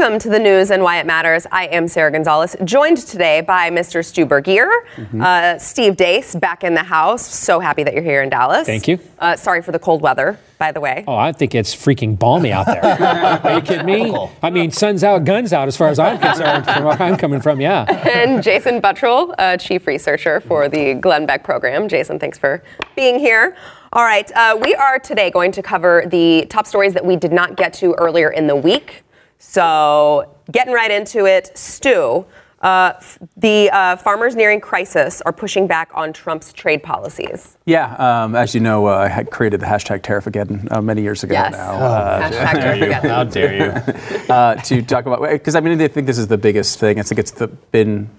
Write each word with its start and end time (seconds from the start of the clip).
Welcome 0.00 0.18
to 0.20 0.30
the 0.30 0.38
news 0.38 0.70
and 0.70 0.82
why 0.82 0.98
it 0.98 1.04
matters. 1.04 1.46
I 1.52 1.66
am 1.66 1.86
Sara 1.86 2.10
Gonzales, 2.10 2.56
joined 2.64 2.96
today 2.96 3.42
by 3.42 3.68
Mr. 3.68 4.02
Stu 4.02 4.24
Burguiere, 4.24 4.70
mm-hmm. 4.96 5.20
uh, 5.20 5.58
Steve 5.58 5.98
Deace 5.98 6.34
back 6.34 6.64
in 6.64 6.72
the 6.72 6.82
house. 6.82 7.26
So 7.26 7.60
happy 7.60 7.82
that 7.82 7.92
you're 7.92 8.02
here 8.02 8.22
in 8.22 8.30
Dallas. 8.30 8.66
Thank 8.66 8.88
you. 8.88 8.98
Uh, 9.18 9.36
sorry 9.36 9.60
for 9.60 9.72
the 9.72 9.78
cold 9.78 10.00
weather, 10.00 10.38
by 10.56 10.72
the 10.72 10.80
way. 10.80 11.04
Oh, 11.06 11.16
I 11.16 11.32
think 11.32 11.54
it's 11.54 11.76
freaking 11.76 12.18
balmy 12.18 12.50
out 12.50 12.64
there. 12.64 12.82
Are 13.44 13.56
you 13.56 13.60
kidding 13.60 13.84
me? 13.84 14.30
I 14.42 14.48
mean, 14.48 14.70
sun's 14.70 15.04
out, 15.04 15.26
guns 15.26 15.52
out, 15.52 15.68
as 15.68 15.76
far 15.76 15.88
as 15.88 15.98
I'm 15.98 16.18
concerned, 16.18 16.64
from 16.64 16.84
where 16.84 17.02
I'm 17.02 17.18
coming 17.18 17.42
from. 17.42 17.60
Yeah. 17.60 17.84
And 18.10 18.42
Jason 18.42 18.80
Buttrill, 18.80 19.34
uh, 19.36 19.58
chief 19.58 19.86
researcher 19.86 20.40
for 20.40 20.66
the 20.70 20.94
Glenn 20.94 21.26
Beck 21.26 21.44
program. 21.44 21.88
Jason, 21.88 22.18
thanks 22.18 22.38
for 22.38 22.62
being 22.96 23.18
here. 23.18 23.54
All 23.92 24.04
right, 24.04 24.32
uh, 24.34 24.58
we 24.62 24.74
are 24.74 24.98
today 24.98 25.30
going 25.30 25.52
to 25.52 25.62
cover 25.62 26.04
the 26.06 26.46
top 26.48 26.66
stories 26.66 26.94
that 26.94 27.04
we 27.04 27.16
did 27.16 27.32
not 27.32 27.56
get 27.56 27.74
to 27.74 27.92
earlier 27.98 28.30
in 28.30 28.46
the 28.46 28.56
week. 28.56 29.02
So, 29.40 30.36
getting 30.52 30.74
right 30.74 30.90
into 30.90 31.24
it, 31.24 31.56
Stu. 31.56 32.26
Uh, 32.60 32.92
the 33.38 33.70
uh, 33.70 33.96
farmers 33.96 34.36
nearing 34.36 34.60
crisis 34.60 35.22
are 35.22 35.32
pushing 35.32 35.66
back 35.66 35.90
on 35.94 36.12
Trump's 36.12 36.52
trade 36.52 36.82
policies. 36.82 37.56
Yeah, 37.64 37.94
um, 37.94 38.36
as 38.36 38.54
you 38.54 38.60
know, 38.60 38.86
uh, 38.86 38.98
I 38.98 39.08
had 39.08 39.30
created 39.30 39.60
the 39.60 39.66
hashtag 39.66 40.02
Tarifageddon 40.02 40.70
uh, 40.70 40.82
many 40.82 41.00
years 41.00 41.24
ago 41.24 41.32
yes. 41.32 41.52
now. 41.52 41.72
Uh, 41.72 42.30
hashtag 42.30 42.92
How 43.08 43.24
dare 43.24 43.54
you? 43.54 44.30
Uh, 44.30 44.54
to 44.56 44.82
talk 44.82 45.06
about, 45.06 45.22
because 45.22 45.56
I 45.56 45.60
mean, 45.60 45.80
I 45.80 45.88
think 45.88 46.06
this 46.06 46.18
is 46.18 46.28
the 46.28 46.38
biggest 46.38 46.78
thing. 46.78 47.00
I 47.00 47.02
think 47.02 47.18
it's 47.18 47.32
the, 47.32 47.48
been, 47.48 48.10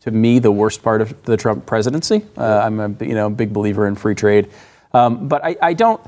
to 0.00 0.10
me, 0.10 0.40
the 0.40 0.52
worst 0.52 0.82
part 0.82 1.00
of 1.00 1.22
the 1.22 1.36
Trump 1.36 1.64
presidency. 1.64 2.22
I'm 2.36 2.80
a 2.80 2.88
you 3.00 3.14
know, 3.14 3.30
big 3.30 3.52
believer 3.52 3.86
in 3.86 3.94
free 3.94 4.16
trade. 4.16 4.50
Um, 4.92 5.28
but 5.28 5.44
I, 5.44 5.56
I 5.62 5.72
don't 5.72 6.00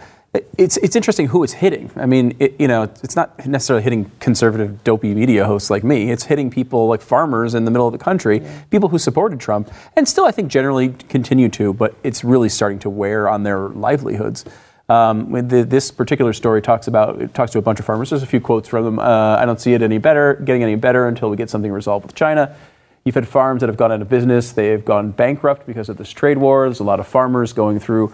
it's 0.59 0.77
it's 0.79 0.97
interesting 0.97 1.27
who 1.27 1.43
it's 1.43 1.53
hitting. 1.53 1.91
I 1.97 2.07
mean, 2.07 2.37
it, 2.39 2.59
you 2.59 2.69
know, 2.69 2.85
it's 3.03 3.17
not 3.17 3.47
necessarily 3.47 3.83
hitting 3.83 4.11
conservative 4.21 4.83
dopey 4.85 5.15
media 5.15 5.45
hosts 5.45 5.71
like 5.71 5.85
me. 5.85 6.11
It's 6.11 6.25
hitting 6.25 6.51
people 6.51 6.87
like 6.89 7.01
farmers 7.01 7.55
in 7.55 7.65
the 7.65 7.71
middle 7.71 7.87
of 7.87 7.93
the 7.93 7.99
country, 7.99 8.41
yeah. 8.41 8.63
people 8.71 8.89
who 8.89 8.99
supported 8.99 9.41
Trump, 9.41 9.73
and 9.95 10.09
still 10.09 10.25
I 10.25 10.31
think 10.31 10.51
generally 10.51 10.91
continue 11.09 11.49
to. 11.51 11.73
But 11.73 11.95
it's 12.03 12.25
really 12.25 12.49
starting 12.49 12.79
to 12.81 12.91
wear 12.91 13.29
on 13.29 13.43
their 13.43 13.69
livelihoods. 13.69 14.45
Um, 14.89 15.33
the, 15.49 15.65
this 15.65 15.91
particular 15.91 16.33
story 16.33 16.63
talks 16.63 16.87
about 16.87 17.21
it 17.21 17.35
talks 17.35 17.53
to 17.53 17.59
a 17.59 17.63
bunch 17.63 17.81
of 17.81 17.87
farmers. 17.87 18.11
There's 18.11 18.23
a 18.23 18.27
few 18.27 18.41
quotes 18.41 18.69
from 18.69 18.85
them. 18.85 18.99
Uh, 18.99 19.37
I 19.37 19.45
don't 19.45 19.61
see 19.61 19.75
it 19.75 19.83
any 19.83 19.99
better, 19.99 20.35
getting 20.35 20.63
any 20.63 20.77
better 20.77 21.09
until 21.09 21.29
we 21.29 21.37
get 21.37 21.51
something 21.51 21.73
resolved 21.73 22.07
with 22.07 22.15
China. 22.15 22.57
You've 23.05 23.15
had 23.15 23.29
farms 23.29 23.61
that 23.61 23.69
have 23.69 23.77
gone 23.77 23.93
out 23.93 24.03
of 24.03 24.09
business. 24.09 24.51
They've 24.51 24.85
gone 24.85 25.13
bankrupt 25.13 25.67
because 25.67 25.89
of 25.89 25.97
this 25.97 26.11
trade 26.11 26.39
war. 26.39 26.67
There's 26.67 26.81
a 26.81 26.85
lot 26.85 26.99
of 26.99 27.07
farmers 27.07 27.53
going 27.53 27.79
through 27.79 28.13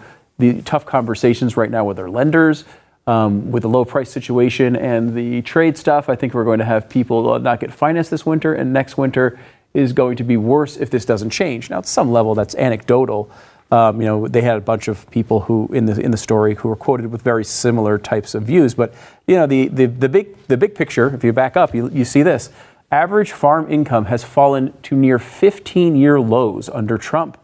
the 0.51 0.61
tough 0.63 0.85
conversations 0.85 1.55
right 1.55 1.71
now 1.71 1.85
with 1.85 1.97
their 1.97 2.09
lenders, 2.09 2.65
um, 3.07 3.51
with 3.51 3.63
the 3.63 3.69
low 3.69 3.85
price 3.85 4.09
situation 4.09 4.75
and 4.75 5.15
the 5.15 5.41
trade 5.43 5.77
stuff. 5.77 6.09
I 6.09 6.15
think 6.15 6.33
we're 6.33 6.43
going 6.43 6.59
to 6.59 6.65
have 6.65 6.89
people 6.89 7.39
not 7.39 7.59
get 7.59 7.71
financed 7.71 8.11
this 8.11 8.25
winter, 8.25 8.53
and 8.53 8.73
next 8.73 8.97
winter 8.97 9.39
is 9.73 9.93
going 9.93 10.17
to 10.17 10.23
be 10.23 10.37
worse 10.37 10.77
if 10.77 10.89
this 10.89 11.05
doesn't 11.05 11.31
change. 11.31 11.69
Now, 11.69 11.79
at 11.79 11.85
some 11.85 12.11
level, 12.11 12.35
that's 12.35 12.55
anecdotal. 12.55 13.31
Um, 13.71 14.01
you 14.01 14.07
know, 14.07 14.27
they 14.27 14.41
had 14.41 14.57
a 14.57 14.61
bunch 14.61 14.87
of 14.87 15.09
people 15.09 15.41
who 15.41 15.67
in 15.73 15.85
the 15.85 15.99
in 15.99 16.11
the 16.11 16.17
story 16.17 16.55
who 16.55 16.69
were 16.69 16.75
quoted 16.75 17.07
with 17.07 17.21
very 17.23 17.43
similar 17.43 17.97
types 17.97 18.35
of 18.35 18.43
views. 18.43 18.75
But 18.75 18.93
you 19.25 19.35
know, 19.35 19.47
the 19.47 19.67
the, 19.69 19.85
the 19.87 20.09
big 20.09 20.35
the 20.47 20.57
big 20.57 20.75
picture, 20.75 21.13
if 21.15 21.23
you 21.23 21.33
back 21.33 21.57
up, 21.57 21.73
you, 21.73 21.89
you 21.89 22.05
see 22.05 22.21
this: 22.21 22.51
average 22.91 23.31
farm 23.31 23.71
income 23.71 24.05
has 24.05 24.23
fallen 24.23 24.73
to 24.83 24.95
near 24.95 25.17
15 25.17 25.95
year 25.95 26.19
lows 26.19 26.69
under 26.69 26.97
Trump. 26.97 27.37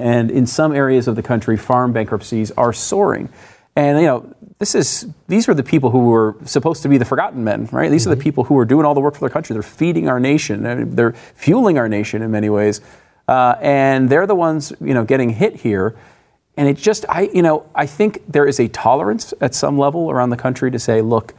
And 0.00 0.30
in 0.30 0.46
some 0.46 0.74
areas 0.74 1.08
of 1.08 1.16
the 1.16 1.22
country, 1.22 1.56
farm 1.56 1.92
bankruptcies 1.92 2.50
are 2.52 2.72
soaring. 2.72 3.28
And 3.76 4.00
you 4.00 4.06
know, 4.06 4.34
this 4.58 4.74
is 4.74 5.06
these 5.28 5.48
are 5.48 5.54
the 5.54 5.62
people 5.62 5.90
who 5.90 6.06
were 6.06 6.36
supposed 6.44 6.82
to 6.82 6.88
be 6.88 6.98
the 6.98 7.04
forgotten 7.04 7.44
men, 7.44 7.68
right? 7.70 7.90
These 7.90 8.02
mm-hmm. 8.02 8.12
are 8.12 8.14
the 8.14 8.18
mm-hmm. 8.18 8.24
people 8.24 8.44
who 8.44 8.58
are 8.58 8.64
doing 8.64 8.84
all 8.84 8.94
the 8.94 9.00
work 9.00 9.14
for 9.14 9.20
their 9.20 9.30
country. 9.30 9.54
They're 9.54 9.62
feeding 9.62 10.08
our 10.08 10.20
nation. 10.20 10.94
They're 10.94 11.12
fueling 11.12 11.78
our 11.78 11.88
nation 11.88 12.22
in 12.22 12.30
many 12.30 12.50
ways, 12.50 12.80
uh, 13.28 13.56
and 13.60 14.08
they're 14.10 14.26
the 14.26 14.34
ones 14.34 14.72
you 14.80 14.94
know 14.94 15.04
getting 15.04 15.30
hit 15.30 15.56
here. 15.56 15.96
And 16.56 16.68
it 16.68 16.76
just, 16.76 17.06
I 17.08 17.30
you 17.32 17.42
know, 17.42 17.64
I 17.74 17.86
think 17.86 18.22
there 18.28 18.46
is 18.46 18.60
a 18.60 18.68
tolerance 18.68 19.32
at 19.40 19.54
some 19.54 19.78
level 19.78 20.10
around 20.10 20.30
the 20.30 20.36
country 20.36 20.70
to 20.70 20.78
say, 20.78 21.00
look, 21.00 21.32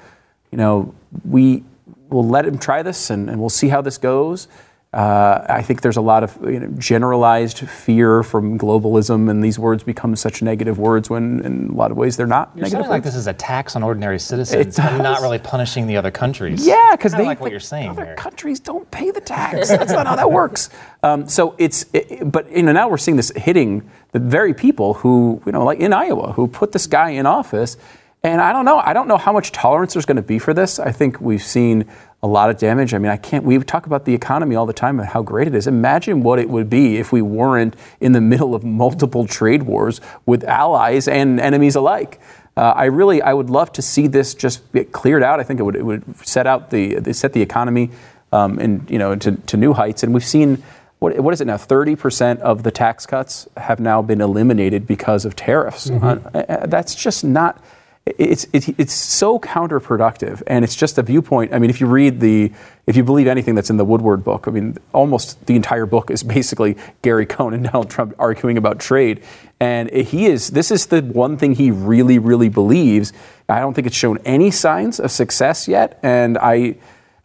you 0.52 0.58
know, 0.58 0.96
we 1.26 1.64
will 2.10 2.28
let 2.28 2.46
him 2.46 2.58
try 2.58 2.82
this, 2.82 3.10
and, 3.10 3.30
and 3.30 3.40
we'll 3.40 3.50
see 3.50 3.68
how 3.68 3.82
this 3.82 3.98
goes. 3.98 4.48
Uh, 4.94 5.46
I 5.48 5.62
think 5.62 5.84
there's 5.84 5.96
a 5.96 6.02
lot 6.02 6.22
of 6.22 6.38
you 6.44 6.60
know, 6.60 6.68
generalized 6.78 7.60
fear 7.60 8.24
from 8.24 8.60
globalism, 8.60 9.30
and 9.30 9.42
these 9.42 9.58
words 9.58 9.84
become 9.84 10.18
such 10.18 10.42
negative 10.42 10.80
words 10.80 11.10
when, 11.10 11.40
in 11.46 11.70
a 11.70 11.74
lot 11.74 11.92
of 11.92 11.98
ways, 11.98 12.18
they're 12.18 12.28
not. 12.28 12.52
You're 12.56 12.66
negative 12.66 12.88
like 12.88 13.04
this 13.04 13.16
is 13.16 13.26
a 13.26 13.32
tax 13.32 13.78
on 13.78 13.84
ordinary 13.84 14.20
citizens 14.20 14.78
and 14.78 14.98
not 15.02 15.22
really 15.22 15.40
punishing 15.40 15.88
the 15.88 15.96
other 15.96 16.12
countries. 16.12 16.68
Yeah, 16.68 16.90
because 16.92 17.14
they 17.14 17.26
like 17.26 17.40
what 17.40 17.52
you're 17.52 17.62
saying. 17.62 17.92
Other 17.92 18.16
countries 18.16 18.60
don't 18.60 18.90
pay 18.92 19.12
the 19.12 19.22
tax. 19.22 19.70
That's 19.70 19.94
not 19.94 20.08
how 20.08 20.16
that 20.18 20.32
works. 20.32 20.70
Um, 21.04 21.28
so 21.28 21.56
it's, 21.58 21.88
it, 21.94 22.32
but 22.32 22.52
you 22.52 22.62
know, 22.62 22.74
now 22.74 22.88
we're 22.88 23.00
seeing 23.00 23.18
this 23.18 23.32
hitting 23.36 23.90
the 24.12 24.20
very 24.20 24.54
people 24.54 24.94
who, 24.94 25.42
you 25.48 25.52
know, 25.52 25.66
like 25.66 25.80
in 25.80 25.94
Iowa, 25.94 26.34
who 26.34 26.48
put 26.48 26.74
this 26.74 26.86
guy 26.86 27.10
in 27.10 27.26
office. 27.26 27.76
And 28.22 28.40
I 28.40 28.54
don't 28.54 28.66
know. 28.66 28.78
I 28.78 28.94
don't 28.94 29.08
know 29.08 29.18
how 29.18 29.34
much 29.34 29.52
tolerance 29.52 29.94
there's 29.94 30.06
going 30.06 30.18
to 30.18 30.22
be 30.22 30.38
for 30.38 30.54
this. 30.54 30.78
I 30.78 30.92
think 30.92 31.20
we've 31.20 31.42
seen 31.42 31.86
a 32.24 32.28
lot 32.28 32.50
of 32.50 32.58
damage. 32.58 32.94
I 32.94 33.00
mean, 33.00 33.12
I 33.12 33.18
can't, 33.18 33.44
we 33.44 33.58
talk 33.60 33.88
about 33.88 34.06
the 34.06 34.14
economy 34.14 34.56
all 34.56 34.66
the 34.66 34.74
time 34.74 35.00
and 35.00 35.10
how 35.10 35.24
great 35.24 35.48
it 35.48 35.56
is. 35.56 35.66
Imagine 35.66 36.22
what 36.22 36.38
it 36.38 36.50
would 36.50 36.70
be 36.70 36.98
if 36.98 37.12
we 37.12 37.22
weren't 37.22 37.76
in 38.00 38.12
the 38.12 38.22
middle 38.32 38.54
of 38.54 38.64
multiple 38.64 39.26
trade 39.26 39.64
wars 39.64 40.02
with 40.26 40.44
allies 40.44 41.08
and 41.08 41.40
enemies 41.40 41.76
alike. 41.76 42.20
Uh, 42.56 42.74
I 42.76 42.86
really, 42.86 43.22
I 43.22 43.34
would 43.34 43.50
love 43.50 43.72
to 43.74 43.82
see 43.82 44.08
this 44.08 44.36
just 44.36 44.72
get 44.74 44.92
cleared 44.92 45.24
out. 45.24 45.40
I 45.40 45.44
think 45.44 45.60
it 45.60 45.64
would, 45.64 45.76
it 45.76 45.86
would 45.86 46.04
set 46.26 46.46
out 46.46 46.70
the, 46.70 47.14
set 47.14 47.34
the 47.34 47.42
economy 47.42 47.92
um, 48.32 48.60
and, 48.60 48.90
you 48.90 49.00
know, 49.00 49.16
to, 49.16 49.32
to 49.32 49.58
new 49.58 49.74
heights. 49.74 50.04
And 50.04 50.14
we've 50.14 50.26
seen, 50.26 50.62
what, 51.00 51.18
what 51.20 51.34
is 51.34 51.42
it 51.42 51.48
now? 51.48 51.58
30% 51.58 52.40
of 52.40 52.64
the 52.64 52.72
tax 52.72 53.06
cuts 53.06 53.48
have 53.58 53.80
now 53.80 54.02
been 54.02 54.22
eliminated 54.22 54.86
because 54.86 55.26
of 55.26 55.36
tariffs. 55.36 55.90
Mm-hmm. 55.90 56.28
Uh, 56.38 56.68
that's 56.68 56.94
just 56.94 57.24
not, 57.24 57.64
it's, 58.06 58.48
it's, 58.52 58.68
it's 58.70 58.94
so 58.94 59.40
counterproductive 59.40 60.42
and 60.48 60.66
it's 60.66 60.76
just 60.76 60.98
a 60.98 61.04
viewpoint. 61.04 61.54
I 61.54 61.60
mean, 61.60 61.70
if 61.70 61.80
you 61.80 61.88
read 61.88 62.20
the, 62.20 62.52
if 62.88 62.96
you 62.96 63.04
believe 63.04 63.28
anything 63.28 63.54
that's 63.54 63.70
in 63.70 63.78
the 63.78 63.86
Woodward 63.86 64.24
book, 64.24 64.48
I 64.48 64.52
mean, 64.52 64.78
almost 64.92 65.46
the 65.46 65.56
entire 65.56 65.86
book 65.86 66.10
is 66.10 66.24
basically 66.38 66.78
Gary 67.02 67.26
Cohn 67.26 67.54
and 67.54 67.64
Donald 67.66 67.90
Trump 67.90 68.16
arguing 68.18 68.58
about 68.58 68.80
trade. 68.80 69.24
And 69.60 69.92
he 69.92 70.26
is, 70.26 70.50
this 70.50 70.72
is 70.72 70.88
the 70.88 71.02
one 71.02 71.38
thing 71.38 71.54
he 71.54 71.70
really, 71.70 72.18
really 72.18 72.50
believes. 72.50 73.14
I 73.48 73.60
don't 73.60 73.76
think 73.76 73.86
it's 73.86 73.96
shown 73.96 74.18
any 74.26 74.50
signs 74.50 75.00
of 75.00 75.12
success 75.12 75.68
yet. 75.68 76.00
And 76.02 76.40
I, 76.40 76.78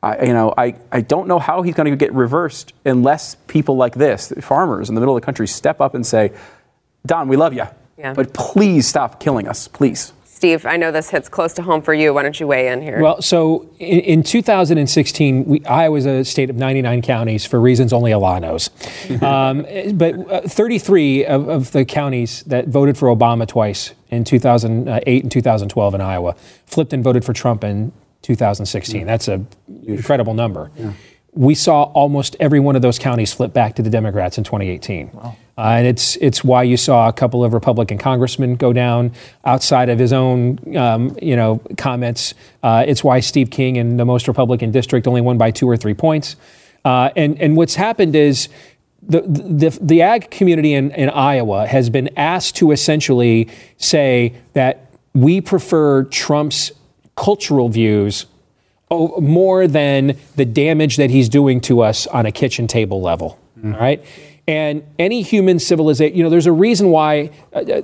I, 0.03 0.27
you 0.27 0.35
know, 0.35 0.53
I, 0.59 0.77
I 0.93 1.01
don't 1.01 1.27
know 1.27 1.39
how 1.39 1.63
he's 1.63 1.75
going 1.75 1.91
to 1.91 1.97
get 1.97 2.13
reversed 2.13 2.75
unless 2.85 3.37
people 3.47 3.77
like 3.77 3.95
this, 3.95 4.31
farmers 4.43 4.91
in 4.91 4.95
the 4.95 5.01
middle 5.01 5.17
of 5.17 5.23
the 5.23 5.25
country, 5.25 5.49
step 5.49 5.81
up 5.81 5.95
and 5.95 6.07
say, 6.07 6.33
Don, 7.07 7.29
we 7.29 7.37
love 7.37 7.55
you, 7.55 7.65
yeah. 7.97 8.13
but 8.13 8.35
please 8.35 8.87
stop 8.87 9.21
killing 9.21 9.49
us, 9.49 9.69
please. 9.69 10.13
Steve, 10.37 10.67
I 10.67 10.77
know 10.77 10.93
this 10.93 11.09
hits 11.09 11.31
close 11.31 11.55
to 11.55 11.63
home 11.63 11.81
for 11.81 11.95
you. 11.95 12.13
Why 12.13 12.23
don't 12.23 12.39
you 12.39 12.47
weigh 12.47 12.69
in 12.69 12.83
here? 12.83 13.01
Well, 13.01 13.23
so 13.23 13.71
in, 13.79 14.01
in 14.01 14.23
2016, 14.23 15.45
we, 15.47 15.65
Iowa 15.65 15.97
is 15.97 16.05
a 16.05 16.27
state 16.27 16.51
of 16.51 16.57
99 16.57 17.01
counties 17.01 17.47
for 17.47 17.59
reasons 17.59 17.91
only 17.91 18.13
Allah 18.13 18.39
knows. 18.41 18.69
um, 19.23 19.65
but 19.95 20.15
uh, 20.31 20.43
33 20.43 21.25
of, 21.25 21.49
of, 21.49 21.73
the 21.73 21.87
counties 21.87 22.43
that 22.43 22.69
voted 22.69 22.99
for 22.99 23.09
Obama 23.09 23.49
twice 23.49 23.95
in 24.11 24.25
2008 24.25 25.23
and 25.23 25.33
2012 25.33 25.95
in 25.95 26.01
Iowa 26.03 26.35
flipped 26.67 26.93
and 26.93 27.03
voted 27.03 27.25
for 27.25 27.33
Trump 27.33 27.65
in 27.65 27.91
2016. 28.21 29.05
Mm. 29.05 29.07
That's 29.07 29.29
an 29.29 29.49
incredible 29.87 30.35
number. 30.35 30.71
Yeah. 30.77 30.93
We 31.37 31.55
saw 31.55 31.85
almost 31.85 32.35
every 32.41 32.61
one 32.61 32.77
of 32.77 32.83
those 32.83 32.99
counties 32.99 33.33
flip 33.33 33.53
back 33.53 33.77
to 33.77 33.83
the 33.83 33.91
Democrats 33.91 34.39
in 34.39 34.45
2018. 34.45 35.11
Wow. 35.13 35.37
Uh, 35.59 35.77
and 35.79 35.87
it's 35.87 36.17
it's 36.17 36.45
why 36.45 36.63
you 36.63 36.77
saw 36.77 37.09
a 37.09 37.13
couple 37.13 37.43
of 37.43 37.55
Republican 37.55 37.97
congressmen 37.97 38.57
go 38.57 38.73
down 38.73 39.13
outside 39.45 39.89
of 39.89 39.99
his 39.99 40.13
own 40.13 40.59
um, 40.77 41.17
you 41.23 41.35
know 41.35 41.61
comments. 41.79 42.35
Uh, 42.63 42.85
it's 42.87 43.03
why 43.03 43.21
Steve 43.21 43.51
King 43.51 43.77
in 43.77 43.97
the 43.97 44.05
most 44.05 44.29
Republican 44.29 44.71
district 44.71 45.07
only 45.07 45.23
won 45.23 45.39
by 45.39 45.51
two 45.51 45.69
or 45.69 45.77
three 45.77 45.95
points. 45.95 46.37
Uh, 46.85 47.11
and 47.17 47.41
and 47.41 47.57
what's 47.57 47.75
happened 47.75 48.17
is. 48.17 48.49
The, 49.09 49.21
the, 49.21 49.79
the 49.81 50.03
ag 50.03 50.33
community 50.33 50.75
in, 50.75 50.91
in 50.91 51.11
Iowa 51.11 51.69
has 51.69 51.91
been 51.91 52.11
asked 52.17 52.57
to 52.57 52.73
essentially 52.73 53.49
say 53.77 54.35
that 54.55 54.91
we 55.15 55.41
prefer 55.41 56.03
Trump's 56.05 56.73
cultural 57.15 57.69
views 57.69 58.27
more 58.91 59.67
than 59.67 60.17
the 60.37 60.45
damage 60.45 60.97
that 60.97 61.11
he's 61.11 61.29
doing 61.29 61.61
to 61.63 61.83
us 61.83 62.07
on 62.07 62.27
a 62.27 62.33
kitchen 62.33 62.67
table 62.67 63.01
level. 63.01 63.39
Mm-hmm. 63.59 63.75
All 63.75 63.81
right. 63.81 64.05
And 64.49 64.85
any 64.97 65.23
human 65.23 65.59
civilization, 65.59 66.17
you 66.17 66.23
know, 66.23 66.31
there's 66.31 66.47
a 66.47 66.53
reason 66.53 66.91
why 66.91 67.31
uh, 67.53 67.59
uh, 67.59 67.83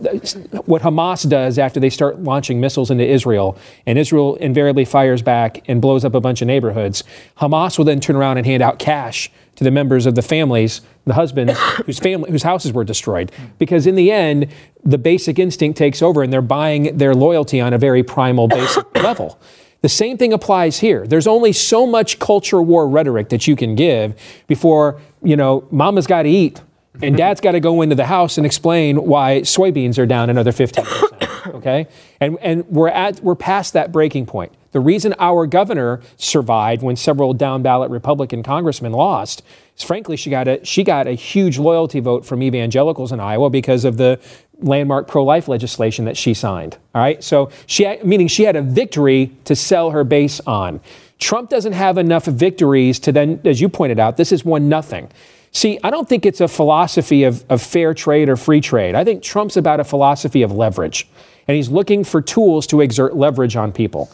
what 0.64 0.82
Hamas 0.82 1.28
does 1.28 1.58
after 1.58 1.80
they 1.80 1.90
start 1.90 2.20
launching 2.20 2.60
missiles 2.60 2.88
into 2.88 3.04
Israel, 3.04 3.58
and 3.84 3.98
Israel 3.98 4.36
invariably 4.36 4.84
fires 4.84 5.22
back 5.22 5.68
and 5.68 5.82
blows 5.82 6.04
up 6.04 6.14
a 6.14 6.20
bunch 6.20 6.40
of 6.40 6.46
neighborhoods. 6.46 7.02
Hamas 7.38 7.78
will 7.78 7.84
then 7.84 7.98
turn 7.98 8.14
around 8.14 8.36
and 8.36 8.46
hand 8.46 8.62
out 8.62 8.78
cash 8.78 9.28
to 9.56 9.64
the 9.64 9.72
members 9.72 10.06
of 10.06 10.14
the 10.14 10.22
families, 10.22 10.82
the 11.04 11.14
husbands 11.14 11.58
whose 11.84 11.98
family, 11.98 12.30
whose 12.30 12.44
houses 12.44 12.72
were 12.72 12.84
destroyed, 12.84 13.32
because 13.58 13.84
in 13.84 13.96
the 13.96 14.12
end, 14.12 14.46
the 14.84 14.98
basic 14.98 15.40
instinct 15.40 15.76
takes 15.76 16.00
over, 16.00 16.22
and 16.22 16.32
they're 16.32 16.40
buying 16.40 16.96
their 16.96 17.12
loyalty 17.14 17.60
on 17.60 17.72
a 17.72 17.78
very 17.78 18.04
primal, 18.04 18.46
basic 18.46 18.94
level. 19.02 19.40
The 19.82 19.88
same 19.88 20.16
thing 20.16 20.32
applies 20.32 20.78
here. 20.78 21.06
There's 21.06 21.26
only 21.26 21.52
so 21.52 21.86
much 21.86 22.18
culture 22.18 22.62
war 22.62 22.88
rhetoric 22.88 23.28
that 23.30 23.46
you 23.46 23.56
can 23.56 23.74
give 23.74 24.14
before, 24.46 25.00
you 25.22 25.36
know, 25.36 25.66
mama's 25.70 26.06
got 26.06 26.22
to 26.22 26.28
eat 26.28 26.62
and 27.00 27.16
dad's 27.16 27.40
got 27.40 27.52
to 27.52 27.60
go 27.60 27.82
into 27.82 27.96
the 27.96 28.06
house 28.06 28.36
and 28.36 28.46
explain 28.46 28.96
why 29.06 29.40
soybeans 29.40 29.98
are 29.98 30.06
down 30.06 30.30
another 30.30 30.52
15%. 30.52 31.54
Okay? 31.54 31.88
And, 32.20 32.38
and 32.40 32.64
we're, 32.68 32.88
at, 32.88 33.20
we're 33.20 33.34
past 33.34 33.72
that 33.72 33.90
breaking 33.90 34.26
point. 34.26 34.52
The 34.70 34.80
reason 34.80 35.14
our 35.18 35.46
governor 35.46 36.00
survived 36.16 36.82
when 36.82 36.96
several 36.96 37.34
down 37.34 37.62
ballot 37.62 37.90
Republican 37.90 38.42
congressmen 38.42 38.92
lost 38.92 39.42
is 39.76 39.82
frankly, 39.82 40.16
she 40.16 40.30
got, 40.30 40.48
a, 40.48 40.64
she 40.64 40.84
got 40.84 41.06
a 41.06 41.12
huge 41.12 41.58
loyalty 41.58 42.00
vote 42.00 42.24
from 42.24 42.42
evangelicals 42.42 43.10
in 43.10 43.20
Iowa 43.20 43.50
because 43.50 43.84
of 43.84 43.96
the 43.96 44.20
landmark 44.62 45.08
pro-life 45.08 45.48
legislation 45.48 46.04
that 46.04 46.16
she 46.16 46.34
signed. 46.34 46.78
All 46.94 47.02
right, 47.02 47.22
so 47.22 47.50
she 47.66 47.98
meaning 48.04 48.28
she 48.28 48.44
had 48.44 48.56
a 48.56 48.62
victory 48.62 49.32
to 49.44 49.56
sell 49.56 49.90
her 49.90 50.04
base 50.04 50.40
on. 50.40 50.80
Trump 51.18 51.50
doesn't 51.50 51.72
have 51.72 51.98
enough 51.98 52.24
victories 52.24 52.98
to 53.00 53.12
then, 53.12 53.40
as 53.44 53.60
you 53.60 53.68
pointed 53.68 54.00
out, 54.00 54.16
this 54.16 54.32
is 54.32 54.44
one 54.44 54.68
nothing. 54.68 55.08
See, 55.52 55.78
I 55.84 55.90
don't 55.90 56.08
think 56.08 56.24
it's 56.24 56.40
a 56.40 56.48
philosophy 56.48 57.24
of, 57.24 57.44
of 57.50 57.60
fair 57.60 57.92
trade 57.92 58.28
or 58.28 58.36
free 58.36 58.60
trade. 58.60 58.94
I 58.94 59.04
think 59.04 59.22
Trump's 59.22 59.56
about 59.56 59.80
a 59.80 59.84
philosophy 59.84 60.42
of 60.42 60.50
leverage, 60.50 61.06
and 61.46 61.56
he's 61.56 61.68
looking 61.68 62.04
for 62.04 62.22
tools 62.22 62.66
to 62.68 62.80
exert 62.80 63.14
leverage 63.14 63.54
on 63.54 63.70
people. 63.70 64.10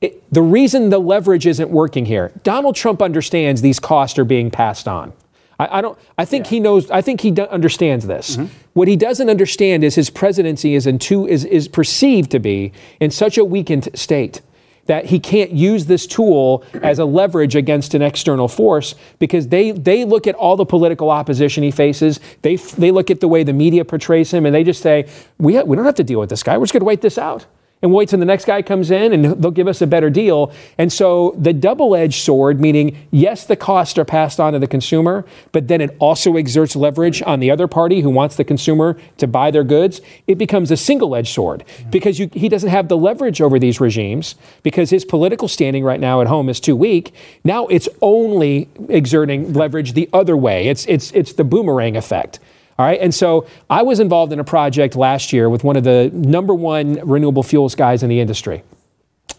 It, 0.00 0.22
the 0.32 0.42
reason 0.42 0.90
the 0.90 1.00
leverage 1.00 1.46
isn't 1.46 1.70
working 1.70 2.06
here, 2.06 2.32
Donald 2.44 2.76
Trump 2.76 3.02
understands 3.02 3.60
these 3.60 3.80
costs 3.80 4.18
are 4.18 4.24
being 4.24 4.50
passed 4.50 4.86
on. 4.86 5.12
I, 5.58 5.78
I 5.78 5.80
don't. 5.80 5.98
I 6.16 6.24
think 6.24 6.46
yeah. 6.46 6.50
he 6.50 6.60
knows. 6.60 6.90
I 6.90 7.02
think 7.02 7.20
he 7.20 7.32
do, 7.32 7.42
understands 7.42 8.06
this. 8.06 8.36
Mm-hmm. 8.36 8.52
What 8.78 8.86
he 8.86 8.94
doesn't 8.94 9.28
understand 9.28 9.82
is 9.82 9.96
his 9.96 10.08
presidency 10.08 10.76
is 10.76 10.86
in 10.86 11.00
two 11.00 11.26
is 11.26 11.44
is 11.44 11.66
perceived 11.66 12.30
to 12.30 12.38
be 12.38 12.72
in 13.00 13.10
such 13.10 13.36
a 13.36 13.44
weakened 13.44 13.88
state 13.94 14.40
that 14.86 15.06
he 15.06 15.18
can't 15.18 15.50
use 15.50 15.86
this 15.86 16.06
tool 16.06 16.62
as 16.80 17.00
a 17.00 17.04
leverage 17.04 17.56
against 17.56 17.94
an 17.94 18.02
external 18.02 18.46
force 18.46 18.94
because 19.18 19.48
they, 19.48 19.72
they 19.72 20.04
look 20.04 20.28
at 20.28 20.36
all 20.36 20.54
the 20.56 20.64
political 20.64 21.10
opposition 21.10 21.64
he 21.64 21.72
faces. 21.72 22.20
They, 22.42 22.54
they 22.54 22.92
look 22.92 23.10
at 23.10 23.20
the 23.20 23.26
way 23.26 23.42
the 23.42 23.52
media 23.52 23.84
portrays 23.84 24.32
him 24.32 24.46
and 24.46 24.54
they 24.54 24.62
just 24.62 24.80
say, 24.80 25.06
we, 25.38 25.56
ha- 25.56 25.64
we 25.64 25.76
don't 25.76 25.84
have 25.84 25.96
to 25.96 26.04
deal 26.04 26.20
with 26.20 26.30
this 26.30 26.44
guy. 26.44 26.56
We're 26.56 26.64
just 26.64 26.72
going 26.72 26.80
to 26.80 26.86
wait 26.86 27.02
this 27.02 27.18
out 27.18 27.44
and 27.82 27.92
wait 27.92 28.08
till 28.08 28.18
the 28.18 28.24
next 28.24 28.44
guy 28.44 28.62
comes 28.62 28.90
in 28.90 29.12
and 29.12 29.24
they'll 29.42 29.50
give 29.50 29.68
us 29.68 29.80
a 29.80 29.86
better 29.86 30.10
deal. 30.10 30.52
And 30.76 30.92
so 30.92 31.34
the 31.38 31.52
double 31.52 31.94
edged 31.94 32.22
sword, 32.22 32.60
meaning, 32.60 32.96
yes, 33.10 33.44
the 33.44 33.56
costs 33.56 33.96
are 33.98 34.04
passed 34.04 34.40
on 34.40 34.52
to 34.52 34.58
the 34.58 34.66
consumer, 34.66 35.24
but 35.52 35.68
then 35.68 35.80
it 35.80 35.96
also 35.98 36.36
exerts 36.36 36.74
leverage 36.74 37.22
on 37.22 37.40
the 37.40 37.50
other 37.50 37.68
party 37.68 38.00
who 38.00 38.10
wants 38.10 38.36
the 38.36 38.44
consumer 38.44 38.96
to 39.18 39.26
buy 39.26 39.50
their 39.50 39.64
goods, 39.64 40.00
it 40.26 40.36
becomes 40.36 40.70
a 40.70 40.76
single 40.76 41.14
edged 41.14 41.32
sword 41.32 41.64
because 41.90 42.18
you, 42.18 42.28
he 42.32 42.48
doesn't 42.48 42.70
have 42.70 42.88
the 42.88 42.96
leverage 42.96 43.40
over 43.40 43.58
these 43.58 43.80
regimes 43.80 44.34
because 44.62 44.90
his 44.90 45.04
political 45.04 45.48
standing 45.48 45.84
right 45.84 46.00
now 46.00 46.20
at 46.20 46.26
home 46.26 46.48
is 46.48 46.60
too 46.60 46.74
weak. 46.76 47.14
Now 47.44 47.66
it's 47.68 47.88
only 48.02 48.68
exerting 48.88 49.52
leverage 49.52 49.92
the 49.92 50.08
other 50.12 50.36
way. 50.36 50.68
It's, 50.68 50.86
it's, 50.86 51.12
it's 51.12 51.32
the 51.32 51.44
boomerang 51.44 51.96
effect. 51.96 52.40
All 52.78 52.86
right. 52.86 53.00
And 53.00 53.12
so 53.12 53.46
I 53.68 53.82
was 53.82 53.98
involved 53.98 54.32
in 54.32 54.38
a 54.38 54.44
project 54.44 54.94
last 54.94 55.32
year 55.32 55.50
with 55.50 55.64
one 55.64 55.76
of 55.76 55.82
the 55.82 56.10
number 56.12 56.54
one 56.54 56.94
renewable 57.08 57.42
fuels 57.42 57.74
guys 57.74 58.04
in 58.04 58.08
the 58.08 58.20
industry. 58.20 58.62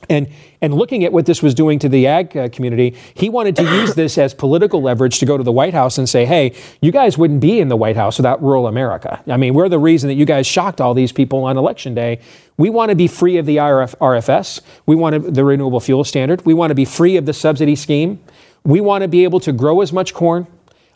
And, 0.09 0.27
and 0.62 0.74
looking 0.74 1.03
at 1.03 1.13
what 1.13 1.25
this 1.25 1.44
was 1.44 1.53
doing 1.53 1.77
to 1.80 1.89
the 1.89 2.07
ag 2.07 2.36
uh, 2.36 2.50
community, 2.50 2.95
he 3.13 3.30
wanted 3.30 3.56
to 3.57 3.63
use 3.63 3.94
this 3.94 4.18
as 4.18 4.33
political 4.33 4.81
leverage 4.81 5.19
to 5.19 5.25
go 5.25 5.38
to 5.38 5.44
the 5.44 5.51
White 5.51 5.74
House 5.74 5.97
and 5.97 6.09
say, 6.09 6.25
hey, 6.25 6.56
you 6.81 6.91
guys 6.91 7.18
wouldn't 7.18 7.41
be 7.41 7.59
in 7.59 7.69
the 7.69 7.75
White 7.77 7.95
House 7.95 8.18
without 8.18 8.41
rural 8.41 8.65
America. 8.68 9.21
I 9.27 9.38
mean, 9.38 9.53
we're 9.53 9.69
the 9.69 9.80
reason 9.80 10.07
that 10.07 10.15
you 10.15 10.25
guys 10.25 10.47
shocked 10.47 10.81
all 10.81 10.94
these 10.94 11.12
people 11.12 11.44
on 11.44 11.57
election 11.57 11.94
day. 11.94 12.19
We 12.57 12.69
want 12.69 12.89
to 12.89 12.95
be 12.95 13.07
free 13.07 13.38
of 13.38 13.45
the 13.45 13.57
RF, 13.57 13.95
RFS. 13.97 14.62
We 14.86 14.95
want 14.95 15.33
the 15.33 15.44
renewable 15.44 15.80
fuel 15.80 16.03
standard. 16.03 16.45
We 16.45 16.53
want 16.53 16.71
to 16.71 16.75
be 16.75 16.86
free 16.86 17.15
of 17.15 17.25
the 17.25 17.33
subsidy 17.33 17.75
scheme. 17.75 18.19
We 18.63 18.81
want 18.81 19.03
to 19.03 19.07
be 19.07 19.24
able 19.24 19.39
to 19.41 19.51
grow 19.51 19.81
as 19.81 19.94
much 19.94 20.13
corn 20.13 20.47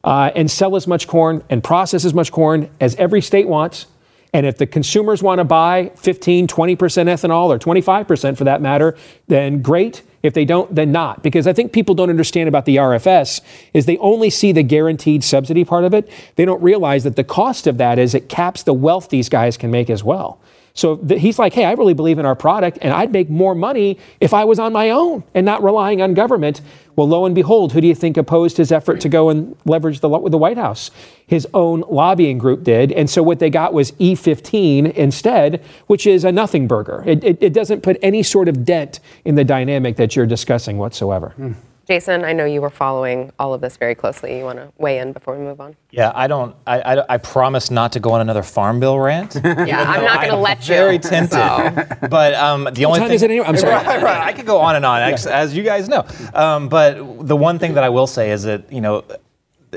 uh, 0.03 0.31
and 0.35 0.49
sell 0.49 0.75
as 0.75 0.87
much 0.87 1.07
corn 1.07 1.43
and 1.49 1.63
process 1.63 2.05
as 2.05 2.13
much 2.13 2.31
corn 2.31 2.69
as 2.79 2.95
every 2.95 3.21
state 3.21 3.47
wants. 3.47 3.87
And 4.33 4.45
if 4.45 4.57
the 4.57 4.65
consumers 4.65 5.21
want 5.21 5.39
to 5.39 5.43
buy 5.43 5.91
15, 5.95 6.47
20% 6.47 6.77
ethanol 6.77 7.49
or 7.49 7.59
25% 7.59 8.37
for 8.37 8.43
that 8.45 8.61
matter, 8.61 8.97
then 9.27 9.61
great. 9.61 10.01
If 10.23 10.33
they 10.33 10.45
don't, 10.45 10.73
then 10.73 10.91
not. 10.91 11.21
Because 11.21 11.45
I 11.47 11.53
think 11.53 11.73
people 11.73 11.93
don't 11.93 12.09
understand 12.09 12.47
about 12.47 12.65
the 12.65 12.77
RFS 12.77 13.41
is 13.73 13.85
they 13.85 13.97
only 13.97 14.29
see 14.29 14.51
the 14.51 14.63
guaranteed 14.63 15.23
subsidy 15.23 15.65
part 15.65 15.83
of 15.83 15.93
it. 15.93 16.09
They 16.35 16.45
don't 16.45 16.63
realize 16.63 17.03
that 17.03 17.15
the 17.15 17.25
cost 17.25 17.67
of 17.67 17.77
that 17.77 17.99
is 17.99 18.15
it 18.15 18.29
caps 18.29 18.63
the 18.63 18.73
wealth 18.73 19.09
these 19.09 19.29
guys 19.29 19.57
can 19.57 19.69
make 19.69 19.89
as 19.89 20.03
well. 20.03 20.39
So 20.75 20.95
th- 20.97 21.21
he's 21.21 21.37
like, 21.37 21.53
hey, 21.53 21.65
I 21.65 21.73
really 21.73 21.93
believe 21.93 22.17
in 22.17 22.25
our 22.25 22.35
product, 22.35 22.79
and 22.81 22.91
I'd 22.91 23.11
make 23.11 23.29
more 23.29 23.53
money 23.53 23.99
if 24.19 24.33
I 24.33 24.43
was 24.43 24.57
on 24.57 24.73
my 24.73 24.89
own 24.89 25.23
and 25.35 25.45
not 25.45 25.63
relying 25.63 26.01
on 26.01 26.15
government. 26.15 26.61
Well, 26.95 27.07
lo 27.07 27.25
and 27.25 27.35
behold, 27.35 27.73
who 27.73 27.81
do 27.81 27.87
you 27.87 27.95
think 27.95 28.17
opposed 28.17 28.57
his 28.57 28.71
effort 28.71 28.99
to 29.01 29.09
go 29.09 29.29
and 29.29 29.55
leverage 29.65 29.99
the, 29.99 30.09
the 30.29 30.37
White 30.37 30.57
House? 30.57 30.89
His 31.25 31.47
own 31.53 31.83
lobbying 31.89 32.37
group 32.39 32.63
did. 32.63 32.91
And 32.91 33.09
so 33.09 33.21
what 33.21 33.39
they 33.39 33.49
got 33.49 33.73
was 33.73 33.91
E15 33.93 34.93
instead, 34.93 35.63
which 35.87 36.05
is 36.07 36.23
a 36.23 36.31
nothing 36.31 36.67
burger. 36.67 37.03
It, 37.05 37.23
it, 37.23 37.37
it 37.41 37.53
doesn't 37.53 37.81
put 37.81 37.97
any 38.01 38.23
sort 38.23 38.47
of 38.47 38.65
dent 38.65 38.99
in 39.25 39.35
the 39.35 39.43
dynamic 39.43 39.95
that 39.97 40.15
you're 40.15 40.25
discussing 40.25 40.77
whatsoever. 40.77 41.33
Mm. 41.39 41.55
Jason, 41.85 42.23
I 42.23 42.31
know 42.31 42.45
you 42.45 42.61
were 42.61 42.69
following 42.69 43.31
all 43.37 43.53
of 43.53 43.59
this 43.59 43.75
very 43.75 43.93
closely. 43.93 44.37
You 44.37 44.45
want 44.45 44.57
to 44.57 44.71
weigh 44.77 44.99
in 44.99 45.11
before 45.11 45.37
we 45.37 45.43
move 45.43 45.59
on? 45.59 45.75
Yeah, 45.91 46.13
I 46.15 46.27
don't. 46.27 46.55
I, 46.65 46.79
I, 46.79 47.15
I 47.15 47.17
promise 47.17 47.69
not 47.69 47.91
to 47.93 47.99
go 47.99 48.11
on 48.11 48.21
another 48.21 48.41
farm 48.41 48.79
bill 48.79 48.97
rant. 48.99 49.35
yeah, 49.43 49.91
I'm 49.91 50.05
not 50.05 50.21
going 50.21 50.29
to 50.31 50.37
let 50.37 50.61
you. 50.61 50.75
Very 50.75 50.97
tempted. 50.97 51.35
So. 51.35 52.07
But 52.09 52.35
um, 52.35 52.69
the 52.71 52.85
only 52.85 53.01
thing 53.01 53.11
is 53.11 53.21
it 53.21 53.31
anyway? 53.31 53.47
I'm 53.47 53.57
sorry. 53.57 53.85
Right, 53.85 54.01
right. 54.01 54.21
I 54.21 54.31
could 54.31 54.45
go 54.45 54.59
on 54.59 54.77
and 54.77 54.85
on, 54.85 55.01
as, 55.01 55.27
as 55.27 55.55
you 55.55 55.63
guys 55.63 55.89
know. 55.89 56.05
Um, 56.33 56.69
but 56.69 56.95
the 57.27 57.35
one 57.35 57.59
thing 57.59 57.73
that 57.73 57.83
I 57.83 57.89
will 57.89 58.07
say 58.07 58.31
is 58.31 58.43
that 58.43 58.71
you 58.71 58.79
know, 58.79 59.03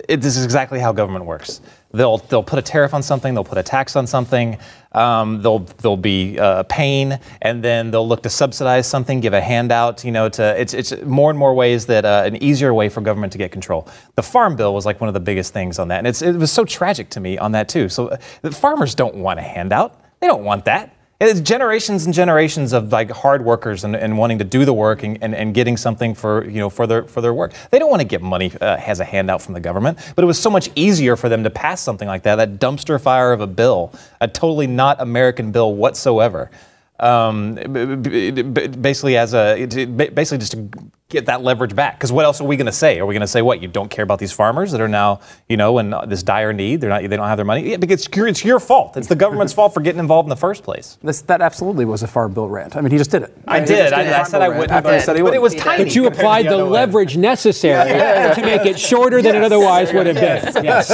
it, 0.08 0.20
this 0.20 0.36
is 0.36 0.44
exactly 0.44 0.78
how 0.78 0.92
government 0.92 1.24
works. 1.24 1.60
They'll 1.92 2.18
they'll 2.18 2.42
put 2.42 2.58
a 2.58 2.62
tariff 2.62 2.94
on 2.94 3.02
something, 3.02 3.32
they'll 3.34 3.44
put 3.44 3.58
a 3.58 3.62
tax 3.62 3.96
on 3.96 4.06
something, 4.06 4.58
um, 4.92 5.40
they'll 5.42 5.60
they'll 5.60 5.96
be 5.96 6.38
uh, 6.38 6.64
pain, 6.64 7.18
and 7.42 7.62
then 7.62 7.90
they'll 7.90 8.06
look 8.06 8.22
to 8.24 8.30
subsidize 8.30 8.86
something, 8.88 9.20
give 9.20 9.34
a 9.34 9.40
handout. 9.40 10.04
You 10.04 10.12
know, 10.12 10.28
to 10.30 10.60
it's 10.60 10.74
it's 10.74 10.92
more 11.02 11.30
and 11.30 11.38
more 11.38 11.54
ways 11.54 11.86
that 11.86 12.04
uh, 12.04 12.22
an 12.24 12.42
easier 12.42 12.74
way 12.74 12.88
for 12.88 13.00
government 13.00 13.32
to 13.32 13.38
get 13.38 13.52
control. 13.52 13.88
The 14.16 14.22
farm 14.22 14.56
bill 14.56 14.74
was 14.74 14.84
like 14.84 15.00
one 15.00 15.08
of 15.08 15.14
the 15.14 15.20
biggest 15.20 15.52
things 15.52 15.78
on 15.78 15.88
that, 15.88 15.98
and 15.98 16.06
it's 16.06 16.22
it 16.22 16.34
was 16.36 16.50
so 16.50 16.64
tragic 16.64 17.10
to 17.10 17.20
me 17.20 17.38
on 17.38 17.52
that 17.52 17.68
too. 17.68 17.88
So 17.88 18.08
uh, 18.08 18.16
the 18.42 18.50
farmers 18.50 18.94
don't 18.94 19.16
want 19.16 19.38
a 19.38 19.42
handout; 19.42 20.00
they 20.20 20.26
don't 20.26 20.44
want 20.44 20.64
that. 20.64 20.95
It's 21.18 21.40
generations 21.40 22.04
and 22.04 22.12
generations 22.12 22.74
of 22.74 22.92
like 22.92 23.10
hard 23.10 23.42
workers 23.42 23.84
and, 23.84 23.96
and 23.96 24.18
wanting 24.18 24.36
to 24.38 24.44
do 24.44 24.66
the 24.66 24.74
work 24.74 25.02
and, 25.02 25.16
and, 25.22 25.34
and, 25.34 25.54
getting 25.54 25.78
something 25.78 26.14
for 26.14 26.44
you 26.44 26.58
know 26.58 26.68
for 26.68 26.86
their 26.86 27.04
for 27.04 27.22
their 27.22 27.32
work. 27.32 27.54
They 27.70 27.78
don't 27.78 27.88
want 27.88 28.02
to 28.02 28.06
get 28.06 28.20
money 28.20 28.52
uh, 28.60 28.76
as 28.76 29.00
a 29.00 29.04
handout 29.04 29.40
from 29.40 29.54
the 29.54 29.60
government, 29.60 29.98
but 30.14 30.24
it 30.24 30.26
was 30.26 30.38
so 30.38 30.50
much 30.50 30.68
easier 30.74 31.16
for 31.16 31.30
them 31.30 31.42
to 31.44 31.48
pass 31.48 31.80
something 31.80 32.06
like 32.06 32.24
that, 32.24 32.36
that 32.36 32.60
dumpster 32.60 33.00
fire 33.00 33.32
of 33.32 33.40
a 33.40 33.46
bill, 33.46 33.94
a 34.20 34.28
totally 34.28 34.66
not 34.66 35.00
American 35.00 35.52
bill 35.52 35.74
whatsoever 35.74 36.50
um, 37.00 37.54
basically 37.54 39.16
as 39.16 39.34
a 39.34 39.66
basically 39.66 40.38
just 40.38 40.52
to 40.52 40.68
get 41.08 41.26
that 41.26 41.42
leverage 41.42 41.74
back. 41.74 41.98
Because 41.98 42.10
what 42.10 42.24
else 42.24 42.40
are 42.40 42.44
we 42.44 42.56
going 42.56 42.66
to 42.66 42.72
say? 42.72 42.98
Are 42.98 43.06
we 43.06 43.14
going 43.14 43.20
to 43.20 43.26
say 43.26 43.42
what 43.42 43.62
you 43.62 43.68
don't 43.68 43.88
care 43.88 44.02
about 44.02 44.18
these 44.18 44.32
farmers 44.32 44.72
that 44.72 44.80
are 44.80 44.88
now 44.88 45.20
you 45.48 45.56
know 45.56 45.78
in 45.78 45.94
this 46.08 46.22
dire 46.22 46.52
need? 46.52 46.80
They're 46.80 46.90
not 46.90 47.02
they 47.02 47.16
don't 47.16 47.28
have 47.28 47.38
their 47.38 47.44
money. 47.44 47.70
Yeah, 47.70 47.76
because 47.76 48.06
it's 48.06 48.16
your, 48.16 48.26
it's 48.28 48.44
your 48.44 48.60
fault. 48.60 48.96
It's 48.96 49.08
the 49.08 49.16
government's 49.16 49.52
fault 49.52 49.74
for 49.74 49.80
getting 49.80 50.00
involved 50.00 50.26
in 50.26 50.30
the 50.30 50.36
first 50.36 50.62
place. 50.64 50.98
This, 51.02 51.20
that 51.22 51.40
absolutely 51.42 51.84
was 51.84 52.02
a 52.02 52.06
farm 52.06 52.32
bill 52.32 52.48
rant. 52.48 52.76
I 52.76 52.80
mean, 52.80 52.90
he 52.90 52.98
just 52.98 53.10
did 53.10 53.22
it. 53.22 53.36
I 53.46 53.60
did. 53.60 53.92
I, 53.92 54.20
I, 54.20 54.22
said 54.24 54.42
I 54.42 54.48
wouldn't. 54.48 54.68
But, 54.68 55.00
said 55.02 55.22
but 55.22 55.34
it 55.34 55.42
was 55.42 55.54
tiny. 55.54 55.84
But 55.84 55.94
you 55.94 56.06
applied 56.06 56.46
the, 56.46 56.56
the 56.56 56.64
leverage 56.64 57.16
necessary 57.16 57.90
yeah, 57.90 58.28
yeah, 58.28 58.34
to 58.34 58.42
make 58.42 58.66
it 58.66 58.78
shorter 58.90 59.20
than 59.22 59.36
it 59.36 59.42
otherwise 59.42 59.92
would 59.92 60.06
have 60.06 60.16
been. 60.16 60.64
Yes. 60.64 60.90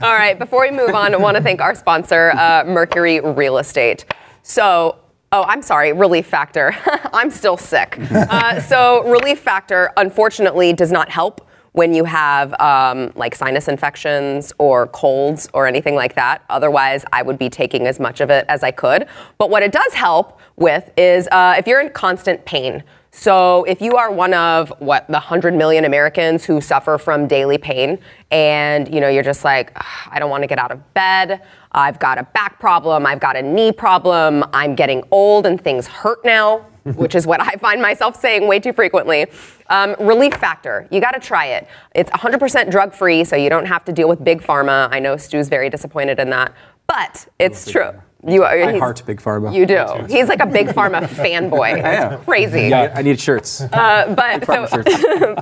All 0.00 0.14
right. 0.14 0.38
Before 0.38 0.62
we 0.62 0.70
move 0.70 0.90
on, 0.90 1.12
I 1.14 1.16
want 1.16 1.36
to 1.36 1.42
thank 1.42 1.60
our 1.60 1.74
sponsor, 1.74 2.30
uh, 2.32 2.64
Mercury 2.66 3.20
Real 3.20 3.58
Estate. 3.58 4.04
So 4.42 4.98
Oh, 5.34 5.42
I'm 5.48 5.62
sorry, 5.62 5.92
Relief 5.92 6.26
Factor. 6.26 6.76
I'm 7.12 7.28
still 7.28 7.56
sick. 7.56 7.98
uh, 8.12 8.60
so, 8.60 9.02
Relief 9.02 9.40
Factor, 9.40 9.90
unfortunately, 9.96 10.72
does 10.72 10.92
not 10.92 11.10
help 11.10 11.44
when 11.74 11.92
you 11.92 12.04
have 12.04 12.54
um, 12.60 13.12
like 13.16 13.34
sinus 13.34 13.66
infections 13.66 14.52
or 14.58 14.86
colds 14.86 15.48
or 15.52 15.66
anything 15.66 15.96
like 15.96 16.14
that. 16.14 16.44
Otherwise, 16.48 17.04
I 17.12 17.22
would 17.22 17.36
be 17.36 17.50
taking 17.50 17.88
as 17.88 17.98
much 17.98 18.20
of 18.20 18.30
it 18.30 18.46
as 18.48 18.62
I 18.62 18.70
could. 18.70 19.08
But 19.38 19.50
what 19.50 19.64
it 19.64 19.72
does 19.72 19.92
help 19.92 20.38
with 20.56 20.92
is 20.96 21.28
uh, 21.32 21.56
if 21.58 21.66
you're 21.66 21.80
in 21.80 21.90
constant 21.90 22.44
pain. 22.44 22.84
So 23.10 23.64
if 23.64 23.80
you 23.80 23.96
are 23.96 24.10
one 24.12 24.34
of 24.34 24.72
what 24.78 25.06
the 25.08 25.14
100 25.14 25.54
million 25.54 25.84
Americans 25.84 26.44
who 26.44 26.60
suffer 26.60 26.96
from 26.96 27.26
daily 27.26 27.58
pain 27.58 27.98
and 28.30 28.92
you 28.92 29.00
know 29.00 29.08
you're 29.08 29.22
just 29.22 29.44
like 29.44 29.72
I 30.10 30.18
don't 30.18 30.30
want 30.30 30.42
to 30.42 30.48
get 30.48 30.58
out 30.58 30.70
of 30.70 30.94
bed, 30.94 31.42
I've 31.72 31.98
got 31.98 32.18
a 32.18 32.24
back 32.34 32.58
problem, 32.60 33.04
I've 33.04 33.20
got 33.20 33.36
a 33.36 33.42
knee 33.42 33.72
problem, 33.72 34.44
I'm 34.52 34.74
getting 34.76 35.02
old 35.10 35.46
and 35.46 35.60
things 35.60 35.86
hurt 35.86 36.24
now, 36.24 36.66
which 36.96 37.14
is 37.14 37.26
what 37.26 37.40
I 37.40 37.52
find 37.56 37.80
myself 37.80 38.20
saying 38.20 38.46
way 38.46 38.60
too 38.60 38.72
frequently. 38.72 39.26
Um, 39.68 39.96
relief 39.98 40.34
Factor, 40.34 40.86
you 40.90 41.00
got 41.00 41.12
to 41.12 41.20
try 41.20 41.46
it. 41.46 41.66
It's 41.94 42.10
100% 42.10 42.70
drug 42.70 42.92
free, 42.92 43.24
so 43.24 43.36
you 43.36 43.48
don't 43.48 43.66
have 43.66 43.84
to 43.86 43.92
deal 43.92 44.08
with 44.08 44.22
big 44.22 44.42
pharma. 44.42 44.88
I 44.90 44.98
know 44.98 45.16
Stu's 45.16 45.48
very 45.48 45.70
disappointed 45.70 46.18
in 46.18 46.30
that, 46.30 46.54
but 46.86 47.26
it's 47.38 47.70
true. 47.70 47.92
You 48.26 48.42
are. 48.44 48.50
I 48.50 48.66
he's- 48.70 48.78
heart 48.78 49.02
big 49.06 49.20
pharma. 49.20 49.54
You 49.54 49.66
do. 49.66 50.06
He's 50.08 50.28
like 50.28 50.40
a 50.40 50.46
big 50.46 50.68
pharma 50.76 51.02
fanboy. 51.06 51.82
am. 51.82 52.14
It's 52.14 52.24
crazy. 52.24 52.72
I, 52.72 52.98
I 52.98 53.02
need 53.02 53.20
shirts. 53.20 53.60
Uh, 53.60 54.14
but 54.16 54.46
so 54.46 54.66
shirts. 54.66 54.90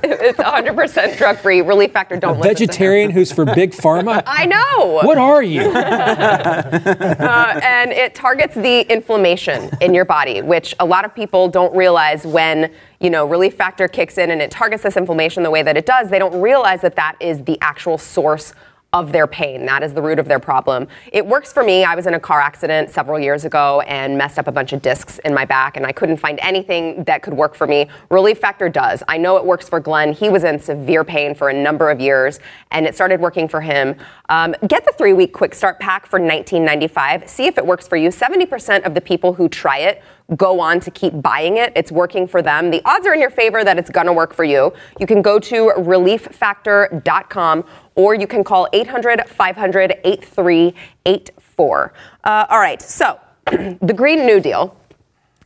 it's 0.03 0.39
100% 0.39 1.17
drug 1.17 1.37
free. 1.37 1.61
Relief 1.61 1.91
Factor. 1.91 2.17
Don't 2.17 2.39
listen 2.39 2.43
to 2.43 2.49
him. 2.63 2.67
Vegetarian 2.67 3.11
who's 3.11 3.31
for 3.31 3.45
big 3.45 3.71
pharma? 3.71 4.23
I 4.27 4.45
know. 4.45 5.01
What 5.03 5.17
are 5.17 5.43
you? 5.43 5.61
Uh, 5.61 7.59
and 7.63 7.91
it 7.91 8.15
targets 8.15 8.55
the 8.55 8.81
inflammation 8.91 9.69
in 9.81 9.93
your 9.93 10.05
body, 10.05 10.41
which 10.41 10.75
a 10.79 10.85
lot 10.85 11.05
of 11.05 11.13
people 11.15 11.47
don't 11.47 11.75
realize 11.75 12.25
when 12.25 12.71
you 12.99 13.09
know 13.09 13.25
relief 13.25 13.55
factor 13.55 13.87
kicks 13.87 14.17
in 14.17 14.31
and 14.31 14.41
it 14.41 14.51
targets 14.51 14.83
this 14.83 14.97
inflammation 14.97 15.43
the 15.43 15.51
way 15.51 15.63
that 15.63 15.77
it 15.77 15.85
does. 15.85 16.09
They 16.09 16.19
don't 16.19 16.39
realize 16.41 16.81
that 16.81 16.95
that 16.95 17.15
is 17.19 17.43
the 17.43 17.57
actual 17.61 17.97
source 17.97 18.53
of 18.93 19.11
their 19.11 19.25
pain. 19.25 19.65
That 19.65 19.81
is 19.81 19.93
the 19.93 20.01
root 20.01 20.19
of 20.19 20.27
their 20.27 20.39
problem. 20.39 20.87
It 21.11 21.25
works 21.25 21.51
for 21.51 21.63
me. 21.63 21.83
I 21.83 21.95
was 21.95 22.05
in 22.05 22.13
a 22.13 22.19
car 22.19 22.39
accident 22.39 22.91
several 22.91 23.19
years 23.19 23.43
ago 23.43 23.81
and 23.81 24.17
messed 24.17 24.37
up 24.37 24.47
a 24.47 24.51
bunch 24.51 24.71
of 24.71 24.83
discs 24.83 25.17
in 25.19 25.33
my 25.33 25.45
back, 25.45 25.75
and 25.75 25.85
I 25.85 25.91
couldn't 25.91 26.17
find 26.17 26.39
anything 26.43 27.03
that 27.05 27.23
could 27.23 27.33
work 27.33 27.55
for 27.55 27.65
me. 27.65 27.89
Relief 28.11 28.37
Factor 28.37 28.69
does. 28.69 29.01
I 29.07 29.17
know 29.17 29.37
it 29.37 29.45
works 29.45 29.67
for 29.67 29.79
Glenn. 29.79 30.13
He 30.13 30.29
was 30.29 30.43
in 30.43 30.59
severe 30.59 31.03
pain 31.03 31.33
for 31.33 31.49
a 31.49 31.53
number 31.53 31.89
of 31.89 31.99
years, 31.99 32.39
and 32.69 32.85
it 32.85 32.93
started 32.93 33.19
working 33.19 33.47
for 33.47 33.61
him. 33.61 33.95
Um, 34.29 34.55
get 34.67 34.85
the 34.85 34.93
three 34.95 35.13
week 35.13 35.33
quick 35.33 35.55
start 35.55 35.79
pack 35.79 36.05
for 36.05 36.19
$19.95. 36.19 37.27
See 37.27 37.47
if 37.47 37.57
it 37.57 37.65
works 37.65 37.87
for 37.87 37.97
you. 37.97 38.09
70% 38.09 38.85
of 38.85 38.93
the 38.93 39.01
people 39.01 39.33
who 39.33 39.49
try 39.49 39.79
it 39.79 40.03
go 40.35 40.59
on 40.59 40.79
to 40.79 40.91
keep 40.91 41.21
buying 41.21 41.57
it. 41.57 41.73
It's 41.75 41.91
working 41.91 42.27
for 42.27 42.41
them. 42.41 42.71
The 42.71 42.81
odds 42.85 43.05
are 43.05 43.13
in 43.13 43.21
your 43.21 43.29
favor 43.29 43.63
that 43.63 43.77
it's 43.77 43.89
going 43.89 44.07
to 44.07 44.13
work 44.13 44.33
for 44.33 44.43
you. 44.43 44.73
You 44.99 45.05
can 45.05 45.21
go 45.21 45.37
to 45.39 45.73
relieffactor.com 45.77 47.65
or 47.95 48.15
you 48.15 48.27
can 48.27 48.43
call 48.43 48.67
800 48.73 49.27
500 49.27 49.99
8384. 50.03 51.93
Uh, 52.23 52.45
All 52.49 52.59
right, 52.59 52.81
so 52.81 53.19
the 53.45 53.93
Green 53.95 54.25
New 54.25 54.39
Deal 54.39 54.77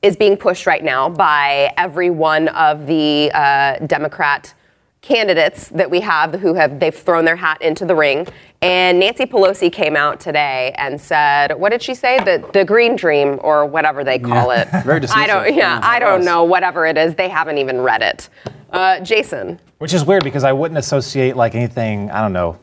is 0.02 0.16
being 0.16 0.38
pushed 0.38 0.68
right 0.68 0.84
now 0.84 1.10
by 1.10 1.74
every 1.78 2.10
one 2.10 2.48
of 2.50 2.86
the 2.86 3.32
uh, 3.34 3.78
Democrat 3.88 4.54
candidates 5.08 5.70
that 5.70 5.90
we 5.90 6.02
have 6.02 6.34
who 6.36 6.54
have 6.54 6.80
they've 6.80 6.94
thrown 6.96 7.26
their 7.26 7.36
hat 7.38 7.62
into 7.62 7.86
the 7.86 7.96
ring. 7.96 8.28
And 8.62 9.00
Nancy 9.00 9.26
Pelosi 9.26 9.72
came 9.72 9.96
out 9.96 10.20
today 10.20 10.74
and 10.78 11.00
said, 11.00 11.54
"What 11.60 11.70
did 11.70 11.82
she 11.82 11.94
say? 11.94 12.18
The 12.24 12.44
the 12.54 12.66
green 12.66 12.96
dream 12.96 13.40
or 13.42 13.66
whatever 13.66 14.04
they 14.04 14.20
call 14.20 14.48
Yeah. 14.54 14.80
it. 14.80 14.84
Very 14.86 15.02
I 15.14 15.28
don't. 15.28 15.56
Yeah, 15.56 15.80
I 15.84 16.00
don't 16.00 16.26
know. 16.26 16.44
Whatever 16.44 16.86
it 16.86 16.98
is, 16.98 17.16
they 17.16 17.30
haven't 17.30 17.58
even 17.60 17.80
read 17.82 18.02
it. 18.02 18.30
Uh, 18.70 19.00
Jason, 19.00 19.58
Which 19.78 19.94
is 19.94 20.04
weird 20.04 20.26
because 20.26 20.44
I 20.44 20.52
wouldn't 20.52 20.78
associate 20.78 21.38
like 21.38 21.56
anything, 21.56 22.12
I 22.12 22.20
don't 22.20 22.34
know. 22.34 22.58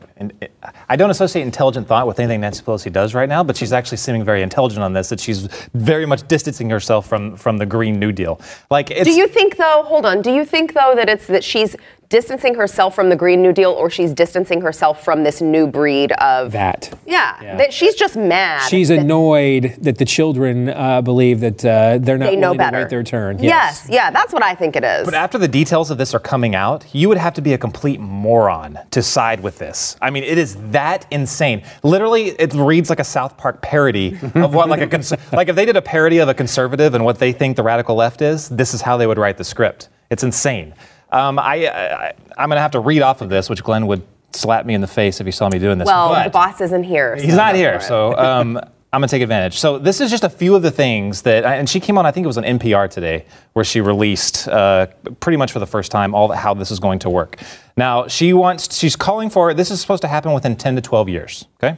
I 0.87 0.95
don't 0.95 1.09
associate 1.09 1.41
intelligent 1.41 1.87
thought 1.87 2.05
with 2.05 2.19
anything 2.19 2.41
Nancy 2.41 2.63
Pelosi 2.63 2.93
does 2.93 3.15
right 3.15 3.27
now, 3.27 3.43
but 3.43 3.57
she's 3.57 3.73
actually 3.73 3.97
seeming 3.97 4.23
very 4.23 4.43
intelligent 4.43 4.83
on 4.83 4.93
this, 4.93 5.09
that 5.09 5.19
she's 5.19 5.47
very 5.73 6.05
much 6.05 6.27
distancing 6.27 6.69
herself 6.69 7.07
from, 7.07 7.35
from 7.35 7.57
the 7.57 7.65
Green 7.65 7.99
New 7.99 8.11
Deal. 8.11 8.39
Like, 8.69 8.91
it's, 8.91 9.03
do 9.05 9.11
you 9.13 9.27
think 9.27 9.57
though? 9.57 9.81
Hold 9.87 10.05
on. 10.05 10.21
Do 10.21 10.31
you 10.31 10.45
think 10.45 10.73
though 10.73 10.93
that 10.95 11.09
it's 11.09 11.25
that 11.25 11.43
she's 11.43 11.75
distancing 12.09 12.55
herself 12.55 12.95
from 12.95 13.09
the 13.09 13.15
Green 13.15 13.41
New 13.41 13.51
Deal, 13.53 13.71
or 13.71 13.89
she's 13.89 14.13
distancing 14.13 14.61
herself 14.61 15.03
from 15.03 15.23
this 15.23 15.41
new 15.41 15.67
breed 15.67 16.11
of 16.13 16.51
That. 16.51 16.93
Yeah, 17.05 17.35
Yeah. 17.41 17.57
that 17.57 17.73
she's 17.73 17.95
just 17.95 18.15
mad. 18.15 18.61
She's 18.69 18.89
that 18.89 18.99
annoyed 18.99 19.75
that 19.81 19.97
the 19.97 20.05
children 20.05 20.69
uh, 20.69 21.01
believe 21.01 21.39
that 21.41 21.65
uh, 21.65 21.97
they're 21.99 22.17
not 22.17 22.27
they 22.29 22.35
know 22.35 22.53
better. 22.53 22.77
to 22.77 22.83
wait 22.83 22.89
their 22.89 23.03
turn. 23.03 23.39
Yes. 23.41 23.87
yeah, 23.89 24.11
that's 24.11 24.33
what 24.33 24.43
I 24.43 24.55
think 24.55 24.75
it 24.75 24.83
is. 24.83 25.05
But 25.05 25.13
after 25.15 25.37
the 25.37 25.47
details 25.47 25.91
of 25.91 25.97
this 25.97 26.13
are 26.13 26.19
coming 26.19 26.55
out, 26.55 26.85
you 26.93 27.09
would 27.09 27.17
have 27.17 27.33
to 27.35 27.41
be 27.41 27.53
a 27.53 27.57
complete 27.57 27.99
moron 27.99 28.79
to 28.91 29.01
side 29.01 29.39
with 29.41 29.57
this. 29.57 29.97
I 30.01 30.09
mean, 30.09 30.23
it 30.23 30.37
is 30.37 30.55
that 30.71 31.05
insane. 31.11 31.63
Literally, 31.83 32.27
it 32.29 32.53
reads 32.53 32.89
like 32.89 32.99
a 32.99 33.03
South 33.03 33.37
Park 33.37 33.61
parody 33.61 34.17
of 34.35 34.53
what 34.53 34.69
like 34.69 34.81
a 34.81 34.87
cons- 34.87 35.13
like 35.31 35.49
if 35.49 35.55
they 35.55 35.65
did 35.65 35.75
a 35.77 35.81
parody 35.81 36.19
of 36.19 36.29
a 36.29 36.33
conservative 36.33 36.93
and 36.93 37.03
what 37.03 37.19
they 37.19 37.31
think 37.31 37.55
the 37.55 37.63
radical 37.63 37.95
left 37.95 38.21
is. 38.21 38.49
This 38.49 38.73
is 38.73 38.81
how 38.81 38.97
they 38.97 39.07
would 39.07 39.17
write 39.17 39.37
the 39.37 39.43
script. 39.43 39.89
It's 40.09 40.23
insane. 40.23 40.73
Um, 41.15 41.39
I, 41.39 41.67
I 41.67 42.13
I'm 42.37 42.49
gonna 42.49 42.61
have 42.61 42.71
to 42.71 42.79
read 42.79 43.01
off 43.01 43.21
of 43.21 43.29
this, 43.29 43.49
which 43.49 43.63
Glenn 43.63 43.87
would 43.87 44.03
slap 44.33 44.65
me 44.65 44.73
in 44.73 44.81
the 44.81 44.87
face 44.87 45.19
if 45.21 45.25
he 45.25 45.31
saw 45.31 45.47
me 45.49 45.59
doing 45.59 45.77
this. 45.77 45.85
well, 45.85 46.09
but- 46.09 46.25
the 46.25 46.29
boss 46.29 46.59
isn't 46.61 46.83
here. 46.83 47.15
He's 47.15 47.35
not 47.35 47.55
here, 47.55 47.79
so 47.79 48.17
um, 48.17 48.57
I'm 48.93 49.01
gonna 49.01 49.07
take 49.07 49.21
advantage. 49.21 49.57
So 49.57 49.77
this 49.77 49.99
is 50.01 50.09
just 50.09 50.23
a 50.23 50.29
few 50.29 50.55
of 50.55 50.61
the 50.61 50.71
things 50.71 51.21
that, 51.23 51.43
and 51.45 51.69
she 51.69 51.79
came 51.79 51.97
on. 51.97 52.05
I 52.05 52.11
think 52.11 52.23
it 52.23 52.27
was 52.27 52.37
on 52.37 52.43
NPR 52.43 52.89
today, 52.89 53.25
where 53.53 53.65
she 53.65 53.81
released 53.81 54.47
uh, 54.47 54.87
pretty 55.19 55.37
much 55.37 55.51
for 55.51 55.59
the 55.59 55.67
first 55.67 55.91
time 55.91 56.13
all 56.15 56.31
how 56.31 56.53
this 56.53 56.71
is 56.71 56.79
going 56.79 56.99
to 56.99 57.09
work. 57.09 57.39
Now 57.77 58.07
she 58.07 58.31
wants, 58.31 58.77
she's 58.77 58.95
calling 58.95 59.29
for 59.29 59.53
this 59.53 59.69
is 59.71 59.81
supposed 59.81 60.01
to 60.03 60.07
happen 60.07 60.31
within 60.33 60.55
10 60.55 60.75
to 60.77 60.81
12 60.81 61.09
years. 61.09 61.45
Okay, 61.61 61.77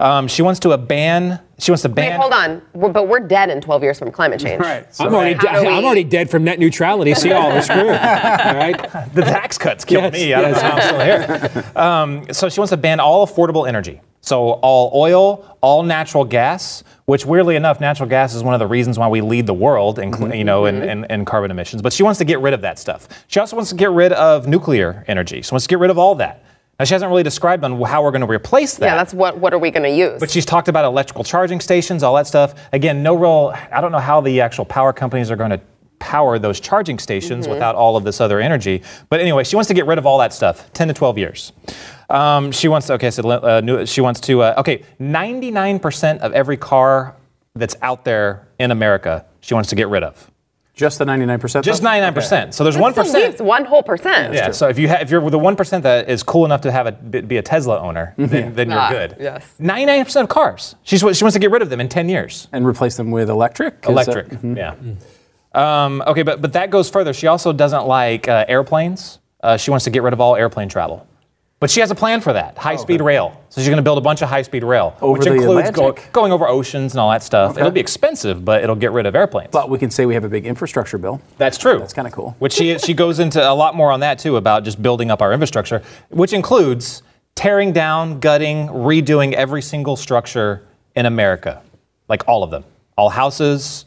um, 0.00 0.28
she 0.28 0.42
wants 0.42 0.60
to 0.60 0.70
a 0.72 0.78
ban. 0.78 1.40
She 1.58 1.70
wants 1.70 1.82
to 1.82 1.88
ban. 1.88 2.12
Wait, 2.12 2.20
hold 2.20 2.32
on. 2.32 2.62
We're, 2.74 2.90
but 2.90 3.08
we're 3.08 3.20
dead 3.20 3.48
in 3.50 3.60
12 3.60 3.82
years 3.82 3.98
from 3.98 4.12
climate 4.12 4.40
change. 4.40 4.60
Right. 4.60 4.86
I'm 5.00 5.14
already, 5.14 5.34
How 5.34 5.58
do 5.60 5.64
de- 5.64 5.70
I'm 5.70 5.84
already 5.84 6.04
dead 6.04 6.28
from 6.30 6.44
net 6.44 6.58
neutrality. 6.58 7.14
See 7.14 7.32
all 7.32 7.48
we're 7.48 7.62
screwed. 7.62 7.80
All 7.86 7.94
right. 7.94 8.76
the 9.14 9.22
tax 9.22 9.56
cuts 9.56 9.84
killed 9.84 10.12
Yes, 10.12 10.12
me. 10.12 10.34
I 10.34 10.40
don't 10.42 10.50
yes. 10.52 10.62
know 10.62 10.68
how 10.68 10.76
I'm 10.76 10.82
still 10.82 11.62
here. 11.62 11.72
Um, 11.76 12.32
so 12.34 12.48
she 12.50 12.60
wants 12.60 12.70
to 12.70 12.76
ban 12.76 13.00
all 13.00 13.26
affordable 13.26 13.66
energy. 13.66 14.00
So 14.20 14.50
all 14.54 14.90
oil, 14.94 15.56
all 15.60 15.82
natural 15.84 16.24
gas, 16.24 16.82
which 17.04 17.24
weirdly 17.24 17.54
enough, 17.54 17.80
natural 17.80 18.08
gas 18.08 18.34
is 18.34 18.42
one 18.42 18.54
of 18.54 18.60
the 18.60 18.66
reasons 18.66 18.98
why 18.98 19.06
we 19.08 19.20
lead 19.20 19.46
the 19.46 19.54
world 19.54 19.98
in, 20.00 20.12
cl- 20.12 20.34
you 20.34 20.42
know, 20.44 20.66
in, 20.66 20.82
in, 20.82 21.04
in 21.08 21.24
carbon 21.24 21.50
emissions. 21.52 21.80
But 21.80 21.92
she 21.92 22.02
wants 22.02 22.18
to 22.18 22.24
get 22.24 22.40
rid 22.40 22.52
of 22.52 22.60
that 22.62 22.78
stuff. 22.80 23.06
She 23.28 23.38
also 23.40 23.54
wants 23.56 23.70
to 23.70 23.76
get 23.76 23.90
rid 23.90 24.12
of 24.12 24.48
nuclear 24.48 25.04
energy. 25.06 25.42
She 25.42 25.52
wants 25.52 25.64
to 25.66 25.68
get 25.68 25.78
rid 25.78 25.90
of 25.90 25.98
all 25.98 26.16
that. 26.16 26.42
Now 26.78 26.84
she 26.84 26.94
hasn't 26.94 27.08
really 27.10 27.22
described 27.22 27.64
on 27.64 27.80
how 27.82 28.02
we're 28.02 28.10
going 28.10 28.20
to 28.20 28.26
replace 28.30 28.74
that. 28.76 28.86
Yeah, 28.86 28.96
that's 28.96 29.14
what. 29.14 29.38
What 29.38 29.54
are 29.54 29.58
we 29.58 29.70
going 29.70 29.84
to 29.84 29.90
use? 29.90 30.20
But 30.20 30.30
she's 30.30 30.44
talked 30.44 30.68
about 30.68 30.84
electrical 30.84 31.24
charging 31.24 31.60
stations, 31.60 32.02
all 32.02 32.14
that 32.16 32.26
stuff. 32.26 32.54
Again, 32.72 33.02
no 33.02 33.14
real, 33.14 33.54
I 33.72 33.80
don't 33.80 33.92
know 33.92 33.98
how 33.98 34.20
the 34.20 34.40
actual 34.42 34.64
power 34.66 34.92
companies 34.92 35.30
are 35.30 35.36
going 35.36 35.50
to 35.50 35.60
power 35.98 36.38
those 36.38 36.60
charging 36.60 36.98
stations 36.98 37.48
without 37.48 37.74
all 37.74 37.96
of 37.96 38.04
this 38.04 38.20
other 38.20 38.38
energy. 38.40 38.82
But 39.08 39.20
anyway, 39.20 39.44
she 39.44 39.56
wants 39.56 39.68
to 39.68 39.74
get 39.74 39.86
rid 39.86 39.96
of 39.96 40.04
all 40.04 40.18
that 40.18 40.34
stuff, 40.34 40.70
10 40.74 40.88
to 40.88 40.94
12 40.94 41.16
years. 41.16 41.52
Um, 42.10 42.52
she 42.52 42.68
wants 42.68 42.86
to, 42.88 42.92
okay, 42.94 43.10
so 43.10 43.28
uh, 43.28 43.62
new- 43.62 43.86
she 43.86 44.02
wants 44.02 44.20
to, 44.20 44.42
uh, 44.42 44.54
okay, 44.58 44.82
99% 45.00 46.18
of 46.18 46.32
every 46.34 46.58
car 46.58 47.16
that's 47.54 47.76
out 47.80 48.04
there 48.04 48.46
in 48.58 48.70
America, 48.70 49.24
she 49.40 49.54
wants 49.54 49.70
to 49.70 49.74
get 49.74 49.88
rid 49.88 50.02
of. 50.02 50.30
Just 50.76 50.98
the 50.98 51.06
99%? 51.06 51.62
Just 51.62 51.82
99%. 51.82 52.52
So 52.52 52.62
there's 52.62 52.76
That 52.76 52.92
still 52.92 53.04
1%. 53.04 53.14
leaves 53.14 53.40
one 53.42 53.64
whole 53.64 53.82
percent. 53.82 54.34
Yeah, 54.34 54.50
so 54.50 54.68
if 54.68 54.78
you 54.78 54.88
ha- 54.90 54.98
if 55.00 55.10
you're 55.10 55.30
the 55.30 55.38
one 55.38 55.56
percent 55.56 55.82
that 55.84 56.06
is 56.10 56.22
cool 56.22 56.44
enough 56.44 56.60
to 56.60 56.70
have 56.70 56.86
a 56.86 56.92
be 56.92 57.38
a 57.38 57.42
Tesla 57.42 57.80
owner, 57.80 58.12
then, 58.18 58.54
then 58.54 58.68
you're 58.70 58.78
Ah, 58.78 58.90
good. 58.90 59.16
yes. 59.18 59.54
Ninety 59.58 59.86
nine 59.86 60.04
percent 60.04 60.24
of 60.24 60.28
cars. 60.28 60.76
She's 60.82 61.00
she 61.00 61.24
wants 61.24 61.32
to 61.32 61.38
get 61.38 61.50
rid 61.50 61.62
of 61.62 61.70
them 61.70 61.80
in 61.80 61.88
ten 61.88 62.10
years. 62.10 62.48
And 62.52 62.66
replace 62.66 62.98
them 62.98 63.10
with 63.10 63.30
electric? 63.30 63.74
Is 63.74 63.80
that- 63.80 63.90
Electric. 63.90 64.38
Yeah. 64.42 64.74
Um, 65.54 66.02
okay, 66.06 66.22
but 66.22 66.42
but 66.42 66.52
that 66.52 66.68
goes 66.68 66.90
further. 66.90 67.14
She 67.14 67.26
also 67.26 67.54
doesn't 67.54 67.86
like 67.86 68.28
uh, 68.28 68.44
airplanes. 68.46 69.18
Uh, 69.42 69.56
she 69.56 69.70
wants 69.70 69.84
to 69.84 69.90
get 69.90 70.02
rid 70.02 70.12
of 70.12 70.20
all 70.20 70.36
airplane 70.36 70.68
travel. 70.68 71.06
But 71.66 71.72
she 71.72 71.80
has 71.80 71.90
a 71.90 71.96
plan 71.96 72.20
for 72.20 72.32
that 72.32 72.56
high 72.56 72.74
oh, 72.74 72.76
speed 72.76 73.00
rail. 73.00 73.42
So 73.48 73.60
she's 73.60 73.66
going 73.66 73.78
to 73.78 73.82
build 73.82 73.98
a 73.98 74.00
bunch 74.00 74.22
of 74.22 74.28
high 74.28 74.42
speed 74.42 74.62
rail, 74.62 74.96
Over 75.00 75.18
which 75.18 75.26
includes 75.26 75.72
go- 75.72 75.96
going 76.12 76.30
over 76.30 76.46
oceans 76.46 76.92
and 76.92 77.00
all 77.00 77.10
that 77.10 77.24
stuff. 77.24 77.58
It'll 77.58 77.72
be 77.72 77.80
expensive, 77.80 78.44
but 78.44 78.62
it'll 78.62 78.76
get 78.76 78.92
rid 78.92 79.04
of 79.04 79.16
airplanes. 79.16 79.50
But 79.50 79.68
we 79.68 79.76
can 79.76 79.90
say 79.90 80.06
we 80.06 80.14
have 80.14 80.22
a 80.22 80.28
big 80.28 80.46
infrastructure 80.46 80.96
bill. 80.96 81.20
That's 81.38 81.58
true. 81.58 81.80
That's 81.80 81.92
kinda 81.92 82.12
cool. 82.12 82.36
Which 82.38 82.52
she 82.52 82.78
she 82.78 82.94
goes 82.94 83.18
into 83.18 83.42
a 83.42 83.50
lot 83.52 83.74
more 83.74 83.90
on 83.90 83.98
that 83.98 84.20
too 84.20 84.36
about 84.36 84.62
just 84.62 84.80
building 84.80 85.10
up 85.10 85.20
our 85.20 85.32
infrastructure, 85.32 85.82
which 86.08 86.32
includes 86.32 87.02
tearing 87.34 87.72
down, 87.72 88.20
gutting, 88.20 88.68
redoing 88.68 89.32
every 89.32 89.60
single 89.60 89.96
structure 89.96 90.62
in 90.94 91.04
America, 91.04 91.62
like 92.08 92.28
all 92.28 92.44
of 92.44 92.52
them, 92.52 92.62
all 92.96 93.10
houses, 93.10 93.86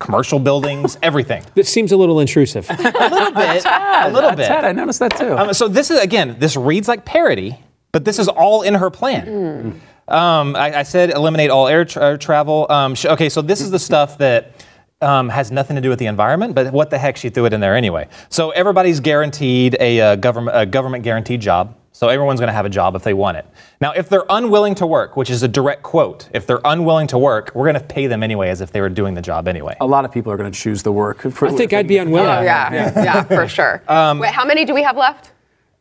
commercial 0.00 0.40
buildings, 0.40 0.98
everything. 1.02 1.44
That 1.54 1.66
seems 1.68 1.92
a 1.92 1.96
little 1.96 2.18
intrusive. 2.18 2.68
a 2.70 2.74
little 2.74 3.32
bit. 3.32 3.64
A 4.00 4.10
little 4.10 4.30
bit. 4.34 4.48
Ted, 4.48 4.64
I 4.64 4.72
noticed 4.72 4.98
that 5.00 5.14
too. 5.14 5.36
Um, 5.36 5.52
so 5.52 5.68
this 5.68 5.90
is 5.90 6.00
again, 6.00 6.36
this 6.38 6.56
reads 6.56 6.88
like 6.88 7.04
parody, 7.04 7.58
but 7.92 8.02
this 8.06 8.18
is 8.18 8.28
all 8.28 8.62
in 8.62 8.74
her 8.74 8.88
plan. 8.88 9.78
Um, 10.08 10.56
I, 10.56 10.78
I 10.78 10.82
said 10.84 11.10
eliminate 11.10 11.50
all 11.50 11.68
air, 11.68 11.84
tra- 11.84 12.02
air 12.02 12.16
travel. 12.16 12.66
Um, 12.70 12.94
sh- 12.94 13.04
okay, 13.04 13.28
so 13.28 13.42
this 13.42 13.60
is 13.60 13.70
the 13.70 13.78
stuff 13.78 14.16
that 14.18 14.64
um, 15.02 15.28
has 15.28 15.50
nothing 15.52 15.76
to 15.76 15.82
do 15.82 15.90
with 15.90 15.98
the 15.98 16.06
environment, 16.06 16.54
but 16.54 16.72
what 16.72 16.88
the 16.90 16.98
heck, 16.98 17.16
she 17.16 17.28
threw 17.30 17.44
it 17.44 17.52
in 17.52 17.60
there 17.60 17.76
anyway. 17.76 18.08
So 18.30 18.50
everybody's 18.50 19.00
guaranteed 19.00 19.76
a, 19.78 20.00
uh, 20.00 20.16
government 20.16 20.56
a 20.56 20.66
government 20.66 21.04
guaranteed 21.04 21.40
job. 21.40 21.76
So 21.92 22.08
everyone's 22.08 22.40
going 22.40 22.48
to 22.48 22.54
have 22.54 22.66
a 22.66 22.70
job 22.70 22.94
if 22.94 23.02
they 23.02 23.14
want 23.14 23.36
it. 23.36 23.46
Now, 23.80 23.92
if 23.92 24.08
they're 24.08 24.24
unwilling 24.30 24.74
to 24.76 24.86
work, 24.86 25.16
which 25.16 25.28
is 25.28 25.42
a 25.42 25.48
direct 25.48 25.82
quote, 25.82 26.28
if 26.32 26.46
they're 26.46 26.60
unwilling 26.64 27.08
to 27.08 27.18
work, 27.18 27.50
we're 27.54 27.70
going 27.70 27.80
to 27.80 27.86
pay 27.86 28.06
them 28.06 28.22
anyway 28.22 28.48
as 28.48 28.60
if 28.60 28.70
they 28.72 28.80
were 28.80 28.88
doing 28.88 29.14
the 29.14 29.22
job 29.22 29.48
anyway. 29.48 29.76
a 29.80 29.86
lot 29.86 30.04
of 30.04 30.12
people 30.12 30.32
are 30.32 30.36
going 30.36 30.50
to 30.50 30.58
choose 30.58 30.82
the 30.82 30.92
work. 30.92 31.20
For, 31.32 31.48
I 31.48 31.50
think 31.50 31.72
I'd 31.72 31.88
be 31.88 31.98
unwilling. 31.98 32.28
Oh, 32.28 32.42
yeah, 32.42 32.72
yeah, 32.72 33.22
for 33.24 33.46
sure. 33.48 33.82
Um, 33.90 34.20
Wait, 34.20 34.30
how 34.30 34.44
many 34.44 34.64
do 34.64 34.72
we 34.72 34.82
have 34.82 34.96
left? 34.96 35.32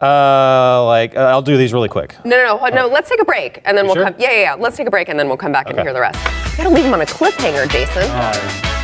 Uh, 0.01 0.84
like 0.86 1.16
uh, 1.16 1.20
I'll 1.20 1.42
do 1.42 1.58
these 1.58 1.74
really 1.74 1.89
quick. 1.89 2.16
No, 2.25 2.38
no, 2.38 2.58
no, 2.58 2.75
no. 2.75 2.88
Let's 2.88 3.10
take 3.10 3.22
a 3.22 3.25
break, 3.25 3.62
and 3.66 3.78
then 3.78 3.86
we'll 3.86 3.96
sure? 3.96 4.06
come. 4.06 4.16
Yeah, 4.18 4.32
yeah, 4.32 4.42
yeah. 4.42 4.54
Let's 4.54 4.78
take 4.78 4.88
a 4.88 4.92
break, 4.92 5.10
and 5.10 5.20
then 5.20 5.28
we'll 5.28 5.38
come 5.38 5.51
back 5.51 5.70
and 5.70 5.80
hear 5.80 5.94
the 5.94 6.00
rest. 6.00 6.18
You 6.51 6.63
gotta 6.63 6.70
leave 6.75 6.86
them 6.86 6.94
on 6.94 7.01
a 7.01 7.06
cliffhanger, 7.06 7.70
Jason. 7.70 8.01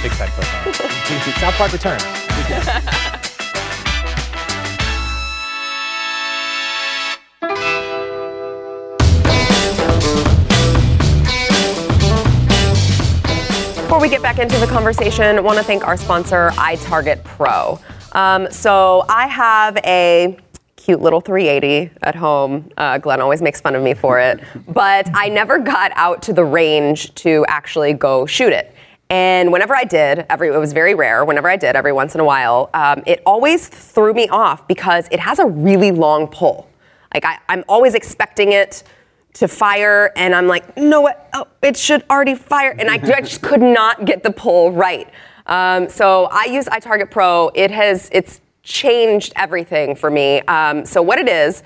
Big 0.03 0.11
side 0.11 0.29
cliffhanger. 0.29 1.39
South 1.39 1.53
Park 1.55 1.71
returns. 1.71 3.11
before 13.85 14.01
we 14.01 14.09
get 14.09 14.23
back 14.23 14.39
into 14.39 14.57
the 14.57 14.65
conversation, 14.65 15.37
I 15.37 15.41
want 15.41 15.59
to 15.59 15.63
thank 15.63 15.85
our 15.85 15.95
sponsor, 15.95 16.49
iTarget 16.53 17.23
Pro. 17.23 17.79
Um, 18.13 18.51
so 18.51 19.05
I 19.07 19.27
have 19.27 19.77
a 19.85 20.39
cute 20.75 21.01
little 21.01 21.21
380 21.21 21.91
at 22.01 22.15
home. 22.15 22.71
Uh, 22.77 22.97
Glenn 22.97 23.21
always 23.21 23.43
makes 23.43 23.61
fun 23.61 23.75
of 23.75 23.83
me 23.83 23.93
for 23.93 24.19
it, 24.19 24.39
but 24.67 25.07
I 25.13 25.29
never 25.29 25.59
got 25.59 25.91
out 25.93 26.23
to 26.23 26.33
the 26.33 26.43
range 26.43 27.13
to 27.15 27.45
actually 27.47 27.93
go 27.93 28.25
shoot 28.25 28.51
it. 28.51 28.73
And 29.11 29.51
whenever 29.51 29.75
I 29.75 29.83
did, 29.83 30.25
every 30.31 30.47
it 30.47 30.57
was 30.57 30.73
very 30.73 30.95
rare. 30.95 31.23
Whenever 31.23 31.47
I 31.47 31.55
did, 31.55 31.75
every 31.75 31.93
once 31.93 32.15
in 32.15 32.21
a 32.21 32.25
while, 32.25 32.71
um, 32.73 33.03
it 33.05 33.21
always 33.23 33.67
threw 33.67 34.15
me 34.15 34.27
off 34.29 34.67
because 34.67 35.07
it 35.11 35.19
has 35.19 35.37
a 35.37 35.45
really 35.45 35.91
long 35.91 36.27
pull. 36.27 36.67
Like 37.13 37.23
I, 37.23 37.37
I'm 37.49 37.63
always 37.67 37.93
expecting 37.93 38.51
it 38.51 38.81
to 39.35 39.47
fire, 39.47 40.11
and 40.15 40.33
I'm 40.33 40.47
like, 40.47 40.77
no, 40.77 41.01
what? 41.01 41.29
Oh, 41.33 41.47
it 41.61 41.77
should 41.77 42.03
already 42.09 42.35
fire, 42.35 42.75
and 42.77 42.89
I, 42.89 42.95
I 42.95 43.21
just 43.21 43.41
could 43.41 43.61
not 43.61 44.05
get 44.05 44.23
the 44.23 44.31
pull 44.31 44.71
right. 44.71 45.09
Um, 45.45 45.89
so 45.89 46.25
I 46.31 46.45
use 46.45 46.65
iTarget 46.65 47.11
Pro. 47.11 47.51
It 47.53 47.69
has 47.71 48.09
it's 48.11 48.41
changed 48.63 49.33
everything 49.35 49.95
for 49.95 50.09
me. 50.09 50.41
Um, 50.41 50.85
so 50.85 51.01
what 51.01 51.19
it 51.19 51.29
is. 51.29 51.63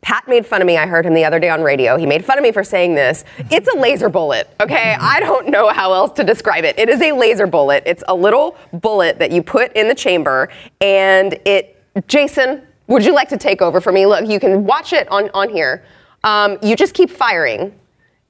Pat 0.00 0.28
made 0.28 0.46
fun 0.46 0.60
of 0.60 0.66
me. 0.66 0.76
I 0.76 0.86
heard 0.86 1.04
him 1.04 1.12
the 1.12 1.24
other 1.24 1.40
day 1.40 1.48
on 1.48 1.60
radio. 1.60 1.96
He 1.96 2.06
made 2.06 2.24
fun 2.24 2.38
of 2.38 2.42
me 2.44 2.52
for 2.52 2.62
saying 2.62 2.94
this. 2.94 3.24
It's 3.50 3.66
a 3.66 3.76
laser 3.76 4.08
bullet, 4.08 4.48
okay? 4.60 4.96
I 4.98 5.18
don't 5.18 5.48
know 5.48 5.70
how 5.70 5.92
else 5.92 6.12
to 6.12 6.24
describe 6.24 6.64
it. 6.64 6.78
It 6.78 6.88
is 6.88 7.02
a 7.02 7.10
laser 7.10 7.48
bullet. 7.48 7.82
It's 7.84 8.04
a 8.06 8.14
little 8.14 8.56
bullet 8.74 9.18
that 9.18 9.32
you 9.32 9.42
put 9.42 9.72
in 9.72 9.88
the 9.88 9.96
chamber, 9.96 10.50
and 10.80 11.38
it. 11.44 11.74
Jason, 12.06 12.62
would 12.86 13.04
you 13.04 13.12
like 13.12 13.28
to 13.30 13.36
take 13.36 13.60
over 13.60 13.80
for 13.80 13.90
me? 13.90 14.06
Look, 14.06 14.28
you 14.28 14.38
can 14.38 14.64
watch 14.64 14.92
it 14.92 15.08
on, 15.10 15.30
on 15.34 15.48
here. 15.48 15.84
Um, 16.24 16.58
you 16.62 16.76
just 16.76 16.94
keep 16.94 17.10
firing, 17.10 17.78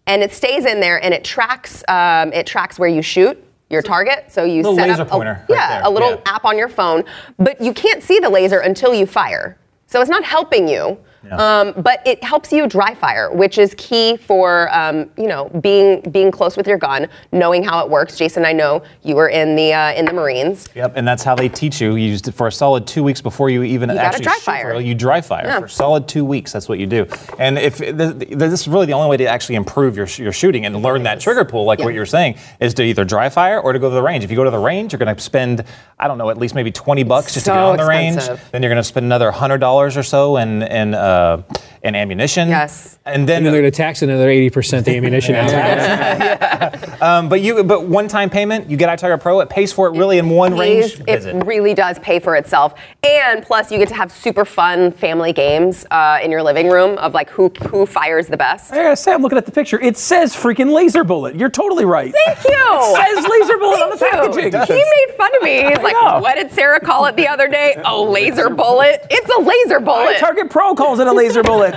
and 0.06 0.22
it 0.22 0.32
stays 0.32 0.64
in 0.64 0.80
there, 0.80 1.02
and 1.02 1.12
it 1.14 1.24
tracks. 1.24 1.82
Um, 1.88 2.32
it 2.32 2.46
tracks 2.46 2.78
where 2.78 2.88
you 2.88 3.02
shoot 3.02 3.42
your 3.70 3.82
target. 3.82 4.26
So 4.30 4.44
you 4.44 4.62
Little 4.62 4.76
set 4.76 4.88
laser 4.88 5.02
up, 5.02 5.08
pointer 5.08 5.32
a, 5.32 5.52
right 5.52 5.58
yeah, 5.58 5.68
there, 5.68 5.82
a 5.84 5.90
little 5.90 6.10
yeah. 6.10 6.22
app 6.34 6.44
on 6.44 6.56
your 6.56 6.68
phone, 6.68 7.04
but 7.38 7.60
you 7.60 7.72
can't 7.72 8.02
see 8.02 8.18
the 8.18 8.30
laser 8.30 8.60
until 8.60 8.94
you 8.94 9.06
fire. 9.06 9.58
So 9.86 10.00
it's 10.00 10.10
not 10.10 10.24
helping 10.24 10.68
you. 10.68 10.98
Um, 11.30 11.74
but 11.78 12.00
it 12.06 12.22
helps 12.22 12.52
you 12.52 12.66
dry 12.68 12.94
fire, 12.94 13.30
which 13.30 13.58
is 13.58 13.74
key 13.76 14.16
for 14.16 14.72
um, 14.74 15.10
you 15.16 15.26
know 15.26 15.48
being 15.60 16.00
being 16.10 16.30
close 16.30 16.56
with 16.56 16.66
your 16.66 16.78
gun, 16.78 17.08
knowing 17.32 17.62
how 17.64 17.84
it 17.84 17.90
works. 17.90 18.16
Jason, 18.16 18.44
I 18.44 18.52
know 18.52 18.82
you 19.02 19.14
were 19.16 19.28
in 19.28 19.56
the 19.56 19.72
uh, 19.74 19.92
in 19.94 20.04
the 20.04 20.12
Marines. 20.12 20.68
Yep, 20.74 20.92
and 20.96 21.06
that's 21.06 21.22
how 21.24 21.34
they 21.34 21.48
teach 21.48 21.80
you. 21.80 21.96
You 21.96 22.08
used 22.08 22.28
it 22.28 22.32
for 22.32 22.46
a 22.46 22.52
solid 22.52 22.86
two 22.86 23.02
weeks 23.02 23.20
before 23.20 23.50
you 23.50 23.62
even 23.62 23.88
gotta 23.88 24.00
actually 24.02 24.24
dry 24.24 24.34
shoot 24.34 24.42
fire. 24.42 24.74
for 24.74 24.80
You 24.80 24.94
dry 24.94 25.20
fire 25.20 25.46
Yeah. 25.46 25.58
for 25.60 25.66
a 25.66 25.70
solid 25.70 26.06
two 26.08 26.24
weeks. 26.24 26.52
That's 26.52 26.68
what 26.68 26.78
you 26.78 26.86
do. 26.86 27.06
And 27.38 27.58
if 27.58 27.78
th- 27.78 27.96
th- 27.96 28.14
this 28.30 28.52
is 28.60 28.68
really 28.68 28.86
the 28.86 28.92
only 28.94 29.08
way 29.10 29.16
to 29.18 29.26
actually 29.26 29.56
improve 29.56 29.96
your, 29.96 30.06
your 30.18 30.32
shooting 30.32 30.66
and 30.66 30.82
learn 30.82 31.02
that 31.02 31.20
trigger 31.20 31.44
pull, 31.44 31.64
like 31.64 31.78
Yeah. 31.80 31.86
what 31.86 31.94
you're 31.94 32.06
saying, 32.06 32.36
is 32.60 32.74
to 32.74 32.82
either 32.84 33.04
dry 33.04 33.28
fire 33.28 33.60
or 33.60 33.72
to 33.72 33.78
go 33.78 33.88
to 33.88 33.94
the 33.94 34.02
range. 34.02 34.24
If 34.24 34.30
you 34.30 34.36
go 34.36 34.44
to 34.44 34.50
the 34.50 34.58
range, 34.58 34.92
you're 34.92 34.98
going 34.98 35.14
to 35.14 35.20
spend 35.20 35.64
I 36.00 36.06
don't 36.06 36.16
know 36.18 36.30
at 36.30 36.38
least 36.38 36.54
maybe 36.54 36.70
20 36.70 37.02
bucks 37.02 37.34
just 37.34 37.46
to 37.46 37.50
So 37.50 37.54
get 37.54 37.62
on 37.64 37.76
the 37.76 37.84
range. 37.84 38.16
Then 38.52 38.62
you're 38.62 38.70
going 38.70 38.76
to 38.76 38.84
spend 38.84 39.04
another 39.04 39.32
hundred 39.32 39.58
dollars 39.58 39.96
or 39.96 40.04
so 40.04 40.36
in 40.36 40.62
in 40.62 40.94
uh, 40.94 41.07
uh, 41.08 41.42
in 41.82 41.94
ammunition. 41.94 42.48
Yes. 42.48 42.98
And 43.04 43.28
then 43.28 43.38
And 43.38 43.46
they're 43.46 43.60
going 43.60 43.70
to 43.70 43.76
tax 43.76 44.02
another 44.02 44.28
80% 44.28 44.84
the 44.84 44.96
ammunition 44.96 45.34
out. 45.36 47.02
um, 47.02 47.28
but 47.28 47.40
you 47.40 47.62
but 47.64 47.84
one 47.86 48.08
time 48.08 48.30
payment, 48.30 48.68
you 48.68 48.76
get 48.76 48.88
iTarget 48.98 49.20
Pro. 49.20 49.40
It 49.40 49.48
pays 49.48 49.72
for 49.72 49.86
it 49.88 49.98
really 49.98 50.18
in 50.18 50.28
one 50.30 50.56
range 50.56 50.96
Pays- 51.04 51.18
visit. 51.24 51.36
It 51.36 51.44
really 51.46 51.74
does 51.74 51.98
pay 52.00 52.18
for 52.18 52.36
itself, 52.36 52.74
and 53.06 53.42
plus 53.44 53.70
you 53.70 53.78
get 53.78 53.88
to 53.88 53.94
have 53.94 54.10
super 54.12 54.44
fun 54.44 54.92
family 54.92 55.32
games 55.32 55.86
uh, 55.90 56.18
in 56.22 56.30
your 56.30 56.42
living 56.42 56.68
room 56.68 56.98
of 56.98 57.14
like 57.14 57.30
who 57.30 57.50
who 57.70 57.86
fires 57.86 58.26
the 58.26 58.36
best. 58.36 58.72
I 58.72 58.76
gotta 58.82 58.96
say, 58.96 59.12
I'm 59.12 59.22
looking 59.22 59.38
at 59.38 59.46
the 59.46 59.52
picture. 59.52 59.80
It 59.80 59.96
says 59.96 60.34
freaking 60.34 60.72
laser 60.72 61.04
bullet. 61.04 61.36
You're 61.36 61.48
totally 61.50 61.84
right. 61.84 62.12
Thank 62.26 62.44
you. 62.44 62.50
It 62.54 62.96
says 63.16 63.26
laser 63.28 63.58
bullet 63.58 63.80
on 63.80 63.90
the 63.90 63.96
Thank 63.96 64.12
packaging. 64.52 64.76
He 64.76 64.82
made 64.84 65.14
fun 65.16 65.34
of 65.36 65.42
me. 65.42 65.62
He's 65.68 65.78
like, 65.78 65.92
know. 65.94 66.18
"What 66.20 66.34
did 66.34 66.50
Sara 66.52 66.80
call 66.80 67.06
it 67.06 67.16
the 67.16 67.28
other 67.28 67.48
day? 67.48 67.76
A 67.84 67.96
laser 68.00 68.48
bullet? 68.50 69.06
It's 69.10 69.30
a 69.30 69.40
laser 69.40 69.80
bullet. 69.80 70.18
Target 70.18 70.50
Pro 70.50 70.74
calls 70.74 70.98
it 71.00 71.06
a 71.06 71.12
laser 71.12 71.42
bullet. 71.42 71.67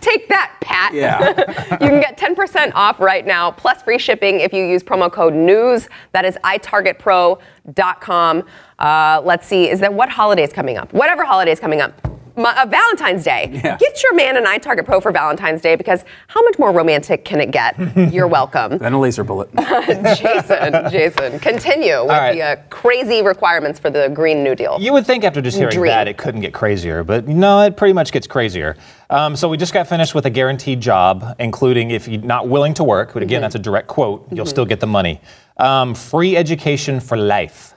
Take 0.00 0.28
that, 0.28 0.56
Pat." 0.60 0.94
Yeah. 0.94 1.28
you 1.80 1.88
can 1.88 2.00
get 2.00 2.18
10% 2.18 2.72
off 2.74 3.00
right 3.00 3.26
now, 3.26 3.50
plus 3.50 3.82
free 3.82 3.98
shipping 3.98 4.40
if 4.40 4.52
you 4.52 4.64
use 4.64 4.82
promo 4.82 5.10
code 5.10 5.34
NEWS. 5.34 5.88
That 6.12 6.24
is 6.24 6.36
itargetpro.com. 6.44 8.42
Uh, 8.78 9.22
let's 9.24 9.46
see, 9.46 9.68
is 9.68 9.80
that 9.80 9.92
what 9.94 10.08
holiday 10.08 10.42
is 10.42 10.52
coming 10.52 10.76
up? 10.76 10.92
Whatever 10.92 11.24
holiday 11.24 11.52
is 11.52 11.60
coming 11.60 11.80
up. 11.80 12.11
My, 12.36 12.54
uh, 12.62 12.66
Valentine's 12.66 13.24
Day. 13.24 13.50
Yeah. 13.62 13.76
Get 13.76 14.02
your 14.02 14.14
man 14.14 14.36
an 14.36 14.44
iTarget 14.44 14.84
Pro 14.84 15.00
for 15.00 15.12
Valentine's 15.12 15.60
Day 15.60 15.76
because 15.76 16.04
how 16.28 16.42
much 16.42 16.58
more 16.58 16.72
romantic 16.72 17.24
can 17.24 17.40
it 17.40 17.50
get? 17.50 17.76
You're 18.12 18.26
welcome. 18.26 18.78
then 18.78 18.92
a 18.94 18.98
laser 19.00 19.22
bullet. 19.24 19.50
Jason, 19.56 20.90
Jason, 20.90 21.38
continue 21.38 22.00
with 22.02 22.10
right. 22.10 22.32
the 22.32 22.42
uh, 22.42 22.56
crazy 22.70 23.22
requirements 23.22 23.78
for 23.78 23.90
the 23.90 24.08
Green 24.08 24.42
New 24.42 24.54
Deal. 24.54 24.78
You 24.80 24.92
would 24.94 25.06
think 25.06 25.24
after 25.24 25.40
just 25.40 25.56
hearing 25.56 25.74
Dream. 25.74 25.86
that 25.86 26.08
it 26.08 26.16
couldn't 26.18 26.40
get 26.40 26.52
crazier, 26.54 27.04
but 27.04 27.28
no, 27.28 27.60
it 27.60 27.76
pretty 27.76 27.92
much 27.92 28.10
gets 28.12 28.26
crazier. 28.26 28.76
Um, 29.10 29.36
so 29.36 29.48
we 29.48 29.56
just 29.56 29.72
got 29.74 29.86
finished 29.86 30.14
with 30.14 30.26
a 30.26 30.30
guaranteed 30.30 30.80
job, 30.80 31.36
including 31.38 31.90
if 31.90 32.08
you're 32.08 32.22
not 32.22 32.48
willing 32.48 32.74
to 32.74 32.84
work, 32.84 33.12
but 33.14 33.22
again, 33.22 33.32
Mm-hmm. 33.38 33.42
that's 33.42 33.54
a 33.54 33.58
direct 33.58 33.88
quote, 33.88 34.26
you'll 34.30 34.46
still 34.46 34.66
get 34.66 34.80
the 34.80 34.86
money. 34.86 35.20
Um, 35.56 35.94
free 35.94 36.36
education 36.36 37.00
for 37.00 37.16
life. 37.16 37.71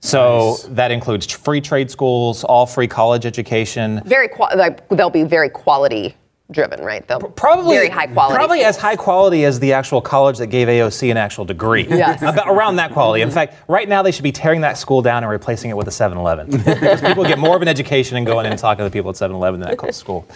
So 0.00 0.56
that 0.68 0.90
includes 0.90 1.30
free 1.30 1.60
trade 1.60 1.90
schools, 1.90 2.44
all 2.44 2.66
free 2.66 2.86
college 2.88 3.26
education. 3.26 4.00
very 4.04 4.28
qua- 4.28 4.54
like 4.56 4.88
they'll 4.90 5.10
be 5.10 5.24
very 5.24 5.48
quality 5.48 6.14
driven, 6.50 6.80
right? 6.82 7.06
They'll 7.06 7.20
Probably 7.20 7.76
very 7.76 7.90
high 7.90 8.06
quality. 8.06 8.36
Probably 8.36 8.60
as 8.62 8.76
high 8.78 8.96
quality 8.96 9.44
as 9.44 9.60
the 9.60 9.74
actual 9.74 10.00
college 10.00 10.38
that 10.38 10.46
gave 10.46 10.68
AOC 10.68 11.10
an 11.10 11.16
actual 11.18 11.44
degree. 11.44 11.86
Yes. 11.88 12.22
About 12.22 12.48
around 12.48 12.76
that 12.76 12.92
quality. 12.92 13.22
In 13.22 13.30
fact, 13.30 13.54
right 13.68 13.86
now 13.88 14.00
they 14.02 14.12
should 14.12 14.22
be 14.22 14.32
tearing 14.32 14.62
that 14.62 14.78
school 14.78 15.02
down 15.02 15.24
and 15.24 15.30
replacing 15.30 15.70
it 15.70 15.76
with 15.76 15.88
a 15.88 15.90
7-Eleven. 15.90 16.50
because 16.50 17.00
people 17.06 17.24
get 17.24 17.38
more 17.38 17.54
of 17.56 17.60
an 17.60 17.68
education 17.68 18.16
and 18.16 18.24
going 18.26 18.46
in 18.46 18.52
and 18.52 18.58
talking 18.58 18.78
to 18.78 18.84
the 18.84 18.90
people 18.90 19.10
at 19.10 19.16
7-Eleven 19.16 19.60
than 19.60 19.68
that 19.70 19.78
co- 19.78 19.90
school. 19.90 20.26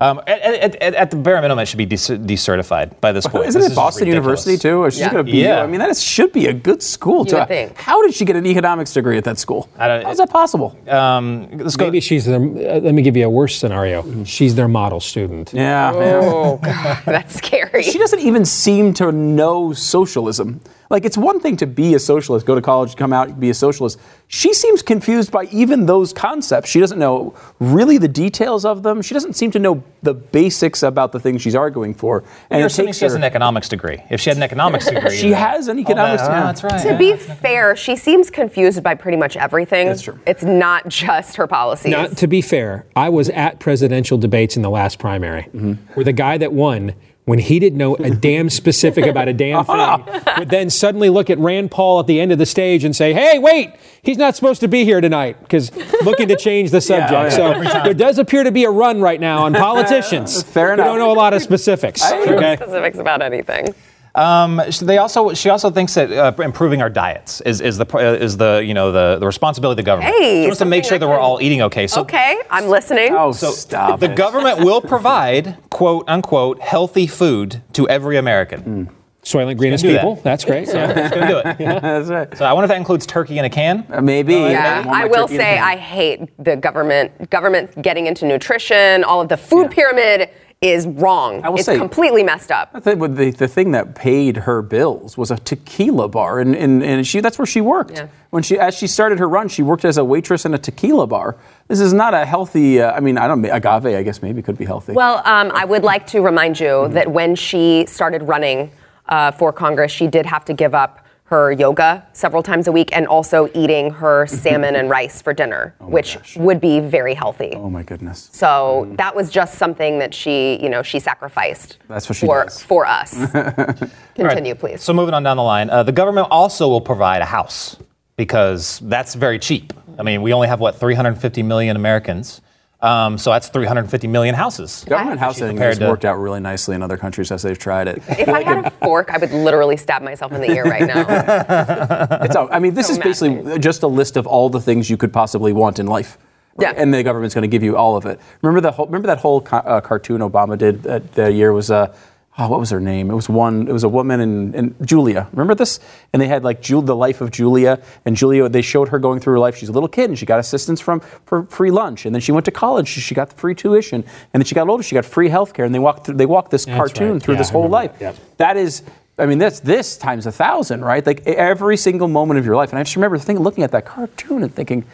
Um, 0.00 0.20
at, 0.28 0.40
at, 0.40 0.74
at, 0.76 0.94
at 0.94 1.10
the 1.10 1.16
bare 1.16 1.40
minimum, 1.42 1.58
it 1.60 1.66
should 1.66 1.76
be 1.78 1.86
decertified 1.86 3.00
by 3.00 3.10
this 3.10 3.26
point. 3.26 3.46
Isn't 3.48 3.60
This 3.60 3.70
it 3.70 3.72
is 3.72 3.76
Boston 3.76 4.06
ridiculous. 4.08 4.46
University 4.46 4.58
too? 4.58 4.78
Or 4.78 4.90
she's 4.92 5.00
Yeah. 5.00 5.10
gonna 5.10 5.24
be. 5.24 5.32
Yeah. 5.32 5.60
I 5.62 5.66
mean, 5.66 5.80
that 5.80 5.90
is, 5.90 6.00
should 6.00 6.32
be 6.32 6.46
a 6.46 6.52
good 6.52 6.84
school. 6.84 7.24
You 7.24 7.30
to, 7.30 7.36
would 7.40 7.48
think. 7.48 7.76
How 7.76 8.00
did 8.02 8.14
she 8.14 8.24
get 8.24 8.36
an 8.36 8.46
economics 8.46 8.92
degree 8.92 9.18
at 9.18 9.24
that 9.24 9.38
school? 9.40 9.68
I 9.76 9.88
don't- 9.88 10.04
How's 10.04 10.18
that 10.18 10.30
possible? 10.30 10.76
Let's 10.86 11.74
go. 11.76 11.86
Maybe 11.86 12.00
she's 12.00 12.26
their, 12.26 12.36
uh, 12.40 12.78
let 12.80 12.94
me 12.94 13.02
give 13.02 13.16
you 13.16 13.26
a 13.26 13.30
worse 13.30 13.56
scenario. 13.58 14.22
She's 14.24 14.54
their 14.54 14.68
model 14.68 15.00
student. 15.00 15.52
yeah. 15.52 15.90
Oh 15.92 16.58
god, 16.62 17.02
that's 17.06 17.34
scary. 17.34 17.82
She 17.82 17.98
doesn't 17.98 18.20
even 18.20 18.44
seem 18.44 18.94
to 18.94 19.10
know 19.10 19.72
socialism. 19.72 20.60
Like 20.90 21.04
it's 21.04 21.18
one 21.18 21.38
thing 21.38 21.56
to 21.58 21.66
be 21.66 21.94
a 21.94 21.98
socialist, 21.98 22.46
go 22.46 22.54
to 22.54 22.62
college, 22.62 22.96
come 22.96 23.12
out, 23.12 23.38
be 23.38 23.50
a 23.50 23.54
socialist. 23.54 24.00
She 24.26 24.54
seems 24.54 24.82
confused 24.82 25.30
by 25.30 25.44
even 25.44 25.86
those 25.86 26.12
concepts. 26.12 26.70
She 26.70 26.80
doesn't 26.80 26.98
know 26.98 27.34
really 27.60 27.98
the 27.98 28.08
details 28.08 28.64
of 28.64 28.82
them. 28.82 29.02
She 29.02 29.14
doesn't 29.14 29.34
seem 29.34 29.50
to 29.52 29.58
know 29.58 29.82
the 30.02 30.14
basics 30.14 30.82
about 30.82 31.12
the 31.12 31.20
things 31.20 31.42
she's 31.42 31.54
arguing 31.54 31.94
for. 31.94 32.24
And 32.50 32.60
You're 32.60 32.66
assuming 32.68 32.88
takes 32.88 32.98
she 32.98 33.04
has 33.04 33.14
an 33.14 33.24
economics 33.24 33.68
degree. 33.68 34.02
If 34.10 34.20
she 34.20 34.30
had 34.30 34.36
an 34.36 34.42
economics 34.42 34.86
degree, 34.90 35.16
She 35.16 35.32
has 35.32 35.68
an 35.68 35.78
all 35.78 35.84
that- 35.84 35.98
oh, 35.98 36.14
economics. 36.14 36.64
oh, 36.64 36.68
that's 36.68 36.84
right. 36.86 36.92
to 36.92 36.98
be 36.98 37.16
fair, 37.16 37.76
she 37.76 37.96
seems 37.96 38.30
confused 38.30 38.82
by 38.82 38.94
pretty 38.94 39.18
much 39.18 39.36
everything. 39.36 39.88
That's 39.88 40.02
true. 40.02 40.18
It's 40.26 40.42
not 40.42 40.88
just 40.88 41.36
her 41.36 41.46
policies. 41.46 41.90
Now, 41.92 42.06
to 42.06 42.26
be 42.26 42.40
fair, 42.40 42.86
I 42.96 43.08
was 43.08 43.28
at 43.30 43.60
presidential 43.60 44.18
debates 44.18 44.56
in 44.56 44.62
the 44.62 44.70
last 44.70 44.98
primary, 44.98 45.42
mm-hmm. 45.42 45.72
where 45.94 46.04
the 46.04 46.12
guy 46.12 46.38
that 46.38 46.52
won, 46.52 46.94
when 47.28 47.38
he 47.38 47.58
didn't 47.58 47.76
know 47.76 47.94
a 47.96 48.10
damn 48.10 48.48
specific 48.62 49.04
about 49.04 49.28
a 49.28 49.34
damn 49.34 49.58
uh-huh. 49.58 49.98
thing, 49.98 50.22
would 50.38 50.48
then 50.48 50.70
suddenly 50.70 51.10
look 51.10 51.28
at 51.28 51.38
Rand 51.38 51.70
Paul 51.70 52.00
at 52.00 52.06
the 52.06 52.20
end 52.20 52.32
of 52.32 52.38
the 52.38 52.46
stage 52.46 52.84
and 52.84 52.96
say, 52.96 53.12
"Hey, 53.12 53.38
wait, 53.38 53.70
he's 54.02 54.16
not 54.16 54.34
supposed 54.34 54.60
to 54.62 54.68
be 54.68 54.84
here 54.84 55.02
tonight," 55.02 55.38
because 55.42 55.70
looking 56.04 56.28
to 56.28 56.36
change 56.36 56.70
the 56.70 56.76
oh, 56.78 56.80
subject. 56.80 57.12
yeah. 57.12 57.28
So 57.28 57.82
there 57.84 57.92
does 57.92 58.18
appear 58.18 58.44
to 58.44 58.50
be 58.50 58.64
a 58.64 58.70
run 58.70 59.02
right 59.02 59.20
now 59.20 59.44
on 59.44 59.52
politicians. 59.68 60.42
Fair 60.42 60.68
We 60.68 60.72
enough. 60.74 60.86
don't 60.86 60.98
know 60.98 61.12
a 61.12 61.14
lot 61.14 61.34
of 61.34 61.42
specifics. 61.42 62.02
I 62.02 62.24
don't 62.24 62.34
Okay. 62.34 62.56
specifics 62.56 62.98
about 62.98 63.20
anything. 63.20 63.74
Um, 64.18 64.60
sh- 64.70 64.78
they 64.80 64.98
also 64.98 65.32
she 65.34 65.48
also 65.48 65.70
thinks 65.70 65.94
that 65.94 66.10
uh, 66.10 66.42
improving 66.42 66.82
our 66.82 66.90
diets 66.90 67.40
is, 67.42 67.60
is 67.60 67.78
the 67.78 67.86
uh, 67.94 67.98
is 68.14 68.36
the 68.36 68.62
you 68.64 68.74
know 68.74 68.90
the, 68.90 69.18
the 69.20 69.26
responsibility 69.26 69.80
of 69.80 69.84
the 69.84 69.88
government. 69.88 70.14
Hey, 70.16 70.42
she 70.42 70.46
wants 70.46 70.58
to 70.58 70.64
make 70.64 70.84
sure 70.84 70.98
that 70.98 71.06
we're 71.08 71.18
all 71.18 71.40
eating 71.40 71.62
okay. 71.62 71.86
So 71.86 72.00
Okay, 72.02 72.36
I'm 72.50 72.66
listening. 72.66 73.14
Oh, 73.14 73.30
so 73.32 73.50
stop 73.52 74.00
the 74.00 74.10
it. 74.10 74.16
government 74.16 74.64
will 74.64 74.80
provide 74.80 75.56
quote 75.70 76.04
unquote 76.08 76.60
healthy 76.60 77.06
food 77.06 77.62
to 77.74 77.88
every 77.88 78.16
American. 78.16 78.90
Soylent 79.22 79.58
Greenest 79.58 79.84
do 79.84 79.92
that. 79.92 79.98
people. 80.00 80.14
That's 80.16 80.44
great. 80.44 80.68
So 80.68 80.78
it's 80.82 81.14
going 81.14 81.26
to 81.26 81.28
do 81.28 81.38
it. 81.38 81.58
That's 81.82 82.08
right. 82.08 82.38
So 82.38 82.46
I 82.46 82.52
wonder 82.54 82.64
if 82.64 82.68
that 82.68 82.78
includes 82.78 83.04
turkey 83.04 83.38
in 83.38 83.44
a 83.44 83.50
can. 83.50 83.86
Uh, 83.90 84.00
maybe. 84.00 84.32
yeah, 84.32 84.76
want 84.78 84.86
my 84.88 85.02
I 85.02 85.04
will 85.06 85.26
turkey 85.28 85.34
in 85.34 85.40
a 85.40 85.44
say. 85.44 85.58
I 85.58 85.76
hate 85.76 86.20
the 86.42 86.56
government. 86.56 87.28
Government 87.28 87.82
getting 87.82 88.06
into 88.06 88.26
nutrition, 88.26 89.04
all 89.04 89.20
of 89.20 89.28
the 89.28 89.36
food 89.36 89.70
pyramid 89.70 90.30
is 90.60 90.86
wrong. 90.86 91.42
I 91.44 91.50
will 91.50 91.58
it's 91.58 91.66
say- 91.66 91.78
completely 91.78 92.22
messed 92.24 92.50
up. 92.50 92.70
I 92.74 92.80
think 92.80 93.00
the, 93.16 93.30
the 93.30 93.46
thing 93.46 93.70
that 93.72 93.94
paid 93.94 94.38
her 94.38 94.60
bills 94.60 95.16
was 95.16 95.30
a 95.30 95.36
tequila 95.36 96.08
bar, 96.08 96.40
and, 96.40 96.56
and, 96.56 96.82
and 96.82 97.06
she 97.06 97.20
that's 97.20 97.38
where 97.38 97.46
she 97.46 97.60
worked. 97.60 97.92
Yeah. 97.92 98.08
When 98.30 98.42
she 98.42 98.58
as 98.58 98.76
she 98.76 98.88
started 98.88 99.20
her 99.20 99.28
run, 99.28 99.48
she 99.48 99.62
worked 99.62 99.84
as 99.84 99.98
a 99.98 100.04
waitress 100.04 100.44
in 100.44 100.54
a 100.54 100.58
tequila 100.58 101.06
bar. 101.06 101.36
This 101.68 101.80
is 101.80 101.92
not 101.92 102.12
a 102.12 102.24
healthy. 102.24 102.80
Uh, 102.80 102.92
I 102.92 103.00
mean, 103.00 103.18
I 103.18 103.28
don't 103.28 103.44
agave. 103.44 103.86
I 103.86 104.02
guess 104.02 104.20
maybe 104.20 104.42
could 104.42 104.58
be 104.58 104.64
healthy. 104.64 104.92
Well, 104.94 105.22
um, 105.24 105.52
I 105.54 105.64
would 105.64 105.84
like 105.84 106.06
to 106.08 106.20
remind 106.20 106.58
you 106.58 106.88
that 106.88 107.10
when 107.10 107.36
she 107.36 107.86
started 107.86 108.22
running 108.24 108.72
uh, 109.08 109.30
for 109.30 109.52
Congress, 109.52 109.92
she 109.92 110.08
did 110.08 110.26
have 110.26 110.44
to 110.46 110.54
give 110.54 110.74
up 110.74 111.04
her 111.28 111.52
yoga 111.52 112.06
several 112.14 112.42
times 112.42 112.68
a 112.68 112.72
week 112.72 112.88
and 112.96 113.06
also 113.06 113.50
eating 113.54 113.90
her 113.90 114.26
salmon 114.42 114.74
and 114.76 114.88
rice 114.88 115.20
for 115.20 115.34
dinner, 115.34 115.74
which 115.80 116.16
gosh. 116.16 116.36
would 116.38 116.58
be 116.58 116.80
very 116.80 117.12
healthy. 117.12 117.52
Oh 117.54 117.68
my 117.68 117.82
goodness. 117.82 118.30
So 118.32 118.90
that 118.96 119.14
was 119.14 119.30
just 119.30 119.56
something 119.56 119.98
that 119.98 120.14
she, 120.14 120.58
you 120.62 120.70
know, 120.70 120.82
she 120.82 120.98
sacrificed 120.98 121.76
That's 121.86 122.08
what 122.08 122.16
she 122.16 122.24
for, 122.24 122.44
does. 122.44 122.62
for 122.62 122.86
us. 122.86 123.30
Continue, 124.14 124.54
please. 124.54 124.82
So 124.82 124.94
moving 124.94 125.12
on 125.12 125.22
down 125.22 125.36
the 125.36 125.42
line, 125.42 125.68
uh, 125.68 125.82
the 125.82 125.92
government 125.92 126.28
also 126.30 126.66
will 126.66 126.80
provide 126.80 127.20
a 127.20 127.26
house 127.26 127.76
because 128.16 128.80
that's 128.84 129.14
very 129.14 129.38
cheap. 129.38 129.74
I 129.98 130.02
mean, 130.04 130.22
we 130.22 130.32
only 130.32 130.48
have 130.48 130.60
what 130.60 130.80
350 130.80 131.42
million 131.42 131.76
Americans, 131.76 132.40
um, 132.80 133.18
so 133.18 133.30
that's 133.32 133.48
350 133.48 134.06
million 134.06 134.34
houses. 134.36 134.84
Government 134.88 135.18
housing 135.18 135.56
has 135.56 135.78
to- 135.78 135.88
worked 135.88 136.04
out 136.04 136.14
really 136.18 136.38
nicely 136.40 136.74
in 136.76 136.82
other 136.82 136.96
countries 136.96 137.32
as 137.32 137.42
they've 137.42 137.58
tried 137.58 137.88
it. 137.88 138.02
if 138.08 138.28
I 138.28 138.42
had 138.42 138.64
a 138.66 138.70
fork, 138.70 139.10
I 139.10 139.18
would 139.18 139.32
literally 139.32 139.76
stab 139.76 140.02
myself 140.02 140.30
in 140.32 140.40
the 140.40 140.50
ear 140.52 140.64
right 140.64 140.86
now. 140.86 142.18
It's 142.24 142.36
all, 142.36 142.48
I 142.52 142.58
mean, 142.60 142.74
this 142.74 142.86
So 142.86 142.92
is 142.92 142.98
basically 142.98 143.34
maddening. 143.36 143.60
just 143.60 143.82
a 143.82 143.88
list 143.88 144.16
of 144.16 144.26
all 144.26 144.48
the 144.48 144.60
things 144.60 144.88
you 144.88 144.96
could 144.96 145.12
possibly 145.12 145.52
want 145.52 145.78
in 145.78 145.86
life. 145.86 146.18
right? 146.56 146.72
Yeah. 146.74 146.80
And 146.80 146.94
the 146.94 147.02
government's 147.02 147.34
going 147.34 147.42
to 147.42 147.48
give 147.48 147.62
you 147.64 147.76
all 147.76 147.96
of 147.96 148.06
it. 148.06 148.20
Remember 148.42 148.60
the 148.60 148.70
whole, 148.72 148.86
remember 148.86 149.06
that 149.08 149.18
whole 149.18 149.40
ca- 149.40 149.62
uh, 149.64 149.80
cartoon 149.80 150.20
Obama 150.20 150.56
did 150.56 150.82
that 150.84 151.12
the 151.14 151.32
year 151.32 151.52
was 151.52 151.70
uh, 151.72 151.92
oh, 152.38 152.48
what 152.48 152.60
was 152.60 152.70
her 152.70 152.80
name? 152.80 153.10
It 153.10 153.14
was 153.14 153.28
one. 153.28 153.68
It 153.68 153.72
was 153.72 153.84
a 153.84 153.88
woman 153.88 154.20
and, 154.20 154.54
and 154.54 154.86
Julia. 154.86 155.28
Remember 155.32 155.54
this? 155.54 155.80
And 156.12 156.22
they 156.22 156.28
had 156.28 156.44
like 156.44 156.62
Jul- 156.62 156.82
the 156.82 156.96
life 156.96 157.20
of 157.20 157.30
Julia, 157.30 157.80
and 158.04 158.16
Julia. 158.16 158.48
They 158.48 158.62
showed 158.62 158.88
her 158.88 158.98
going 158.98 159.20
through 159.20 159.34
her 159.34 159.38
life. 159.38 159.56
She's 159.56 159.68
a 159.68 159.72
little 159.72 159.88
kid, 159.88 160.10
and 160.10 160.18
she 160.18 160.24
got 160.24 160.38
assistance 160.38 160.80
from 160.80 161.00
for 161.26 161.42
free 161.44 161.70
lunch, 161.70 162.06
and 162.06 162.14
then 162.14 162.20
she 162.22 162.32
went 162.32 162.44
to 162.46 162.50
college. 162.52 162.88
She, 162.88 163.00
she 163.00 163.14
got 163.14 163.30
the 163.30 163.36
free 163.36 163.54
tuition, 163.54 164.02
and 164.32 164.40
then 164.40 164.44
she 164.44 164.54
got 164.54 164.68
older. 164.68 164.82
She 164.82 164.94
got 164.94 165.04
free 165.04 165.28
health 165.28 165.52
care, 165.52 165.64
and 165.64 165.74
they 165.74 165.78
walked 165.78 166.06
through, 166.06 166.14
they 166.16 166.26
walked 166.26 166.50
this 166.50 166.64
cartoon 166.64 167.14
right. 167.14 167.22
through 167.22 167.34
Yeah, 167.34 167.38
this 167.38 167.50
whole 167.50 167.68
life. 167.68 167.92
that. 167.98 168.00
Yep. 168.00 168.16
That 168.38 168.56
is. 168.56 168.82
I 169.20 169.26
mean, 169.26 169.38
that's 169.38 169.58
this 169.58 169.96
times 169.96 170.26
a 170.26 170.32
thousand, 170.32 170.84
right? 170.84 171.04
Like 171.04 171.26
every 171.26 171.76
single 171.76 172.06
moment 172.06 172.38
of 172.38 172.46
your 172.46 172.54
life. 172.54 172.70
And 172.70 172.78
I 172.78 172.84
just 172.84 172.94
remember 172.94 173.18
thinking, 173.18 173.42
looking 173.42 173.64
at 173.64 173.72
that 173.72 173.84
cartoon 173.84 174.44
and 174.44 174.54
thinking, 174.54 174.84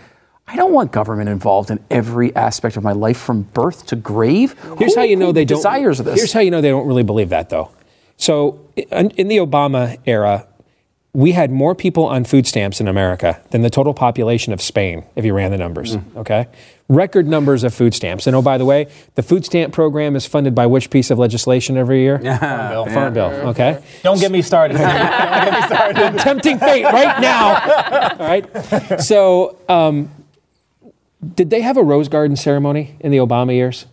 I 0.46 0.56
don't 0.56 0.72
want 0.72 0.92
government 0.92 1.28
involved 1.30 1.70
in 1.70 1.80
every 1.90 2.34
aspect 2.36 2.76
of 2.76 2.82
my 2.82 2.92
life 2.92 3.16
from 3.18 3.42
birth 3.42 3.86
to 3.86 3.96
grave. 3.96 4.54
Here's 4.78 4.94
Who- 4.94 5.00
how 5.00 5.04
you 5.04 5.16
know 5.16 5.26
who 5.26 5.32
they 5.32 5.44
don't. 5.44 5.58
desires 5.58 5.98
this. 5.98 6.16
Here's 6.16 6.32
how 6.32 6.40
you 6.40 6.50
know 6.50 6.60
they 6.60 6.68
don't 6.70 6.86
really 6.86 7.02
believe 7.02 7.30
that, 7.30 7.48
though. 7.50 7.70
So, 8.16 8.60
in, 8.76 9.10
in 9.12 9.28
the 9.28 9.38
Obama 9.38 9.98
era, 10.06 10.46
we 11.12 11.32
had 11.32 11.50
more 11.50 11.74
people 11.74 12.04
on 12.06 12.24
food 12.24 12.46
stamps 12.46 12.80
in 12.80 12.88
America 12.88 13.40
than 13.50 13.62
the 13.62 13.70
total 13.70 13.94
population 13.94 14.52
of 14.52 14.60
Spain, 14.60 15.04
if 15.16 15.24
you 15.24 15.32
ran 15.32 15.50
the 15.50 15.56
numbers. 15.58 15.96
Mm. 15.96 16.16
Okay, 16.16 16.46
record 16.88 17.26
numbers 17.26 17.64
of 17.64 17.72
food 17.72 17.94
stamps. 17.94 18.26
And 18.26 18.36
oh, 18.36 18.42
by 18.42 18.58
the 18.58 18.64
way, 18.64 18.88
the 19.14 19.22
food 19.22 19.44
stamp 19.44 19.72
program 19.72 20.14
is 20.14 20.26
funded 20.26 20.54
by 20.54 20.66
which 20.66 20.90
piece 20.90 21.10
of 21.10 21.18
legislation 21.18 21.76
every 21.76 22.00
year? 22.02 22.18
Farm 22.38 22.68
bill. 22.70 22.86
Farm 22.86 23.14
bill. 23.14 23.30
Okay. 23.50 23.82
Don't 24.02 24.20
get 24.20 24.30
me 24.30 24.42
started. 24.42 24.74
Don't 24.78 24.86
get 24.88 25.52
me 25.52 25.66
started. 25.66 26.18
tempting 26.20 26.58
fate 26.58 26.84
right 26.84 27.20
now. 27.20 28.16
All 28.18 28.26
right. 28.26 29.00
So, 29.00 29.58
um, 29.68 30.10
did 31.34 31.50
they 31.50 31.62
have 31.62 31.76
a 31.76 31.82
rose 31.82 32.08
garden 32.08 32.36
ceremony 32.36 32.96
in 33.00 33.10
the 33.10 33.18
Obama 33.18 33.52
years? 33.52 33.86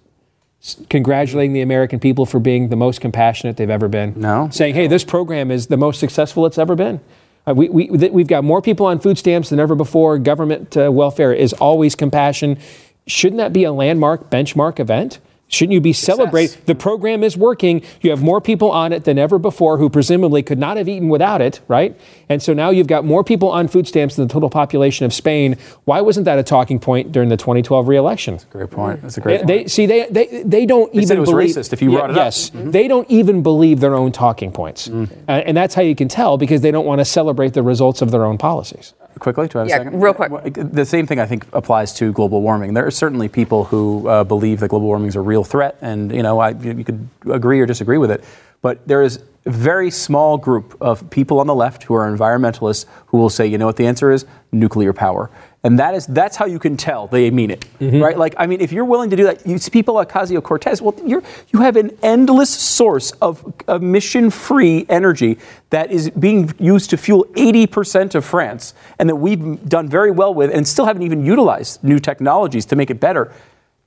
Congratulating 0.90 1.54
the 1.54 1.62
American 1.62 2.00
people 2.00 2.26
for 2.26 2.40
being 2.40 2.70
the 2.70 2.76
most 2.76 3.02
compassionate 3.02 3.58
they've 3.58 3.70
ever 3.70 3.88
been. 3.88 4.14
No. 4.16 4.50
Saying, 4.52 4.76
hey, 4.76 4.88
this 4.88 5.04
program 5.04 5.50
is 5.50 5.68
the 5.68 5.78
most 5.78 6.00
successful 6.00 6.46
it's 6.46 6.60
ever 6.60 6.76
been. 6.76 7.00
Uh, 7.48 7.56
we, 7.56 7.70
we, 7.70 7.88
th- 7.88 8.12
we've 8.12 8.28
got 8.28 8.44
more 8.44 8.62
people 8.62 8.86
on 8.86 9.00
food 9.00 9.18
stamps 9.18 9.50
than 9.50 9.60
ever 9.60 9.74
before. 9.74 10.20
Government 10.20 10.78
uh, 10.78 10.92
welfare 10.92 11.34
is 11.34 11.54
always 11.54 11.96
compassion. 11.96 12.60
Shouldn't 13.08 13.38
that 13.38 13.54
be 13.54 13.64
a 13.64 13.72
landmark 13.72 14.30
benchmark 14.30 14.80
event? 14.80 15.20
Shouldn't 15.52 15.74
you 15.74 15.82
be 15.82 15.92
celebrating? 15.92 16.58
The 16.66 16.76
program 16.76 17.24
is 17.26 17.36
working. 17.36 17.84
You 18.00 18.10
have 18.12 18.24
more 18.24 18.40
people 18.40 18.72
on 18.72 18.94
it 18.94 19.04
than 19.04 19.20
ever 19.20 19.38
before 19.38 19.78
who 19.78 19.90
presumably 19.90 20.42
could 20.44 20.58
not 20.58 20.78
have 20.78 20.88
eaten 20.88 21.10
without 21.10 21.42
it, 21.42 21.60
right? 21.68 21.94
And 22.30 22.42
so 22.42 22.54
now 22.54 22.70
you've 22.70 22.88
got 22.88 23.04
more 23.04 23.22
people 23.22 23.50
on 23.50 23.68
food 23.68 23.86
stamps 23.86 24.16
than 24.16 24.28
the 24.30 24.34
total 24.34 24.50
population 24.50 25.06
of 25.06 25.14
Spain. 25.14 25.58
Why 25.84 26.00
wasn't 26.00 26.24
that 26.24 26.40
a 26.40 26.44
talking 26.44 26.80
point 26.80 27.12
during 27.12 27.28
the 27.28 27.36
2012 27.36 27.88
reelection? 27.90 28.40
Great 28.50 28.72
point. 28.72 29.02
That's 29.02 29.18
a 29.18 29.22
great 29.22 29.46
They, 29.46 29.58
point. 29.60 29.72
see, 29.72 29.86
they, 29.86 30.08
they, 30.10 30.44
they 30.44 30.66
don't 30.66 30.94
even 30.96 31.18
it 31.18 31.20
was 31.20 31.30
believe. 31.30 31.50
racist 31.50 31.74
if 31.74 31.82
you 31.82 31.92
brought 31.92 32.12
it 32.12 32.18
up. 32.18 32.24
Yes, 32.26 32.50
they 32.54 32.88
don't 32.88 33.10
even 33.12 33.44
believe 33.44 33.82
their 33.82 33.94
own 33.96 34.14
talking 34.14 34.54
points, 34.54 34.88
Uh, 34.88 35.06
and 35.28 35.58
that's 35.58 35.76
how 35.76 35.82
you 35.82 35.96
can 35.96 36.08
tell 36.08 36.38
because 36.38 36.62
they 36.62 36.72
don't 36.72 36.86
want 36.86 37.00
to 37.00 37.06
celebrate 37.06 37.54
the 37.54 37.62
results 37.64 38.02
of 38.02 38.12
their 38.12 38.24
own 38.24 38.38
policies. 38.38 38.94
Quickly, 39.22 39.48
do 39.48 39.60
I 39.60 39.62
have 39.62 39.70
Yeah, 39.70 39.76
a 39.76 39.84
second? 39.86 40.02
real 40.02 40.14
quick. 40.14 40.54
The 40.56 40.86
same 40.86 41.08
thing 41.08 41.20
I 41.20 41.26
think 41.26 41.46
applies 41.54 41.94
to 41.94 42.12
global 42.12 42.42
warming. 42.42 42.74
There 42.74 42.86
are 42.86 42.92
certainly 42.92 43.30
people 43.30 43.64
who 43.66 44.08
uh, 44.10 44.24
believe 44.26 44.60
that 44.60 44.68
global 44.68 44.88
warming 44.88 45.08
is 45.08 45.16
a 45.16 45.22
real 45.22 45.46
threat, 45.46 45.78
and 45.82 46.12
you 46.14 46.24
know, 46.24 46.40
I, 46.40 46.50
you 46.50 46.84
could 46.84 47.08
agree 47.30 47.62
or 47.62 47.66
disagree 47.66 47.98
with 47.98 48.12
it. 48.12 48.24
But 48.62 48.86
there 48.88 49.02
is 49.02 49.24
a 49.46 49.50
very 49.50 49.90
small 49.90 50.38
group 50.38 50.76
of 50.82 51.10
people 51.10 51.40
on 51.40 51.48
the 51.48 51.56
left 51.56 51.84
who 51.84 51.94
are 51.96 52.06
environmentalists 52.12 52.86
who 53.08 53.18
will 53.18 53.30
say, 53.30 53.48
you 53.48 53.58
know 53.58 53.66
what 53.66 53.78
the 53.78 53.88
answer 53.88 54.12
is? 54.12 54.26
Nuclear 54.52 54.94
power. 54.94 55.30
And 55.64 55.78
that 55.78 55.94
is 55.94 56.08
that's 56.08 56.36
how 56.36 56.46
you 56.46 56.58
can 56.58 56.76
tell 56.76 57.06
they 57.08 57.30
mean 57.30 57.52
it, 57.52 57.66
mm-hmm. 57.80 58.02
right? 58.02 58.18
Like, 58.18 58.34
I 58.38 58.48
mean, 58.48 58.62
if 58.62 58.72
you're 58.72 58.86
willing 58.86 59.12
to 59.12 59.16
do 59.16 59.26
that, 59.26 59.46
you 59.46 59.60
see 59.60 59.70
people 59.70 59.94
like 59.94 60.10
Ocasio 60.10 60.42
Cortez. 60.42 60.82
Well, 60.82 60.96
you're 61.06 61.22
you 61.50 61.62
have 61.62 61.76
an 61.76 61.96
endless 62.02 62.50
source 62.50 63.12
of 63.22 63.54
emission-free 63.68 64.88
energy 64.90 65.38
that 65.70 65.92
is 65.92 66.10
being 66.10 66.52
used 66.58 66.90
to 66.90 66.98
fuel 66.98 67.26
80% 67.36 68.16
of 68.16 68.26
France, 68.26 68.74
and 68.98 69.08
that 69.08 69.16
we've 69.16 69.68
done 69.70 69.88
very 69.88 70.10
well 70.10 70.34
with, 70.34 70.52
and 70.52 70.68
still 70.68 70.86
haven't 70.86 71.04
even 71.04 71.24
utilized 71.24 71.84
new 71.84 72.00
technologies 72.00 72.66
to 72.66 72.76
make 72.76 72.90
it 72.90 73.00
better. 73.00 73.32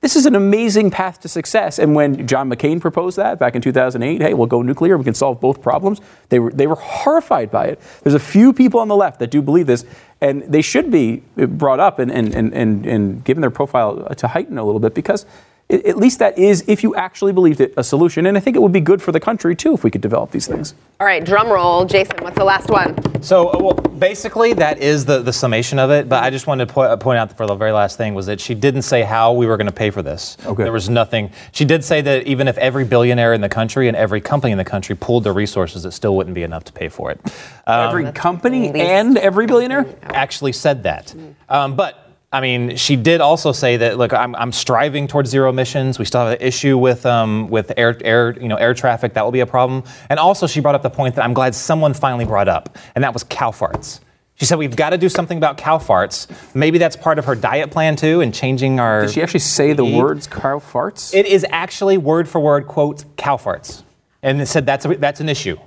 This 0.01 0.15
is 0.15 0.25
an 0.25 0.35
amazing 0.35 0.91
path 0.91 1.19
to 1.21 1.27
success. 1.27 1.79
And 1.79 1.95
when 1.95 2.27
John 2.27 2.49
McCain 2.49 2.79
proposed 2.79 3.17
that 3.17 3.39
back 3.39 3.55
in 3.55 3.61
2008, 3.61 4.21
hey, 4.21 4.33
we'll 4.33 4.47
go 4.47 4.61
nuclear, 4.61 4.97
we 4.97 5.03
can 5.03 5.15
solve 5.15 5.41
both 5.41 5.61
problems, 5.61 5.99
they 6.29 6.37
were, 6.37 6.51
they 6.51 6.67
were 6.67 6.75
horrified 6.75 7.49
by 7.49 7.67
it. 7.67 7.81
There's 8.03 8.13
a 8.13 8.19
few 8.19 8.53
people 8.53 8.79
on 8.79 8.87
the 8.87 8.95
left 8.95 9.19
that 9.19 9.31
do 9.31 9.41
believe 9.41 9.67
this, 9.67 9.83
and 10.21 10.43
they 10.43 10.61
should 10.61 10.91
be 10.91 11.23
brought 11.35 11.79
up 11.79 11.97
and, 11.99 12.11
and, 12.11 12.35
and, 12.35 12.53
and, 12.53 12.85
and 12.85 13.23
given 13.23 13.41
their 13.41 13.49
profile 13.49 14.13
to 14.15 14.27
heighten 14.27 14.57
a 14.57 14.63
little 14.63 14.79
bit 14.79 14.93
because 14.93 15.25
at 15.67 15.97
least 15.97 16.19
that 16.19 16.37
is, 16.37 16.63
if 16.67 16.83
you 16.83 16.95
actually 16.95 17.33
believed 17.33 17.59
it, 17.59 17.73
a 17.75 17.83
solution. 17.83 18.27
And 18.27 18.37
I 18.37 18.39
think 18.39 18.55
it 18.55 18.61
would 18.61 18.71
be 18.71 18.79
good 18.79 19.01
for 19.01 19.11
the 19.11 19.19
country 19.19 19.55
too 19.55 19.73
if 19.73 19.83
we 19.83 19.89
could 19.89 20.01
develop 20.01 20.29
these 20.29 20.45
things. 20.45 20.75
All 20.99 21.07
right, 21.07 21.25
drum 21.25 21.49
roll. 21.49 21.85
Jason, 21.85 22.17
what's 22.21 22.37
the 22.37 22.43
last 22.43 22.69
one? 22.69 22.95
So, 23.23 23.49
uh, 23.49 23.57
well, 23.59 23.73
basically, 23.73 24.53
that 24.53 24.77
is 24.77 25.05
the, 25.05 25.23
the 25.23 25.33
summation 25.33 25.79
of 25.79 25.89
it. 25.89 26.07
But 26.07 26.23
I 26.23 26.29
just 26.29 26.45
wanted 26.45 26.67
to 26.67 26.73
po- 26.73 26.81
uh, 26.81 26.97
point 26.97 27.17
out 27.17 27.35
for 27.35 27.47
the 27.47 27.55
very 27.55 27.71
last 27.71 27.97
thing 27.97 28.13
was 28.13 28.27
that 28.27 28.39
she 28.39 28.53
didn't 28.53 28.83
say 28.83 29.01
how 29.01 29.33
we 29.33 29.47
were 29.47 29.57
going 29.57 29.65
to 29.65 29.73
pay 29.73 29.89
for 29.89 30.03
this. 30.03 30.37
Okay. 30.45 30.63
There 30.63 30.71
was 30.71 30.87
nothing. 30.87 31.31
She 31.51 31.65
did 31.65 31.83
say 31.83 31.99
that 32.01 32.27
even 32.27 32.47
if 32.47 32.59
every 32.59 32.85
billionaire 32.85 33.33
in 33.33 33.41
the 33.41 33.49
country 33.49 33.87
and 33.87 33.97
every 33.97 34.21
company 34.21 34.51
in 34.51 34.59
the 34.59 34.65
country 34.65 34.95
pooled 34.95 35.23
their 35.23 35.33
resources, 35.33 35.83
it 35.83 35.91
still 35.91 36.15
wouldn't 36.15 36.35
be 36.35 36.43
enough 36.43 36.65
to 36.65 36.73
pay 36.73 36.89
for 36.89 37.09
it. 37.09 37.19
Um, 37.65 37.87
every 37.87 38.11
company 38.11 38.69
and 38.71 39.17
every 39.17 39.47
billionaire? 39.47 39.87
actually 40.03 40.51
said 40.51 40.83
that. 40.83 41.15
Um, 41.49 41.75
but 41.75 42.04
I 42.35 42.41
mean, 42.41 42.75
she 42.75 42.97
did 42.97 43.21
also 43.21 43.53
say 43.53 43.77
that. 43.77 43.97
Look, 43.97 44.11
I'm, 44.11 44.35
I'm 44.35 44.51
striving 44.51 45.07
towards 45.07 45.29
zero 45.29 45.49
emissions. 45.49 45.97
We 45.97 46.03
still 46.03 46.19
have 46.25 46.33
an 46.33 46.45
issue 46.45 46.77
with 46.77 47.05
um, 47.05 47.47
with 47.47 47.71
air 47.77 47.97
air 48.03 48.37
you 48.37 48.49
know 48.49 48.57
air 48.57 48.73
traffic. 48.73 49.13
That 49.13 49.23
will 49.23 49.31
be 49.31 49.39
a 49.39 49.45
problem. 49.45 49.85
And 50.09 50.19
also, 50.19 50.45
she 50.45 50.59
brought 50.59 50.75
up 50.75 50.83
the 50.83 50.89
point 50.89 51.15
that 51.15 51.23
I'm 51.23 51.33
glad 51.33 51.55
someone 51.55 51.93
finally 51.93 52.25
brought 52.25 52.49
up, 52.49 52.77
and 52.93 53.05
that 53.05 53.13
was 53.13 53.23
cow 53.23 53.51
farts. 53.51 54.01
She 54.35 54.43
said 54.43 54.57
we've 54.57 54.75
got 54.75 54.89
to 54.89 54.97
do 54.97 55.07
something 55.07 55.37
about 55.37 55.57
cow 55.57 55.77
farts. 55.77 56.27
Maybe 56.53 56.77
that's 56.77 56.97
part 56.97 57.19
of 57.19 57.23
her 57.23 57.35
diet 57.35 57.71
plan 57.71 57.95
too, 57.95 58.19
and 58.19 58.33
changing 58.33 58.81
our. 58.81 59.03
Did 59.05 59.11
she 59.11 59.21
actually 59.21 59.39
say 59.39 59.71
the 59.71 59.85
Eat. 59.85 59.95
words 59.95 60.27
cow 60.27 60.59
farts? 60.59 61.13
It 61.13 61.27
is 61.27 61.45
actually 61.49 61.97
word 61.97 62.27
for 62.27 62.41
word 62.41 62.67
quote 62.67 63.05
cow 63.15 63.37
farts, 63.37 63.83
and 64.21 64.41
it 64.41 64.47
said 64.47 64.65
that's 64.65 64.83
a, 64.83 64.89
that's 64.95 65.21
an 65.21 65.29
issue. 65.29 65.57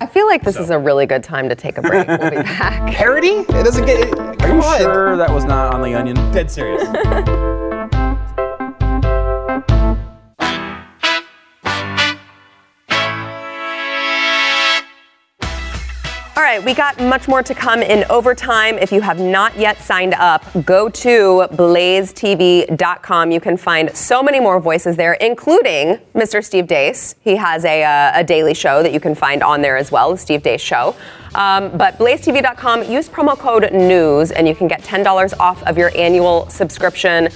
I 0.00 0.06
feel 0.06 0.26
like 0.26 0.42
this 0.42 0.56
is 0.56 0.70
a 0.70 0.78
really 0.78 1.06
good 1.06 1.22
time 1.22 1.48
to 1.48 1.54
take 1.54 1.78
a 1.78 1.82
break. 1.82 2.06
We'll 2.06 2.30
be 2.30 2.36
back. 2.36 2.92
Parody? 2.94 3.28
It 3.28 3.64
doesn't 3.64 3.86
get. 3.86 4.08
It, 4.08 4.18
Are 4.18 4.34
come 4.36 4.56
you 4.56 4.62
on. 4.62 4.78
sure 4.80 5.16
that 5.16 5.30
was 5.30 5.44
not 5.44 5.74
on 5.74 5.82
the 5.82 5.94
onion? 5.94 6.16
Dead 6.32 6.50
serious. 6.50 6.82
All 16.36 16.44
right, 16.44 16.64
we 16.64 16.74
got 16.74 16.98
much 17.00 17.26
more 17.26 17.42
to 17.42 17.54
come 17.54 17.82
in 17.82 18.04
overtime. 18.08 18.78
If 18.78 18.92
you 18.92 19.00
have 19.00 19.18
not 19.18 19.58
yet 19.58 19.78
signed 19.78 20.14
up, 20.14 20.44
go 20.64 20.88
to 20.88 21.48
blazetv.com. 21.50 23.30
You 23.32 23.40
can 23.40 23.56
find 23.56 23.94
so 23.96 24.22
many 24.22 24.38
more 24.38 24.60
voices 24.60 24.96
there, 24.96 25.14
including 25.14 25.98
Mr. 26.14 26.42
Steve 26.42 26.66
Deace. 26.66 27.16
He 27.22 27.34
has 27.34 27.64
a, 27.64 27.82
uh, 27.82 28.12
a 28.14 28.22
daily 28.22 28.54
show 28.54 28.80
that 28.80 28.92
you 28.92 29.00
can 29.00 29.16
find 29.16 29.42
on 29.42 29.60
there 29.60 29.76
as 29.76 29.90
well, 29.90 30.12
the 30.12 30.18
Steve 30.18 30.42
Deace 30.42 30.60
Show. 30.60 30.94
Um, 31.34 31.76
but 31.76 31.98
blazetv.com, 31.98 32.84
use 32.84 33.08
promo 33.08 33.36
code 33.36 33.64
NEWS, 33.64 34.30
and 34.30 34.46
you 34.46 34.54
can 34.54 34.68
get 34.68 34.82
$10 34.82 35.34
off 35.40 35.60
of 35.64 35.76
your 35.76 35.90
annual 35.96 36.48
subscription. 36.48 37.28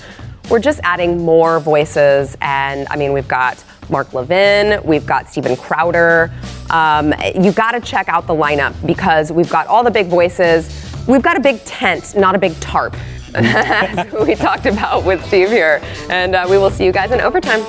We're 0.48 0.60
just 0.60 0.78
adding 0.84 1.18
more 1.24 1.58
voices, 1.58 2.36
and 2.40 2.86
I 2.90 2.96
mean, 2.96 3.12
we've 3.12 3.28
got 3.28 3.62
Mark 3.90 4.12
Levin, 4.12 4.80
we've 4.84 5.06
got 5.06 5.28
Steven 5.28 5.56
Crowder. 5.56 6.32
Um, 6.70 7.14
you 7.34 7.52
got 7.52 7.72
to 7.72 7.80
check 7.80 8.08
out 8.08 8.26
the 8.26 8.34
lineup 8.34 8.74
because 8.86 9.30
we've 9.30 9.50
got 9.50 9.66
all 9.66 9.84
the 9.84 9.90
big 9.90 10.06
voices. 10.08 10.68
We've 11.06 11.22
got 11.22 11.36
a 11.36 11.40
big 11.40 11.62
tent, 11.64 12.16
not 12.16 12.34
a 12.34 12.38
big 12.38 12.58
tarp, 12.60 12.96
we 14.24 14.36
talked 14.36 14.66
about 14.66 15.04
with 15.04 15.24
Steve 15.26 15.48
here. 15.48 15.80
And 16.08 16.34
uh, 16.34 16.46
we 16.48 16.56
will 16.56 16.70
see 16.70 16.84
you 16.84 16.92
guys 16.92 17.10
in 17.10 17.20
overtime. 17.20 17.62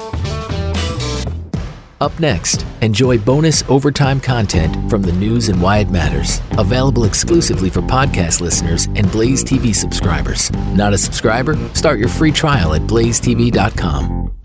Up 2.02 2.18
next, 2.20 2.66
enjoy 2.82 3.18
bonus 3.18 3.64
overtime 3.68 4.20
content 4.20 4.90
from 4.90 5.02
the 5.02 5.14
news 5.14 5.50
and 5.50 5.60
why 5.62 5.80
it 5.80 5.90
matters. 5.90 6.42
Available 6.52 7.06
exclusively 7.06 7.70
for 7.70 7.82
podcast 7.82 8.42
listeners 8.42 8.86
and 8.96 9.12
Blaze 9.12 9.44
TV 9.44 9.74
subscribers. 9.74 10.52
Not 10.76 10.94
a 10.94 10.98
subscriber? 10.98 11.56
Start 11.74 11.98
your 11.98 12.10
free 12.10 12.32
trial 12.32 12.76
at 12.76 12.82
blazetv.com. 12.82 14.45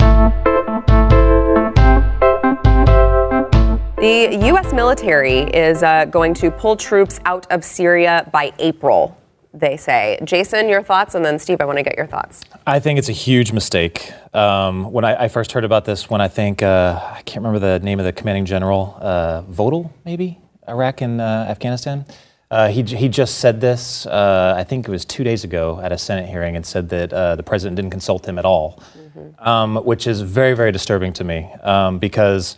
The 4.00 4.34
U.S. 4.46 4.72
military 4.72 5.40
is 5.40 5.82
uh, 5.82 6.06
going 6.06 6.32
to 6.36 6.50
pull 6.50 6.74
troops 6.74 7.20
out 7.26 7.46
of 7.52 7.62
Syria 7.62 8.26
by 8.32 8.50
April, 8.58 9.14
they 9.52 9.76
say. 9.76 10.18
Jason, 10.24 10.70
your 10.70 10.82
thoughts, 10.82 11.14
and 11.14 11.22
then 11.22 11.38
Steve, 11.38 11.60
I 11.60 11.66
want 11.66 11.76
to 11.76 11.82
get 11.82 11.98
your 11.98 12.06
thoughts. 12.06 12.40
I 12.66 12.80
think 12.80 12.98
it's 12.98 13.10
a 13.10 13.12
huge 13.12 13.52
mistake. 13.52 14.10
Um, 14.32 14.90
when 14.90 15.04
I, 15.04 15.24
I, 15.24 15.28
first 15.28 15.52
heard 15.52 15.66
about 15.66 15.84
this, 15.84 16.08
when 16.08 16.22
I 16.22 16.28
think, 16.28 16.62
uh, 16.62 16.98
I 16.98 17.20
can't 17.26 17.44
remember 17.44 17.58
the 17.58 17.84
name 17.84 17.98
of 17.98 18.06
the 18.06 18.12
commanding 18.14 18.46
general, 18.46 18.96
uh, 19.02 19.42
Votel, 19.42 19.90
maybe, 20.06 20.38
Iraq 20.66 21.02
and 21.02 21.20
uh, 21.20 21.44
Afghanistan. 21.50 22.06
Uh, 22.50 22.68
he, 22.68 22.82
he 22.82 23.06
just 23.06 23.36
said 23.36 23.60
this, 23.60 24.06
uh, 24.06 24.54
I 24.56 24.64
think 24.64 24.88
it 24.88 24.90
was 24.90 25.04
two 25.04 25.24
days 25.24 25.44
ago 25.44 25.78
at 25.82 25.92
a 25.92 25.98
Senate 25.98 26.26
hearing, 26.26 26.56
and 26.56 26.64
said 26.64 26.88
that 26.88 27.12
uh, 27.12 27.36
the 27.36 27.42
president 27.42 27.76
didn't 27.76 27.90
consult 27.90 28.26
him 28.26 28.38
at 28.38 28.46
all, 28.46 28.82
mm-hmm. 28.96 29.46
um, 29.46 29.76
which 29.84 30.06
is 30.06 30.22
very, 30.22 30.54
very 30.54 30.72
disturbing 30.72 31.12
to 31.12 31.22
me 31.22 31.52
um, 31.62 31.98
because 31.98 32.56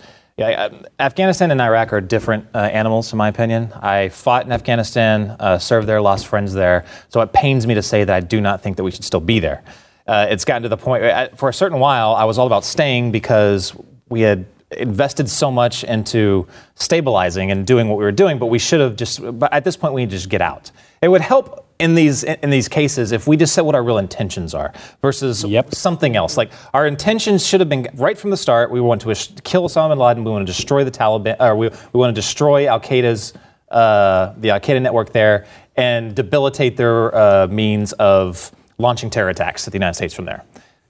yeah, 0.50 0.68
Afghanistan 0.98 1.50
and 1.50 1.60
Iraq 1.60 1.92
are 1.92 2.00
different 2.00 2.46
uh, 2.54 2.58
animals, 2.58 3.12
in 3.12 3.18
my 3.18 3.28
opinion. 3.28 3.72
I 3.74 4.08
fought 4.08 4.46
in 4.46 4.52
Afghanistan, 4.52 5.36
uh, 5.38 5.58
served 5.58 5.88
there, 5.88 6.00
lost 6.00 6.26
friends 6.26 6.52
there. 6.52 6.84
So 7.08 7.20
it 7.20 7.32
pains 7.32 7.66
me 7.66 7.74
to 7.74 7.82
say 7.82 8.04
that 8.04 8.14
I 8.14 8.20
do 8.20 8.40
not 8.40 8.62
think 8.62 8.76
that 8.76 8.84
we 8.84 8.90
should 8.90 9.04
still 9.04 9.20
be 9.20 9.40
there. 9.40 9.62
Uh, 10.06 10.26
it's 10.28 10.44
gotten 10.44 10.62
to 10.64 10.68
the 10.68 10.76
point, 10.76 11.04
uh, 11.04 11.28
for 11.36 11.48
a 11.48 11.54
certain 11.54 11.78
while, 11.78 12.14
I 12.14 12.24
was 12.24 12.38
all 12.38 12.46
about 12.46 12.64
staying 12.64 13.12
because 13.12 13.74
we 14.08 14.20
had 14.20 14.46
invested 14.72 15.28
so 15.28 15.50
much 15.50 15.84
into 15.84 16.46
stabilizing 16.74 17.50
and 17.50 17.66
doing 17.66 17.88
what 17.88 17.98
we 17.98 18.04
were 18.04 18.12
doing, 18.12 18.38
but 18.38 18.46
we 18.46 18.58
should 18.58 18.80
have 18.80 18.96
just, 18.96 19.20
but 19.38 19.52
at 19.52 19.64
this 19.64 19.76
point, 19.76 19.94
we 19.94 20.02
need 20.02 20.10
to 20.10 20.16
just 20.16 20.28
get 20.28 20.42
out. 20.42 20.70
It 21.02 21.08
would 21.08 21.20
help 21.20 21.71
in 21.82 21.96
these 21.96 22.22
in 22.22 22.50
these 22.50 22.68
cases 22.68 23.10
if 23.10 23.26
we 23.26 23.36
just 23.36 23.54
said 23.54 23.62
what 23.62 23.74
our 23.74 23.82
real 23.82 23.98
intentions 23.98 24.54
are 24.54 24.72
versus 25.02 25.44
yep. 25.44 25.74
something 25.74 26.14
else. 26.14 26.36
Like 26.36 26.52
our 26.72 26.86
intentions 26.86 27.44
should 27.44 27.60
have 27.60 27.68
been 27.68 27.88
right 27.94 28.16
from 28.16 28.30
the 28.30 28.36
start. 28.36 28.70
We 28.70 28.80
want 28.80 29.00
to 29.02 29.14
kill 29.42 29.68
Osama 29.68 29.90
bin 29.90 29.98
Laden. 29.98 30.24
We 30.24 30.30
want 30.30 30.46
to 30.46 30.52
destroy 30.52 30.84
the 30.84 30.92
Taliban. 30.92 31.36
Or 31.40 31.56
we, 31.56 31.68
we 31.68 31.98
want 31.98 32.14
to 32.14 32.18
destroy 32.18 32.68
Al 32.68 32.80
Qaeda's 32.80 33.34
uh, 33.70 34.34
the 34.38 34.50
Al 34.50 34.60
Qaeda 34.60 34.80
network 34.80 35.12
there 35.12 35.46
and 35.76 36.14
debilitate 36.14 36.76
their 36.76 37.14
uh, 37.14 37.46
means 37.48 37.92
of 37.94 38.52
launching 38.78 39.10
terror 39.10 39.30
attacks 39.30 39.66
at 39.66 39.72
the 39.72 39.76
United 39.76 39.94
States 39.94 40.14
from 40.14 40.26
there. 40.26 40.44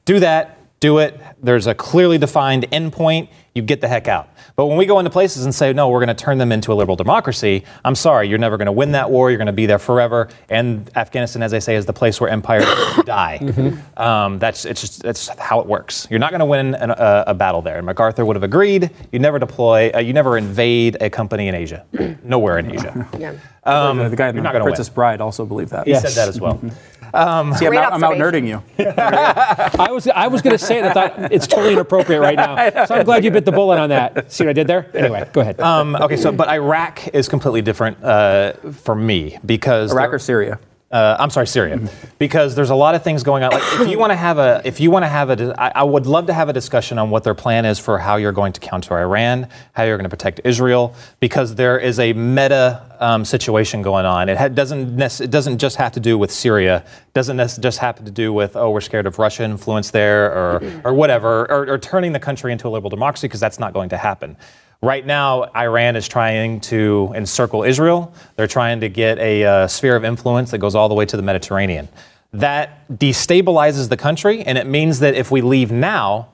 Do 0.04 0.20
that. 0.20 0.58
Do 0.82 0.98
it. 0.98 1.20
There's 1.40 1.68
a 1.68 1.76
clearly 1.76 2.18
defined 2.18 2.64
endpoint. 2.72 3.28
You 3.54 3.62
get 3.62 3.80
the 3.80 3.86
heck 3.86 4.08
out. 4.08 4.28
But 4.56 4.66
when 4.66 4.76
we 4.76 4.84
go 4.84 4.98
into 4.98 5.12
places 5.12 5.44
and 5.44 5.54
say, 5.54 5.72
no, 5.72 5.88
we're 5.90 6.04
going 6.04 6.14
to 6.16 6.24
turn 6.24 6.38
them 6.38 6.50
into 6.50 6.72
a 6.72 6.74
liberal 6.74 6.96
democracy, 6.96 7.62
I'm 7.84 7.94
sorry, 7.94 8.28
you're 8.28 8.40
never 8.40 8.56
going 8.56 8.66
to 8.66 8.72
win 8.72 8.90
that 8.90 9.08
war. 9.08 9.30
You're 9.30 9.38
going 9.38 9.46
to 9.46 9.52
be 9.52 9.66
there 9.66 9.78
forever. 9.78 10.28
And 10.48 10.90
Afghanistan, 10.96 11.40
as 11.40 11.54
I 11.54 11.60
say, 11.60 11.76
is 11.76 11.86
the 11.86 11.92
place 11.92 12.20
where 12.20 12.28
empires 12.28 12.64
die. 13.04 13.38
Mm-hmm. 13.40 14.02
Um, 14.02 14.40
that's, 14.40 14.64
it's 14.64 14.80
just, 14.80 15.04
that's 15.04 15.28
how 15.38 15.60
it 15.60 15.68
works. 15.68 16.08
You're 16.10 16.18
not 16.18 16.30
going 16.30 16.40
to 16.40 16.46
win 16.46 16.74
an, 16.74 16.90
a, 16.90 17.24
a, 17.28 17.34
battle 17.34 17.62
there. 17.62 17.76
And 17.76 17.86
MacArthur 17.86 18.24
would 18.24 18.34
have 18.34 18.42
agreed. 18.42 18.90
You 19.12 19.20
never 19.20 19.38
deploy, 19.38 19.92
uh, 19.94 20.00
you 20.00 20.12
never 20.12 20.36
invade 20.36 20.96
a 21.00 21.08
company 21.10 21.46
in 21.46 21.54
Asia. 21.54 21.86
Nowhere 22.24 22.58
in 22.58 22.72
Asia. 22.72 23.08
Yeah. 23.16 23.36
Um, 23.62 23.98
the, 23.98 24.08
the 24.08 24.16
guy 24.16 24.30
in 24.30 24.42
Princess 24.42 24.88
win. 24.88 24.94
Bride 24.94 25.20
also 25.20 25.46
believed 25.46 25.70
that. 25.70 25.86
He 25.86 25.92
yes. 25.92 26.02
said 26.02 26.20
that 26.20 26.28
as 26.28 26.40
well. 26.40 26.54
Mm-hmm. 26.54 27.01
Um, 27.14 27.54
See, 27.54 27.66
I'm 27.66 27.76
out, 27.76 27.92
I'm 27.92 28.04
out, 28.04 28.14
nerding 28.14 28.46
you. 28.46 28.62
I 28.78 29.88
was 29.90 30.06
I 30.08 30.28
was 30.28 30.42
going 30.42 30.56
to 30.56 30.64
say 30.64 30.80
that 30.80 30.96
I 30.96 31.08
thought 31.08 31.32
it's 31.32 31.46
totally 31.46 31.72
inappropriate 31.74 32.20
right 32.20 32.36
now. 32.36 32.52
So 32.86 32.94
I'm 32.94 33.04
glad 33.04 33.24
you 33.24 33.30
bit 33.30 33.44
the 33.44 33.52
bullet 33.52 33.78
on 33.78 33.90
that. 33.90 34.32
See 34.32 34.44
what 34.44 34.50
I 34.50 34.52
did 34.54 34.66
there? 34.66 34.90
Anyway, 34.94 35.28
go 35.32 35.40
ahead. 35.40 35.60
Um, 35.60 35.94
okay, 35.96 36.16
so 36.16 36.32
but 36.32 36.48
Iraq 36.48 37.08
is 37.08 37.28
completely 37.28 37.62
different 37.62 38.02
uh, 38.02 38.54
for 38.72 38.94
me 38.94 39.38
because 39.44 39.92
Iraq 39.92 40.12
or 40.12 40.18
Syria. 40.18 40.58
Uh, 40.92 41.16
I'm 41.18 41.30
sorry, 41.30 41.46
Syria, 41.46 41.80
because 42.18 42.54
there's 42.54 42.68
a 42.68 42.74
lot 42.74 42.94
of 42.94 43.02
things 43.02 43.22
going 43.22 43.42
on. 43.42 43.50
Like 43.50 43.62
if 43.80 43.88
you 43.88 43.98
want 43.98 44.10
to 44.10 44.16
have 44.16 44.36
a, 44.36 44.60
if 44.62 44.78
you 44.78 44.90
want 44.90 45.04
to 45.04 45.08
have 45.08 45.30
a, 45.30 45.54
I, 45.58 45.72
I 45.76 45.82
would 45.84 46.04
love 46.04 46.26
to 46.26 46.34
have 46.34 46.50
a 46.50 46.52
discussion 46.52 46.98
on 46.98 47.08
what 47.08 47.24
their 47.24 47.32
plan 47.32 47.64
is 47.64 47.78
for 47.78 47.98
how 47.98 48.16
you're 48.16 48.32
going 48.32 48.52
to 48.52 48.60
counter 48.60 48.98
Iran, 48.98 49.48
how 49.72 49.84
you're 49.84 49.96
going 49.96 50.04
to 50.04 50.10
protect 50.10 50.42
Israel, 50.44 50.94
because 51.18 51.54
there 51.54 51.78
is 51.78 51.98
a 51.98 52.12
meta 52.12 52.94
um, 53.00 53.24
situation 53.24 53.80
going 53.80 54.04
on. 54.04 54.28
It 54.28 54.36
ha- 54.36 54.48
doesn't 54.48 54.94
nec- 54.94 55.20
it 55.22 55.30
doesn't 55.30 55.56
just 55.56 55.76
have 55.76 55.92
to 55.92 56.00
do 56.00 56.18
with 56.18 56.30
Syria. 56.30 56.84
It 56.86 57.14
doesn't 57.14 57.38
nec- 57.38 57.58
just 57.58 57.78
have 57.78 58.04
to 58.04 58.10
do 58.10 58.30
with 58.34 58.54
oh 58.54 58.68
we're 58.68 58.82
scared 58.82 59.06
of 59.06 59.18
Russian 59.18 59.50
influence 59.50 59.92
there 59.92 60.26
or 60.30 60.82
or 60.84 60.92
whatever 60.92 61.50
or, 61.50 61.70
or 61.70 61.78
turning 61.78 62.12
the 62.12 62.20
country 62.20 62.52
into 62.52 62.68
a 62.68 62.70
liberal 62.70 62.90
democracy 62.90 63.28
because 63.28 63.40
that's 63.40 63.58
not 63.58 63.72
going 63.72 63.88
to 63.88 63.96
happen. 63.96 64.36
Right 64.84 65.06
now, 65.06 65.44
Iran 65.54 65.94
is 65.94 66.08
trying 66.08 66.58
to 66.62 67.12
encircle 67.14 67.62
Israel. 67.62 68.12
They're 68.34 68.48
trying 68.48 68.80
to 68.80 68.88
get 68.88 69.16
a 69.20 69.44
uh, 69.44 69.66
sphere 69.68 69.94
of 69.94 70.04
influence 70.04 70.50
that 70.50 70.58
goes 70.58 70.74
all 70.74 70.88
the 70.88 70.94
way 70.96 71.06
to 71.06 71.16
the 71.16 71.22
Mediterranean. 71.22 71.88
That 72.32 72.88
destabilizes 72.88 73.88
the 73.88 73.96
country, 73.96 74.42
and 74.42 74.58
it 74.58 74.66
means 74.66 74.98
that 74.98 75.14
if 75.14 75.30
we 75.30 75.40
leave 75.40 75.70
now, 75.70 76.30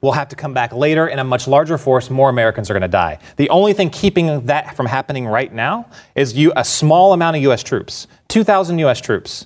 we'll 0.00 0.12
have 0.12 0.28
to 0.28 0.36
come 0.36 0.54
back 0.54 0.72
later 0.72 1.06
in 1.06 1.18
a 1.18 1.24
much 1.24 1.46
larger 1.46 1.76
force. 1.76 2.08
More 2.08 2.30
Americans 2.30 2.70
are 2.70 2.72
going 2.72 2.80
to 2.80 2.88
die. 2.88 3.18
The 3.36 3.50
only 3.50 3.74
thing 3.74 3.90
keeping 3.90 4.46
that 4.46 4.74
from 4.74 4.86
happening 4.86 5.26
right 5.26 5.52
now 5.52 5.90
is 6.14 6.32
you, 6.32 6.54
a 6.56 6.64
small 6.64 7.12
amount 7.12 7.36
of 7.36 7.42
U.S. 7.42 7.62
troops, 7.62 8.06
2,000 8.28 8.78
U.S. 8.78 9.02
troops. 9.02 9.44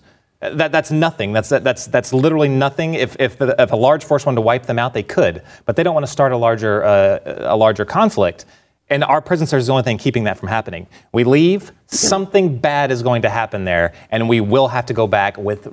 That, 0.52 0.72
that's 0.72 0.90
nothing. 0.90 1.32
That's, 1.32 1.48
that's, 1.48 1.86
that's 1.86 2.12
literally 2.12 2.48
nothing. 2.48 2.94
If, 2.94 3.16
if, 3.18 3.38
the, 3.38 3.54
if 3.58 3.72
a 3.72 3.76
large 3.76 4.04
force 4.04 4.26
wanted 4.26 4.36
to 4.36 4.42
wipe 4.42 4.66
them 4.66 4.78
out, 4.78 4.94
they 4.94 5.02
could. 5.02 5.42
But 5.64 5.76
they 5.76 5.82
don't 5.82 5.94
want 5.94 6.06
to 6.06 6.12
start 6.12 6.32
a 6.32 6.36
larger, 6.36 6.84
uh, 6.84 7.18
a 7.24 7.56
larger 7.56 7.84
conflict. 7.84 8.44
And 8.90 9.02
our 9.02 9.20
presence 9.20 9.50
there 9.50 9.58
is 9.58 9.66
the 9.66 9.72
only 9.72 9.82
thing 9.82 9.98
keeping 9.98 10.24
that 10.24 10.38
from 10.38 10.48
happening. 10.48 10.86
We 11.12 11.24
leave, 11.24 11.72
something 11.86 12.58
bad 12.58 12.90
is 12.90 13.02
going 13.02 13.22
to 13.22 13.30
happen 13.30 13.64
there, 13.64 13.94
and 14.10 14.28
we 14.28 14.40
will 14.40 14.68
have 14.68 14.86
to 14.86 14.94
go 14.94 15.06
back 15.06 15.38
with, 15.38 15.66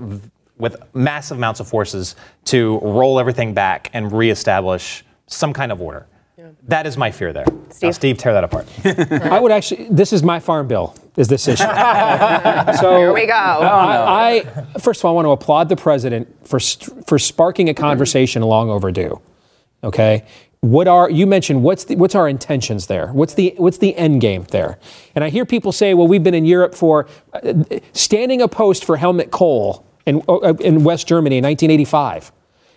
with 0.57 0.77
massive 0.93 1.37
amounts 1.37 1.59
of 1.59 1.67
forces 1.67 2.15
to 2.45 2.79
roll 2.79 3.19
everything 3.19 3.53
back 3.53 3.89
and 3.93 4.11
reestablish 4.11 5.03
some 5.27 5.51
kind 5.53 5.71
of 5.71 5.81
order. 5.81 6.07
That 6.67 6.85
is 6.85 6.95
my 6.95 7.11
fear 7.11 7.33
there. 7.33 7.45
Steve, 7.69 7.81
now, 7.81 7.91
Steve 7.91 8.17
tear 8.17 8.33
that 8.33 8.43
apart. 8.43 8.67
I 8.85 9.39
would 9.39 9.51
actually. 9.51 9.87
This 9.89 10.13
is 10.13 10.21
my 10.21 10.39
farm 10.39 10.67
bill. 10.67 10.95
Is 11.17 11.27
this 11.27 11.47
issue? 11.47 11.63
so 12.79 12.97
here 12.97 13.13
we 13.13 13.25
go. 13.25 13.33
I, 13.33 14.43
I, 14.45 14.79
first 14.79 15.01
of 15.01 15.05
all, 15.05 15.11
I 15.11 15.15
want 15.15 15.25
to 15.25 15.31
applaud 15.31 15.69
the 15.69 15.75
president 15.75 16.47
for 16.47 16.59
for 17.07 17.17
sparking 17.17 17.67
a 17.69 17.73
conversation 17.73 18.41
long 18.43 18.69
overdue. 18.69 19.19
Okay, 19.83 20.23
what 20.61 20.87
are 20.87 21.09
you 21.09 21.25
mentioned? 21.25 21.63
What's 21.63 21.85
the, 21.85 21.95
what's 21.95 22.13
our 22.13 22.29
intentions 22.29 22.85
there? 22.85 23.07
What's 23.07 23.33
the 23.33 23.55
what's 23.57 23.79
the 23.79 23.95
end 23.95 24.21
game 24.21 24.43
there? 24.51 24.77
And 25.15 25.23
I 25.23 25.29
hear 25.29 25.45
people 25.45 25.71
say, 25.71 25.95
well, 25.95 26.07
we've 26.07 26.23
been 26.23 26.35
in 26.35 26.45
Europe 26.45 26.75
for 26.75 27.07
uh, 27.33 27.53
standing 27.93 28.41
a 28.41 28.47
post 28.47 28.85
for 28.85 28.97
Helmut 28.97 29.31
Kohl 29.31 29.83
in 30.05 30.21
uh, 30.29 30.53
in 30.59 30.83
West 30.83 31.07
Germany 31.07 31.39
in 31.39 31.43
1985 31.43 32.31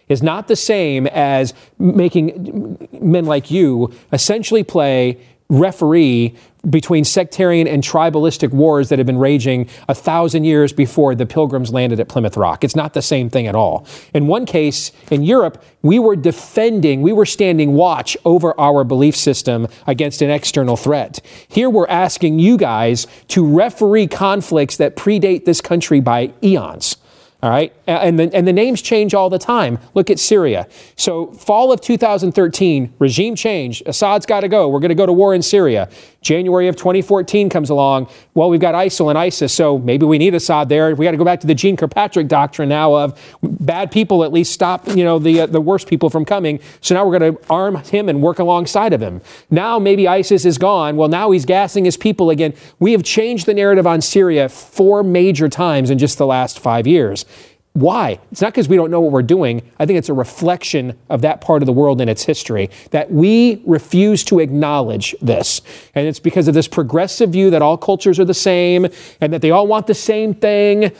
is 0.08 0.22
not 0.22 0.48
the 0.48 0.56
same 0.56 1.06
as 1.08 1.54
making 1.78 2.88
men 3.00 3.24
like 3.24 3.50
you 3.50 3.92
essentially 4.12 4.62
play 4.62 5.18
referee 5.48 6.34
between 6.68 7.04
sectarian 7.04 7.66
and 7.66 7.82
tribalistic 7.82 8.50
wars 8.50 8.88
that 8.88 8.98
have 8.98 9.06
been 9.06 9.18
raging 9.18 9.68
a 9.88 9.94
thousand 9.94 10.44
years 10.44 10.72
before 10.72 11.14
the 11.14 11.26
pilgrims 11.26 11.72
landed 11.72 12.00
at 12.00 12.08
Plymouth 12.08 12.36
Rock. 12.36 12.64
It's 12.64 12.74
not 12.74 12.94
the 12.94 13.02
same 13.02 13.28
thing 13.28 13.46
at 13.46 13.54
all. 13.54 13.86
In 14.14 14.26
one 14.26 14.46
case, 14.46 14.90
in 15.10 15.22
Europe, 15.22 15.62
we 15.82 15.98
were 15.98 16.16
defending, 16.16 17.02
we 17.02 17.12
were 17.12 17.26
standing 17.26 17.74
watch 17.74 18.16
over 18.24 18.58
our 18.58 18.84
belief 18.84 19.14
system 19.14 19.68
against 19.86 20.22
an 20.22 20.30
external 20.30 20.76
threat. 20.76 21.20
Here 21.48 21.68
we're 21.68 21.88
asking 21.88 22.38
you 22.38 22.56
guys 22.56 23.06
to 23.28 23.46
referee 23.46 24.06
conflicts 24.06 24.78
that 24.78 24.96
predate 24.96 25.44
this 25.44 25.60
country 25.60 26.00
by 26.00 26.32
eons. 26.42 26.96
All 27.44 27.50
right. 27.50 27.74
And 27.86 28.18
the, 28.18 28.34
and 28.34 28.48
the 28.48 28.54
names 28.54 28.80
change 28.80 29.12
all 29.12 29.28
the 29.28 29.38
time. 29.38 29.78
Look 29.92 30.08
at 30.08 30.18
Syria. 30.18 30.66
So, 30.96 31.26
fall 31.32 31.72
of 31.72 31.82
2013, 31.82 32.94
regime 32.98 33.36
change. 33.36 33.82
Assad's 33.84 34.24
got 34.24 34.40
to 34.40 34.48
go. 34.48 34.66
We're 34.66 34.80
going 34.80 34.88
to 34.88 34.94
go 34.94 35.04
to 35.04 35.12
war 35.12 35.34
in 35.34 35.42
Syria. 35.42 35.90
January 36.24 36.68
of 36.68 36.74
2014 36.74 37.50
comes 37.50 37.68
along. 37.70 38.08
Well, 38.32 38.48
we've 38.48 38.60
got 38.60 38.74
ISIL 38.74 39.10
and 39.10 39.18
ISIS, 39.18 39.52
so 39.52 39.78
maybe 39.78 40.06
we 40.06 40.16
need 40.16 40.34
Assad 40.34 40.70
there. 40.70 40.94
We 40.94 41.04
got 41.04 41.10
to 41.10 41.18
go 41.18 41.24
back 41.24 41.40
to 41.40 41.46
the 41.46 41.54
Jeane 41.54 41.76
Kirkpatrick 41.76 42.28
doctrine 42.28 42.70
now 42.70 42.94
of 42.94 43.36
bad 43.42 43.92
people 43.92 44.24
at 44.24 44.32
least 44.32 44.52
stop, 44.52 44.88
you 44.88 45.04
know, 45.04 45.18
the 45.18 45.42
uh, 45.42 45.46
the 45.46 45.60
worst 45.60 45.86
people 45.86 46.08
from 46.08 46.24
coming. 46.24 46.60
So 46.80 46.94
now 46.94 47.06
we're 47.06 47.18
going 47.18 47.36
to 47.36 47.40
arm 47.50 47.76
him 47.76 48.08
and 48.08 48.22
work 48.22 48.38
alongside 48.38 48.94
of 48.94 49.02
him. 49.02 49.20
Now 49.50 49.78
maybe 49.78 50.08
ISIS 50.08 50.46
is 50.46 50.56
gone. 50.56 50.96
Well, 50.96 51.08
now 51.08 51.30
he's 51.30 51.44
gassing 51.44 51.84
his 51.84 51.98
people 51.98 52.30
again. 52.30 52.54
We 52.78 52.92
have 52.92 53.02
changed 53.02 53.44
the 53.44 53.54
narrative 53.54 53.86
on 53.86 54.00
Syria 54.00 54.48
four 54.48 55.02
major 55.02 55.50
times 55.50 55.90
in 55.90 55.98
just 55.98 56.16
the 56.16 56.26
last 56.26 56.58
five 56.58 56.86
years. 56.86 57.26
Why? 57.74 58.20
It's 58.30 58.40
not 58.40 58.52
because 58.52 58.68
we 58.68 58.76
don't 58.76 58.92
know 58.92 59.00
what 59.00 59.10
we're 59.10 59.22
doing. 59.22 59.68
I 59.80 59.86
think 59.86 59.98
it's 59.98 60.08
a 60.08 60.14
reflection 60.14 60.96
of 61.10 61.22
that 61.22 61.40
part 61.40 61.60
of 61.60 61.66
the 61.66 61.72
world 61.72 62.00
and 62.00 62.08
its 62.08 62.22
history 62.22 62.70
that 62.92 63.10
we 63.10 63.62
refuse 63.66 64.22
to 64.26 64.38
acknowledge 64.38 65.12
this. 65.20 65.60
And 65.92 66.06
it's 66.06 66.20
because 66.20 66.46
of 66.46 66.54
this 66.54 66.68
progressive 66.68 67.30
view 67.30 67.50
that 67.50 67.62
all 67.62 67.76
cultures 67.76 68.20
are 68.20 68.24
the 68.24 68.32
same 68.32 68.86
and 69.20 69.32
that 69.32 69.42
they 69.42 69.50
all 69.50 69.66
want 69.66 69.88
the 69.88 69.94
same 69.94 70.34
thing. 70.34 70.92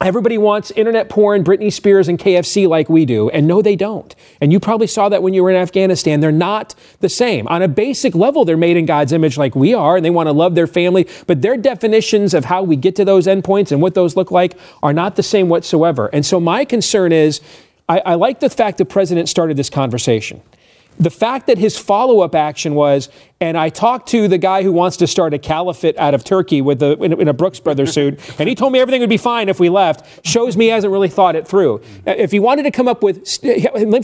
Everybody 0.00 0.38
wants 0.38 0.70
internet 0.72 1.08
porn, 1.08 1.42
Britney 1.42 1.72
Spears, 1.72 2.06
and 2.06 2.20
KFC 2.20 2.68
like 2.68 2.88
we 2.88 3.04
do. 3.04 3.30
And 3.30 3.48
no, 3.48 3.62
they 3.62 3.74
don't. 3.74 4.14
And 4.40 4.52
you 4.52 4.60
probably 4.60 4.86
saw 4.86 5.08
that 5.08 5.24
when 5.24 5.34
you 5.34 5.42
were 5.42 5.50
in 5.50 5.56
Afghanistan. 5.56 6.20
They're 6.20 6.30
not 6.30 6.76
the 7.00 7.08
same. 7.08 7.48
On 7.48 7.62
a 7.62 7.68
basic 7.68 8.14
level, 8.14 8.44
they're 8.44 8.56
made 8.56 8.76
in 8.76 8.86
God's 8.86 9.12
image 9.12 9.36
like 9.36 9.56
we 9.56 9.74
are, 9.74 9.96
and 9.96 10.04
they 10.04 10.10
want 10.10 10.28
to 10.28 10.32
love 10.32 10.54
their 10.54 10.68
family. 10.68 11.08
But 11.26 11.42
their 11.42 11.56
definitions 11.56 12.32
of 12.32 12.44
how 12.44 12.62
we 12.62 12.76
get 12.76 12.94
to 12.96 13.04
those 13.04 13.26
endpoints 13.26 13.72
and 13.72 13.82
what 13.82 13.94
those 13.94 14.16
look 14.16 14.30
like 14.30 14.56
are 14.84 14.92
not 14.92 15.16
the 15.16 15.22
same 15.24 15.48
whatsoever. 15.48 16.06
And 16.12 16.24
so 16.24 16.38
my 16.38 16.64
concern 16.64 17.10
is 17.10 17.40
I, 17.88 17.98
I 18.00 18.14
like 18.14 18.38
the 18.38 18.50
fact 18.50 18.78
the 18.78 18.84
president 18.84 19.28
started 19.28 19.56
this 19.56 19.70
conversation. 19.70 20.42
The 21.00 21.10
fact 21.10 21.46
that 21.46 21.58
his 21.58 21.78
follow 21.78 22.20
up 22.20 22.34
action 22.34 22.74
was, 22.74 23.08
and 23.40 23.56
I 23.56 23.68
talked 23.68 24.08
to 24.08 24.26
the 24.26 24.38
guy 24.38 24.64
who 24.64 24.72
wants 24.72 24.96
to 24.96 25.06
start 25.06 25.32
a 25.32 25.38
caliphate 25.38 25.96
out 25.96 26.12
of 26.12 26.24
Turkey 26.24 26.60
with 26.60 26.80
the, 26.80 26.98
in, 26.98 27.12
a, 27.12 27.16
in 27.16 27.28
a 27.28 27.32
Brooks 27.32 27.60
Brothers 27.60 27.92
suit, 27.92 28.18
and 28.40 28.48
he 28.48 28.54
told 28.56 28.72
me 28.72 28.80
everything 28.80 29.00
would 29.00 29.08
be 29.08 29.16
fine 29.16 29.48
if 29.48 29.60
we 29.60 29.68
left, 29.68 30.26
shows 30.26 30.56
me 30.56 30.66
he 30.66 30.70
hasn't 30.70 30.92
really 30.92 31.08
thought 31.08 31.36
it 31.36 31.46
through. 31.46 31.76
Uh, 32.06 32.14
if 32.16 32.32
he 32.32 32.40
wanted 32.40 32.64
to 32.64 32.72
come 32.72 32.88
up 32.88 33.02
with, 33.02 33.26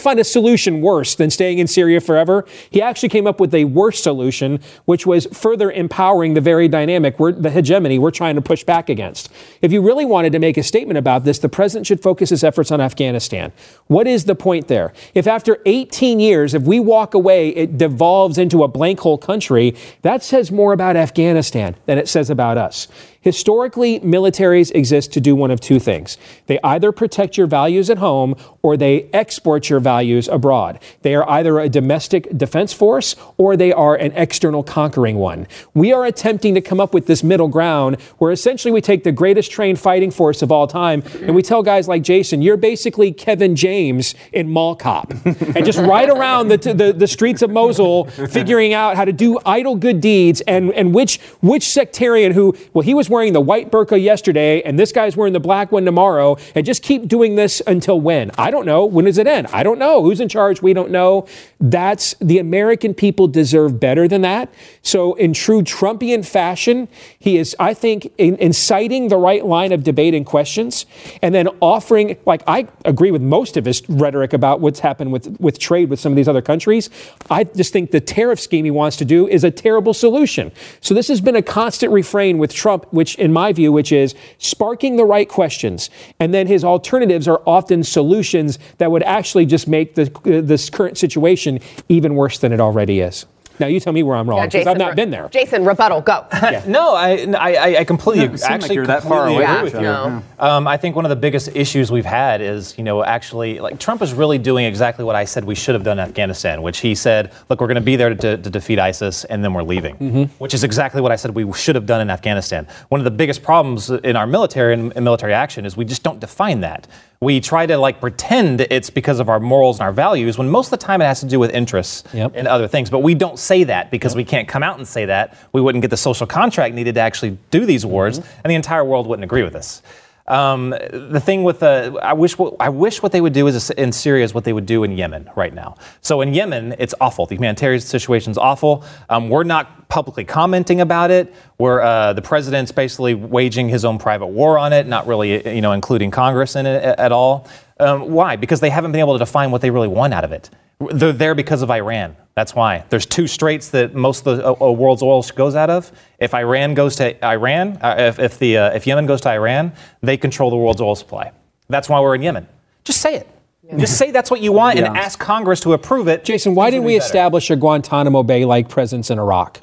find 0.00 0.20
a 0.20 0.24
solution 0.24 0.80
worse 0.80 1.16
than 1.16 1.30
staying 1.30 1.58
in 1.58 1.66
Syria 1.66 2.00
forever, 2.00 2.46
he 2.70 2.80
actually 2.80 3.08
came 3.08 3.26
up 3.26 3.40
with 3.40 3.52
a 3.54 3.64
worse 3.64 4.00
solution, 4.00 4.60
which 4.84 5.04
was 5.04 5.26
further 5.32 5.70
empowering 5.70 6.34
the 6.34 6.40
very 6.40 6.68
dynamic, 6.68 7.18
we're, 7.18 7.32
the 7.32 7.50
hegemony 7.50 7.98
we're 7.98 8.12
trying 8.12 8.36
to 8.36 8.42
push 8.42 8.62
back 8.62 8.88
against. 8.88 9.30
If 9.62 9.72
you 9.72 9.82
really 9.82 10.04
wanted 10.04 10.32
to 10.32 10.38
make 10.38 10.56
a 10.56 10.62
statement 10.62 10.98
about 10.98 11.24
this, 11.24 11.40
the 11.40 11.48
president 11.48 11.88
should 11.88 12.00
focus 12.00 12.30
his 12.30 12.44
efforts 12.44 12.70
on 12.70 12.80
Afghanistan. 12.80 13.52
What 13.88 14.06
is 14.06 14.26
the 14.26 14.36
point 14.36 14.68
there? 14.68 14.92
If 15.12 15.26
after 15.26 15.58
18 15.66 16.20
years, 16.20 16.54
if 16.54 16.62
we 16.62 16.78
walk 16.78 17.14
away, 17.14 17.48
it 17.48 17.78
devolves 17.78 18.38
into 18.38 18.62
a 18.62 18.68
blank 18.68 19.00
hole 19.00 19.18
country, 19.24 19.74
that 20.02 20.22
says 20.22 20.52
more 20.52 20.72
about 20.72 20.96
Afghanistan 20.96 21.74
than 21.86 21.98
it 21.98 22.08
says 22.08 22.30
about 22.30 22.58
us. 22.58 22.88
Historically, 23.24 24.00
militaries 24.00 24.70
exist 24.74 25.10
to 25.14 25.18
do 25.18 25.34
one 25.34 25.50
of 25.50 25.58
two 25.58 25.80
things. 25.80 26.18
They 26.44 26.58
either 26.62 26.92
protect 26.92 27.38
your 27.38 27.46
values 27.46 27.88
at 27.88 27.96
home 27.96 28.36
or 28.60 28.76
they 28.76 29.08
export 29.14 29.70
your 29.70 29.80
values 29.80 30.28
abroad. 30.28 30.78
They 31.00 31.14
are 31.14 31.26
either 31.30 31.58
a 31.58 31.70
domestic 31.70 32.36
defense 32.36 32.74
force 32.74 33.16
or 33.38 33.56
they 33.56 33.72
are 33.72 33.96
an 33.96 34.12
external 34.12 34.62
conquering 34.62 35.16
one. 35.16 35.46
We 35.72 35.90
are 35.90 36.04
attempting 36.04 36.54
to 36.54 36.60
come 36.60 36.80
up 36.80 36.92
with 36.92 37.06
this 37.06 37.24
middle 37.24 37.48
ground 37.48 37.98
where 38.18 38.30
essentially 38.30 38.72
we 38.72 38.82
take 38.82 39.04
the 39.04 39.12
greatest 39.12 39.50
trained 39.50 39.80
fighting 39.80 40.10
force 40.10 40.42
of 40.42 40.52
all 40.52 40.66
time 40.66 41.02
and 41.22 41.34
we 41.34 41.40
tell 41.40 41.62
guys 41.62 41.88
like 41.88 42.02
Jason, 42.02 42.42
you're 42.42 42.58
basically 42.58 43.10
Kevin 43.10 43.56
James 43.56 44.14
in 44.34 44.50
Mall 44.50 44.76
Cop 44.76 45.14
and 45.24 45.64
just 45.64 45.78
ride 45.78 46.10
around 46.10 46.48
the, 46.48 46.58
the, 46.58 46.92
the 46.92 47.06
streets 47.06 47.40
of 47.40 47.48
Mosul 47.48 48.04
figuring 48.04 48.74
out 48.74 48.96
how 48.96 49.06
to 49.06 49.14
do 49.14 49.38
idle 49.46 49.76
good 49.76 50.02
deeds 50.02 50.42
and, 50.42 50.72
and 50.74 50.94
which, 50.94 51.20
which 51.40 51.66
sectarian 51.66 52.32
who, 52.32 52.54
well, 52.74 52.82
he 52.82 52.92
was 52.92 53.08
wearing 53.14 53.32
the 53.32 53.40
white 53.40 53.70
burqa 53.70 54.02
yesterday 54.02 54.60
and 54.62 54.78
this 54.78 54.92
guy's 54.92 55.16
wearing 55.16 55.32
the 55.32 55.40
black 55.40 55.70
one 55.70 55.84
tomorrow 55.84 56.36
and 56.54 56.66
just 56.66 56.82
keep 56.82 57.06
doing 57.06 57.36
this 57.36 57.62
until 57.66 58.00
when? 58.00 58.32
I 58.36 58.50
don't 58.50 58.66
know. 58.66 58.84
When 58.84 59.04
does 59.04 59.18
it 59.18 59.26
end? 59.26 59.46
I 59.52 59.62
don't 59.62 59.78
know. 59.78 60.02
Who's 60.02 60.20
in 60.20 60.28
charge? 60.28 60.60
We 60.60 60.74
don't 60.74 60.90
know. 60.90 61.26
That's 61.60 62.14
the 62.20 62.38
American 62.38 62.92
people 62.92 63.28
deserve 63.28 63.78
better 63.78 64.08
than 64.08 64.22
that. 64.22 64.52
So, 64.82 65.14
in 65.14 65.32
true 65.32 65.62
Trumpian 65.62 66.26
fashion, 66.26 66.88
he 67.18 67.38
is, 67.38 67.54
I 67.58 67.72
think, 67.72 68.12
in, 68.18 68.36
inciting 68.36 69.08
the 69.08 69.16
right 69.16 69.44
line 69.46 69.72
of 69.72 69.84
debate 69.84 70.14
and 70.14 70.26
questions 70.26 70.86
and 71.22 71.34
then 71.34 71.48
offering, 71.60 72.16
like, 72.26 72.42
I 72.46 72.66
agree 72.84 73.10
with 73.10 73.22
most 73.22 73.56
of 73.56 73.64
his 73.64 73.88
rhetoric 73.88 74.32
about 74.32 74.60
what's 74.60 74.80
happened 74.80 75.12
with, 75.12 75.40
with 75.40 75.58
trade 75.58 75.88
with 75.88 76.00
some 76.00 76.12
of 76.12 76.16
these 76.16 76.28
other 76.28 76.42
countries. 76.42 76.90
I 77.30 77.44
just 77.44 77.72
think 77.72 77.92
the 77.92 78.00
tariff 78.00 78.40
scheme 78.40 78.64
he 78.64 78.70
wants 78.70 78.96
to 78.98 79.04
do 79.04 79.28
is 79.28 79.44
a 79.44 79.50
terrible 79.50 79.94
solution. 79.94 80.50
So, 80.80 80.92
this 80.94 81.08
has 81.08 81.20
been 81.20 81.36
a 81.36 81.42
constant 81.42 81.92
refrain 81.92 82.38
with 82.38 82.52
Trump, 82.52 82.86
which 82.90 83.03
which, 83.04 83.16
in 83.16 83.30
my 83.34 83.52
view, 83.52 83.70
which 83.70 83.92
is 83.92 84.14
sparking 84.38 84.96
the 84.96 85.04
right 85.04 85.28
questions. 85.28 85.90
And 86.18 86.32
then 86.32 86.46
his 86.46 86.64
alternatives 86.64 87.28
are 87.28 87.42
often 87.46 87.84
solutions 87.84 88.58
that 88.78 88.90
would 88.90 89.02
actually 89.02 89.44
just 89.44 89.68
make 89.68 89.94
the, 89.94 90.10
uh, 90.24 90.40
this 90.40 90.70
current 90.70 90.96
situation 90.96 91.60
even 91.90 92.14
worse 92.14 92.38
than 92.38 92.50
it 92.50 92.60
already 92.60 93.00
is. 93.00 93.26
Now 93.58 93.66
you 93.66 93.80
tell 93.80 93.92
me 93.92 94.02
where 94.02 94.16
I'm 94.16 94.28
wrong 94.28 94.46
because 94.46 94.64
yeah, 94.64 94.70
I've 94.70 94.78
not 94.78 94.96
been 94.96 95.10
there. 95.10 95.28
Jason, 95.28 95.64
rebuttal, 95.64 96.00
go. 96.00 96.26
yeah. 96.32 96.64
no, 96.66 96.94
I, 96.94 97.26
I, 97.38 97.76
I 97.78 97.84
completely 97.84 98.38
yeah, 98.38 98.46
actually 98.46 98.68
like 98.68 98.74
you're 98.76 98.86
that 98.86 99.02
far 99.02 99.28
away. 99.28 99.42
Yeah, 99.42 99.62
with 99.62 99.74
you. 99.74 99.80
No. 99.80 100.22
Um, 100.38 100.66
I 100.66 100.76
think 100.76 100.96
one 100.96 101.04
of 101.04 101.08
the 101.10 101.16
biggest 101.16 101.48
issues 101.54 101.90
we've 101.90 102.04
had 102.04 102.40
is 102.40 102.76
you 102.76 102.84
know 102.84 103.04
actually 103.04 103.60
like 103.60 103.78
Trump 103.78 104.02
is 104.02 104.12
really 104.12 104.38
doing 104.38 104.64
exactly 104.64 105.04
what 105.04 105.16
I 105.16 105.24
said 105.24 105.44
we 105.44 105.54
should 105.54 105.74
have 105.74 105.84
done 105.84 105.98
in 105.98 106.08
Afghanistan, 106.08 106.62
which 106.62 106.78
he 106.78 106.94
said, 106.94 107.32
look, 107.48 107.60
we're 107.60 107.66
going 107.66 107.76
to 107.76 107.80
be 107.80 107.96
there 107.96 108.14
to, 108.14 108.36
to, 108.36 108.50
defeat 108.50 108.78
ISIS 108.78 109.24
and 109.24 109.42
then 109.42 109.52
we're 109.52 109.62
leaving, 109.62 109.96
mm-hmm. 109.96 110.22
which 110.38 110.54
is 110.54 110.62
exactly 110.62 111.00
what 111.00 111.10
I 111.10 111.16
said 111.16 111.34
we 111.34 111.52
should 111.52 111.74
have 111.74 111.86
done 111.86 112.00
in 112.00 112.10
Afghanistan. 112.10 112.66
One 112.88 113.00
of 113.00 113.04
the 113.04 113.10
biggest 113.10 113.42
problems 113.42 113.90
in 113.90 114.16
our 114.16 114.26
military 114.26 114.74
and 114.74 114.94
military 115.02 115.32
action 115.32 115.66
is 115.66 115.76
we 115.76 115.84
just 115.84 116.02
don't 116.02 116.20
define 116.20 116.60
that 116.60 116.86
we 117.24 117.40
try 117.40 117.66
to 117.66 117.76
like 117.76 118.00
pretend 118.00 118.60
it's 118.60 118.90
because 118.90 119.18
of 119.18 119.28
our 119.28 119.40
morals 119.40 119.80
and 119.80 119.86
our 119.86 119.92
values 119.92 120.38
when 120.38 120.48
most 120.48 120.66
of 120.72 120.78
the 120.78 120.86
time 120.86 121.00
it 121.02 121.06
has 121.06 121.20
to 121.20 121.26
do 121.26 121.40
with 121.40 121.50
interests 121.52 122.04
yep. 122.12 122.32
and 122.34 122.46
other 122.46 122.68
things. 122.68 122.90
But 122.90 123.00
we 123.00 123.14
don't 123.14 123.38
say 123.38 123.64
that 123.64 123.90
because 123.90 124.12
yep. 124.12 124.18
we 124.18 124.24
can't 124.24 124.46
come 124.46 124.62
out 124.62 124.78
and 124.78 124.86
say 124.86 125.06
that. 125.06 125.36
We 125.52 125.60
wouldn't 125.60 125.82
get 125.82 125.90
the 125.90 125.96
social 125.96 126.26
contract 126.26 126.74
needed 126.74 126.94
to 126.94 127.00
actually 127.00 127.38
do 127.50 127.66
these 127.66 127.84
wars, 127.84 128.20
mm-hmm. 128.20 128.40
and 128.44 128.50
the 128.50 128.54
entire 128.54 128.84
world 128.84 129.06
wouldn't 129.06 129.24
agree 129.24 129.42
with 129.42 129.56
us. 129.56 129.82
Um, 130.26 130.70
the 130.70 131.20
thing 131.20 131.44
with 131.44 131.60
the, 131.60 131.98
I 132.02 132.14
wish, 132.14 132.38
what, 132.38 132.54
I 132.58 132.70
wish 132.70 133.02
what 133.02 133.12
they 133.12 133.20
would 133.20 133.34
do 133.34 133.46
is 133.46 133.70
in 133.70 133.92
Syria 133.92 134.24
is 134.24 134.32
what 134.32 134.44
they 134.44 134.54
would 134.54 134.64
do 134.64 134.82
in 134.82 134.92
Yemen 134.92 135.28
right 135.36 135.52
now. 135.52 135.76
So 136.00 136.22
in 136.22 136.32
Yemen, 136.32 136.76
it's 136.78 136.94
awful. 137.00 137.26
The 137.26 137.34
humanitarian 137.34 137.80
situation 137.80 138.30
is 138.30 138.38
awful. 138.38 138.84
Um, 139.10 139.28
we're 139.28 139.44
not 139.44 139.88
publicly 139.90 140.24
commenting 140.24 140.80
about 140.80 141.10
it. 141.10 141.34
We're 141.58 141.82
uh, 141.82 142.14
the 142.14 142.22
president's 142.22 142.72
basically 142.72 143.14
waging 143.14 143.68
his 143.68 143.84
own 143.84 143.98
private 143.98 144.28
war 144.28 144.58
on 144.58 144.72
it, 144.72 144.86
not 144.86 145.06
really, 145.06 145.54
you 145.54 145.60
know, 145.60 145.72
including 145.72 146.10
Congress 146.10 146.56
in 146.56 146.64
it 146.64 146.82
at 146.82 147.12
all. 147.12 147.46
Um, 147.78 148.12
why? 148.12 148.36
Because 148.36 148.60
they 148.60 148.70
haven't 148.70 148.92
been 148.92 149.00
able 149.00 149.14
to 149.14 149.18
define 149.18 149.50
what 149.50 149.60
they 149.60 149.70
really 149.70 149.88
want 149.88 150.14
out 150.14 150.24
of 150.24 150.32
it. 150.32 150.48
They're 150.78 151.12
there 151.12 151.34
because 151.34 151.62
of 151.62 151.70
Iran. 151.70 152.16
That's 152.34 152.54
why. 152.54 152.84
There's 152.90 153.06
two 153.06 153.28
straits 153.28 153.70
that 153.70 153.94
most 153.94 154.26
of 154.26 154.38
the 154.38 154.44
uh, 154.44 154.56
uh, 154.60 154.72
world's 154.72 155.02
oil 155.02 155.22
goes 155.36 155.54
out 155.54 155.70
of. 155.70 155.92
If 156.18 156.34
Iran 156.34 156.74
goes 156.74 156.96
to 156.96 157.24
Iran, 157.24 157.78
uh, 157.80 157.94
if, 157.98 158.18
if, 158.18 158.38
the, 158.38 158.58
uh, 158.58 158.70
if 158.74 158.86
Yemen 158.86 159.06
goes 159.06 159.20
to 159.20 159.30
Iran, 159.30 159.72
they 160.02 160.16
control 160.16 160.50
the 160.50 160.56
world's 160.56 160.80
oil 160.80 160.96
supply. 160.96 161.30
That's 161.68 161.88
why 161.88 162.00
we're 162.00 162.16
in 162.16 162.22
Yemen. 162.22 162.48
Just 162.82 163.00
say 163.00 163.14
it. 163.14 163.28
Yeah. 163.62 163.78
Just 163.78 163.96
say 163.96 164.10
that's 164.10 164.30
what 164.30 164.40
you 164.40 164.52
want 164.52 164.78
and 164.78 164.86
ask 164.96 165.18
Congress 165.18 165.60
to 165.60 165.72
approve 165.72 166.08
it. 166.08 166.24
Jason, 166.24 166.54
why 166.54 166.70
didn't 166.70 166.84
we 166.84 166.96
better. 166.96 167.06
establish 167.06 167.50
a 167.50 167.56
Guantanamo 167.56 168.22
Bay 168.22 168.44
like 168.44 168.68
presence 168.68 169.10
in 169.10 169.18
Iraq? 169.18 169.60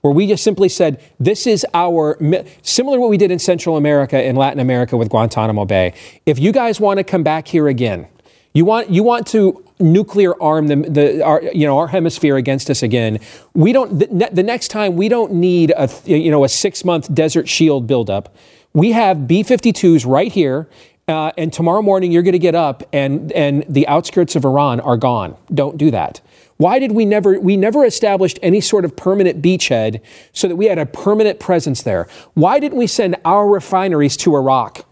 Where 0.00 0.12
we 0.12 0.26
just 0.26 0.42
simply 0.42 0.68
said, 0.68 1.02
this 1.20 1.46
is 1.46 1.66
our, 1.74 2.16
similar 2.62 2.96
to 2.96 3.00
what 3.00 3.10
we 3.10 3.16
did 3.16 3.30
in 3.30 3.38
Central 3.38 3.76
America 3.76 4.16
and 4.16 4.38
Latin 4.38 4.60
America 4.60 4.96
with 4.96 5.08
Guantanamo 5.08 5.66
Bay. 5.66 5.92
If 6.24 6.38
you 6.38 6.52
guys 6.52 6.80
want 6.80 6.98
to 6.98 7.04
come 7.04 7.22
back 7.22 7.48
here 7.48 7.68
again, 7.68 8.06
you 8.52 8.64
want, 8.64 8.90
you 8.90 9.02
want 9.02 9.26
to 9.28 9.64
nuclear 9.80 10.40
arm 10.42 10.66
the, 10.66 10.76
the 10.76 11.24
our, 11.24 11.42
you 11.42 11.66
know, 11.66 11.78
our 11.78 11.88
hemisphere 11.88 12.36
against 12.36 12.70
us 12.70 12.82
again. 12.82 13.20
We 13.54 13.72
don't, 13.72 13.98
the, 13.98 14.28
the 14.32 14.42
next 14.42 14.68
time, 14.68 14.96
we 14.96 15.08
don't 15.08 15.34
need 15.34 15.72
a, 15.76 15.88
you 16.04 16.30
know, 16.30 16.44
a 16.44 16.48
six 16.48 16.84
month 16.84 17.12
desert 17.14 17.48
shield 17.48 17.86
buildup. 17.86 18.34
We 18.72 18.92
have 18.92 19.26
B 19.26 19.42
52s 19.42 20.06
right 20.06 20.30
here. 20.30 20.68
Uh, 21.06 21.32
and 21.38 21.52
tomorrow 21.52 21.80
morning, 21.80 22.12
you're 22.12 22.22
going 22.22 22.32
to 22.32 22.38
get 22.38 22.54
up 22.54 22.82
and, 22.92 23.32
and 23.32 23.64
the 23.66 23.88
outskirts 23.88 24.36
of 24.36 24.44
Iran 24.44 24.78
are 24.80 24.98
gone. 24.98 25.36
Don't 25.52 25.78
do 25.78 25.90
that. 25.90 26.20
Why 26.58 26.78
did 26.80 26.92
we 26.92 27.04
never, 27.04 27.40
we 27.40 27.56
never 27.56 27.84
established 27.84 28.38
any 28.42 28.60
sort 28.60 28.84
of 28.84 28.94
permanent 28.94 29.40
beachhead 29.40 30.00
so 30.32 30.48
that 30.48 30.56
we 30.56 30.66
had 30.66 30.76
a 30.76 30.84
permanent 30.84 31.40
presence 31.40 31.82
there? 31.82 32.08
Why 32.34 32.58
didn't 32.58 32.76
we 32.76 32.88
send 32.88 33.16
our 33.24 33.48
refineries 33.48 34.16
to 34.18 34.34
Iraq? 34.34 34.84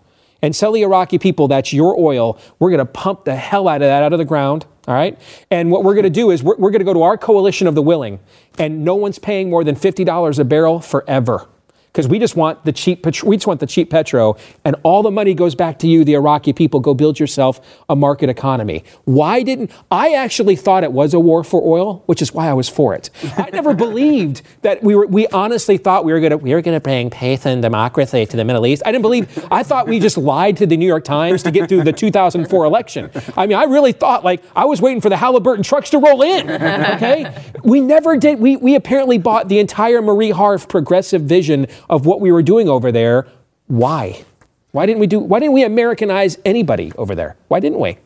And 0.46 0.54
tell 0.54 0.70
the 0.70 0.82
Iraqi 0.82 1.18
people 1.18 1.48
that's 1.48 1.72
your 1.72 1.98
oil. 1.98 2.38
We're 2.60 2.70
going 2.70 2.78
to 2.78 2.84
pump 2.84 3.24
the 3.24 3.34
hell 3.34 3.66
out 3.66 3.82
of 3.82 3.88
that 3.88 4.04
out 4.04 4.12
of 4.12 4.20
the 4.20 4.24
ground. 4.24 4.64
All 4.86 4.94
right. 4.94 5.20
And 5.50 5.72
what 5.72 5.82
we're 5.82 5.94
going 5.94 6.04
to 6.04 6.10
do 6.10 6.30
is 6.30 6.40
we're, 6.40 6.54
we're 6.54 6.70
going 6.70 6.78
to 6.78 6.84
go 6.84 6.94
to 6.94 7.02
our 7.02 7.18
coalition 7.18 7.66
of 7.66 7.74
the 7.74 7.82
willing, 7.82 8.20
and 8.56 8.84
no 8.84 8.94
one's 8.94 9.18
paying 9.18 9.50
more 9.50 9.64
than 9.64 9.74
$50 9.74 10.38
a 10.38 10.44
barrel 10.44 10.78
forever 10.80 11.48
because 11.96 12.08
we 12.08 12.18
just 12.18 12.36
want 12.36 12.62
the 12.66 12.72
cheap 12.72 13.06
we 13.24 13.38
just 13.38 13.46
want 13.46 13.58
the 13.58 13.66
cheap 13.66 13.88
petro 13.88 14.36
and 14.66 14.76
all 14.82 15.02
the 15.02 15.10
money 15.10 15.32
goes 15.32 15.54
back 15.54 15.78
to 15.78 15.86
you 15.86 16.04
the 16.04 16.12
Iraqi 16.12 16.52
people. 16.52 16.78
Go 16.78 16.92
build 16.92 17.18
yourself 17.18 17.58
a 17.88 17.96
market 17.96 18.28
economy. 18.28 18.84
Why 19.06 19.42
didn't 19.42 19.70
I 19.90 20.12
actually 20.12 20.56
thought 20.56 20.84
it 20.84 20.92
was 20.92 21.14
a 21.14 21.20
war 21.20 21.42
for 21.42 21.62
oil 21.64 22.02
which 22.04 22.20
is 22.20 22.34
why 22.34 22.50
I 22.50 22.52
was 22.52 22.68
for 22.68 22.94
it. 22.94 23.08
I 23.38 23.48
never 23.50 23.72
believed 23.86 24.42
that 24.60 24.82
we 24.82 24.94
were 24.94 25.06
we 25.06 25.26
honestly 25.28 25.78
thought 25.78 26.04
we 26.04 26.12
were 26.12 26.20
going 26.20 26.32
to 26.32 26.36
we 26.36 26.52
were 26.52 26.60
going 26.60 26.76
to 26.76 26.82
bring 26.82 27.08
peace 27.08 27.46
and 27.46 27.62
democracy 27.62 28.26
to 28.26 28.36
the 28.36 28.44
Middle 28.44 28.66
East. 28.66 28.82
I 28.84 28.92
didn't 28.92 29.02
believe 29.02 29.46
I 29.50 29.62
thought 29.62 29.88
we 29.88 29.98
just 29.98 30.18
lied 30.18 30.58
to 30.58 30.66
the 30.66 30.76
New 30.76 30.86
York 30.86 31.04
Times 31.04 31.42
to 31.44 31.50
get 31.50 31.66
through 31.66 31.84
the 31.84 31.94
2004 31.94 32.64
election. 32.66 33.10
I 33.38 33.46
mean 33.46 33.56
I 33.56 33.64
really 33.64 33.92
thought 33.92 34.22
like 34.22 34.42
I 34.54 34.66
was 34.66 34.82
waiting 34.82 35.00
for 35.00 35.08
the 35.08 35.16
Halliburton 35.16 35.62
trucks 35.62 35.88
to 35.90 35.98
roll 35.98 36.20
in 36.20 36.50
okay? 36.50 37.42
We 37.62 37.80
never 37.80 38.18
did 38.18 38.38
we 38.38 38.56
we 38.56 38.74
apparently 38.74 39.16
bought 39.16 39.48
the 39.48 39.60
entire 39.60 40.02
Marie 40.02 40.30
Harf 40.30 40.68
progressive 40.68 41.22
vision 41.22 41.66
of 41.88 42.06
what 42.06 42.20
we 42.20 42.32
were 42.32 42.42
doing 42.42 42.68
over 42.68 42.90
there. 42.92 43.26
Why? 43.66 44.24
Why 44.72 44.86
didn't 44.86 45.00
we 45.00 45.06
do? 45.06 45.18
Why 45.18 45.40
didn't 45.40 45.54
we 45.54 45.64
Americanize 45.64 46.38
anybody 46.44 46.92
over 46.96 47.14
there? 47.14 47.36
Why 47.48 47.60
didn't 47.60 47.78
we? 47.80 47.98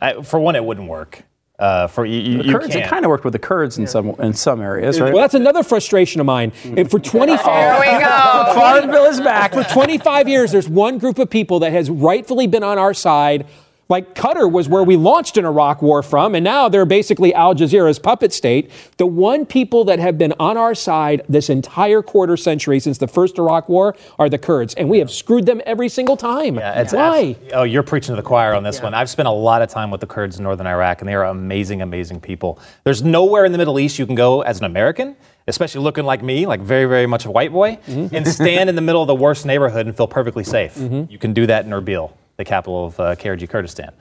I, 0.00 0.22
for 0.22 0.40
one, 0.40 0.56
it 0.56 0.64
wouldn't 0.64 0.88
work. 0.88 1.22
Uh, 1.58 1.86
for 1.86 2.04
you, 2.04 2.20
you, 2.20 2.38
The 2.38 2.44
you 2.48 2.58
Kurds, 2.58 2.74
it 2.74 2.86
kind 2.86 3.06
of 3.06 3.08
worked 3.08 3.24
with 3.24 3.32
the 3.32 3.38
Kurds 3.38 3.78
in 3.78 3.86
some 3.86 4.10
in 4.18 4.34
some 4.34 4.60
areas, 4.60 5.00
right? 5.00 5.12
Well, 5.14 5.22
that's 5.22 5.32
another 5.32 5.62
frustration 5.62 6.20
of 6.20 6.26
mine. 6.26 6.52
And 6.64 6.90
for 6.90 6.98
25 6.98 7.44
There 7.46 7.80
we 7.80 7.86
go. 8.04 8.52
Farm 8.54 8.90
bill 8.90 9.06
is 9.06 9.20
back. 9.20 9.54
For 9.54 9.64
25 9.64 10.28
years, 10.28 10.52
there's 10.52 10.68
one 10.68 10.98
group 10.98 11.18
of 11.18 11.30
people 11.30 11.60
that 11.60 11.72
has 11.72 11.88
rightfully 11.88 12.46
been 12.46 12.62
on 12.62 12.76
our 12.76 12.92
side. 12.92 13.46
Like 13.88 14.16
Qatar 14.16 14.50
was 14.50 14.68
where 14.68 14.82
we 14.82 14.96
launched 14.96 15.36
an 15.36 15.44
Iraq 15.44 15.80
war 15.80 16.02
from, 16.02 16.34
and 16.34 16.42
now 16.42 16.68
they're 16.68 16.84
basically 16.84 17.32
Al 17.32 17.54
Jazeera's 17.54 18.00
puppet 18.00 18.32
state. 18.32 18.70
The 18.96 19.06
one 19.06 19.46
people 19.46 19.84
that 19.84 20.00
have 20.00 20.18
been 20.18 20.34
on 20.40 20.56
our 20.56 20.74
side 20.74 21.22
this 21.28 21.48
entire 21.48 22.02
quarter 22.02 22.36
century 22.36 22.80
since 22.80 22.98
the 22.98 23.06
first 23.06 23.38
Iraq 23.38 23.68
war 23.68 23.94
are 24.18 24.28
the 24.28 24.38
Kurds, 24.38 24.74
and 24.74 24.88
we 24.88 24.98
have 24.98 25.10
screwed 25.10 25.46
them 25.46 25.60
every 25.66 25.88
single 25.88 26.16
time. 26.16 26.56
Yeah, 26.56 26.80
it's 26.80 26.92
Why? 26.92 27.36
abs- 27.40 27.52
oh, 27.54 27.62
you're 27.62 27.84
preaching 27.84 28.14
to 28.14 28.16
the 28.20 28.26
choir 28.26 28.54
on 28.54 28.64
this 28.64 28.82
one. 28.82 28.92
I've 28.92 29.10
spent 29.10 29.28
a 29.28 29.32
lot 29.32 29.62
of 29.62 29.68
time 29.68 29.92
with 29.92 30.00
the 30.00 30.06
Kurds 30.06 30.38
in 30.38 30.42
northern 30.42 30.66
Iraq, 30.66 31.00
and 31.00 31.08
they 31.08 31.14
are 31.14 31.24
amazing, 31.24 31.80
amazing 31.80 32.20
people. 32.20 32.58
There's 32.82 33.04
nowhere 33.04 33.44
in 33.44 33.52
the 33.52 33.58
Middle 33.58 33.78
East 33.78 34.00
you 34.00 34.06
can 34.06 34.16
go 34.16 34.40
as 34.40 34.58
an 34.58 34.64
American, 34.64 35.14
especially 35.46 35.82
looking 35.82 36.04
like 36.04 36.24
me, 36.24 36.44
like 36.44 36.60
very, 36.60 36.86
very 36.86 37.06
much 37.06 37.24
a 37.24 37.30
white 37.30 37.52
boy, 37.52 37.78
mm-hmm. 37.86 38.14
and 38.14 38.26
stand 38.26 38.68
in 38.68 38.74
the 38.74 38.82
middle 38.82 39.00
of 39.00 39.06
the 39.06 39.14
worst 39.14 39.46
neighborhood 39.46 39.86
and 39.86 39.96
feel 39.96 40.08
perfectly 40.08 40.42
safe. 40.42 40.74
Mm-hmm. 40.74 41.10
You 41.10 41.18
can 41.18 41.32
do 41.32 41.46
that 41.46 41.64
in 41.64 41.70
Erbil, 41.70 42.10
the 42.36 42.44
capital 42.44 42.86
of 42.86 43.00
uh, 43.00 43.14
KRG 43.16 43.48
Kurdistan. 43.48 43.92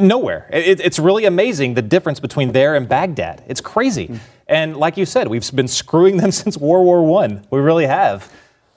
Nowhere. 0.00 0.48
It- 0.52 0.80
it's 0.80 0.98
really 0.98 1.24
amazing 1.24 1.74
the 1.74 1.82
difference 1.82 2.20
between 2.20 2.52
there 2.52 2.74
and 2.74 2.88
Baghdad. 2.88 3.42
It's 3.48 3.60
crazy. 3.60 4.18
And 4.46 4.76
like 4.76 4.96
you 4.96 5.06
said, 5.06 5.28
we've 5.28 5.50
been 5.54 5.68
screwing 5.68 6.16
them 6.22 6.30
since 6.30 6.56
World 6.56 6.84
War 6.86 7.02
One. 7.04 7.44
We 7.50 7.60
really 7.60 7.86
have. 7.86 8.30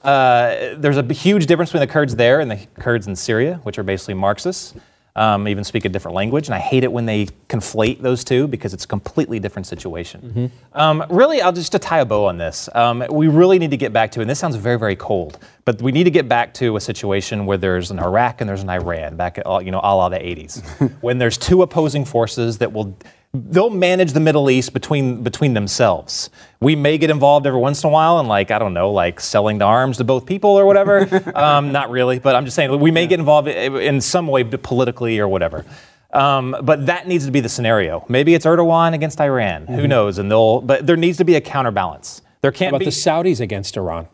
Uh, 0.03 0.75
there's 0.77 0.97
a 0.97 1.03
huge 1.13 1.45
difference 1.47 1.69
between 1.71 1.87
the 1.87 1.91
Kurds 1.91 2.15
there 2.15 2.39
and 2.39 2.49
the 2.49 2.59
Kurds 2.79 3.07
in 3.07 3.15
Syria, 3.15 3.59
which 3.63 3.77
are 3.77 3.83
basically 3.83 4.13
Marxists, 4.13 4.73
um, 5.17 5.47
even 5.47 5.63
speak 5.63 5.83
a 5.83 5.89
different 5.89 6.15
language. 6.15 6.47
And 6.47 6.55
I 6.55 6.59
hate 6.59 6.83
it 6.83 6.91
when 6.91 7.05
they 7.05 7.25
conflate 7.49 8.01
those 8.01 8.23
two 8.23 8.47
because 8.47 8.73
it's 8.73 8.85
a 8.85 8.87
completely 8.87 9.39
different 9.39 9.65
situation. 9.65 10.51
Um, 10.73 11.03
really, 11.09 11.41
I'll 11.41 11.51
just 11.51 11.71
to 11.73 11.79
tie 11.79 11.99
a 11.99 12.05
bow 12.05 12.25
on 12.25 12.37
this. 12.37 12.69
Um, 12.75 13.03
we 13.09 13.27
really 13.27 13.57
need 13.59 13.71
to 13.71 13.77
get 13.77 13.91
back 13.91 14.11
to, 14.11 14.21
and 14.21 14.29
this 14.29 14.39
sounds 14.39 14.55
very, 14.55 14.77
very 14.77 14.95
cold, 14.95 15.39
but 15.65 15.81
we 15.81 15.91
need 15.91 16.03
to 16.05 16.11
get 16.11 16.29
back 16.29 16.53
to 16.55 16.75
a 16.77 16.81
situation 16.81 17.45
where 17.47 17.57
there's 17.57 17.89
an 17.91 17.99
Iraq 17.99 18.41
and 18.41 18.47
there's 18.49 18.61
an 18.63 18.69
Iran, 18.69 19.15
back 19.17 19.37
at 19.39 19.45
all- 19.45 19.61
you 19.61 19.71
know, 19.71 19.81
a 19.83 19.93
la 19.95 20.07
the 20.07 20.19
80s, 20.19 20.61
when 21.01 21.17
there's 21.17 21.37
two 21.37 21.63
opposing 21.63 22.05
forces 22.05 22.59
that 22.59 22.71
will 22.71 22.95
they'll 23.33 23.69
manage 23.69 24.13
the 24.13 24.19
Middle 24.19 24.49
East 24.49 24.73
between 24.73 25.23
between 25.23 25.53
themselves. 25.53 26.29
We 26.59 26.75
may 26.75 26.97
get 26.97 27.09
involved 27.09 27.45
every 27.45 27.59
once 27.59 27.83
in 27.83 27.89
a 27.89 27.93
while 27.93 28.19
and 28.19 28.27
like 28.27 28.51
I 28.51 28.59
don't 28.59 28.73
know, 28.73 28.91
like 28.91 29.19
selling 29.19 29.57
the 29.57 29.65
arms 29.65 29.97
to 29.97 30.03
both 30.03 30.25
people 30.25 30.51
or 30.51 30.65
whatever. 30.65 31.07
um, 31.35 31.71
not 31.71 31.89
really, 31.89 32.19
but 32.19 32.35
I'm 32.35 32.45
just 32.45 32.55
saying 32.55 32.77
we 32.79 32.91
may 32.91 33.07
get 33.07 33.19
involved 33.19 33.47
in 33.47 34.01
some 34.01 34.27
way 34.27 34.43
politically 34.43 35.19
or 35.19 35.27
whatever. 35.27 35.65
Um, 36.13 36.55
but 36.63 36.85
that 36.85 37.07
needs 37.07 37.25
to 37.25 37.31
be 37.31 37.41
the 37.41 37.49
scenario. 37.49 38.05
Maybe 38.07 38.33
it's 38.33 38.45
Erdogan 38.45 38.93
against 38.93 39.19
Iran. 39.19 39.67
Who 39.67 39.87
knows? 39.87 40.17
And 40.17 40.31
they'll. 40.31 40.61
But 40.61 40.87
there 40.87 40.97
needs 40.97 41.17
to 41.17 41.25
be 41.25 41.35
a 41.35 41.41
counterbalance. 41.41 42.21
There 42.41 42.51
can't 42.51 42.71
How 42.71 42.77
about 42.77 42.79
be. 42.79 42.85
the 42.85 42.91
Saudis 42.91 43.39
against 43.39 43.75
Iran? 43.77 44.07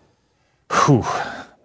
Whew. 0.72 1.05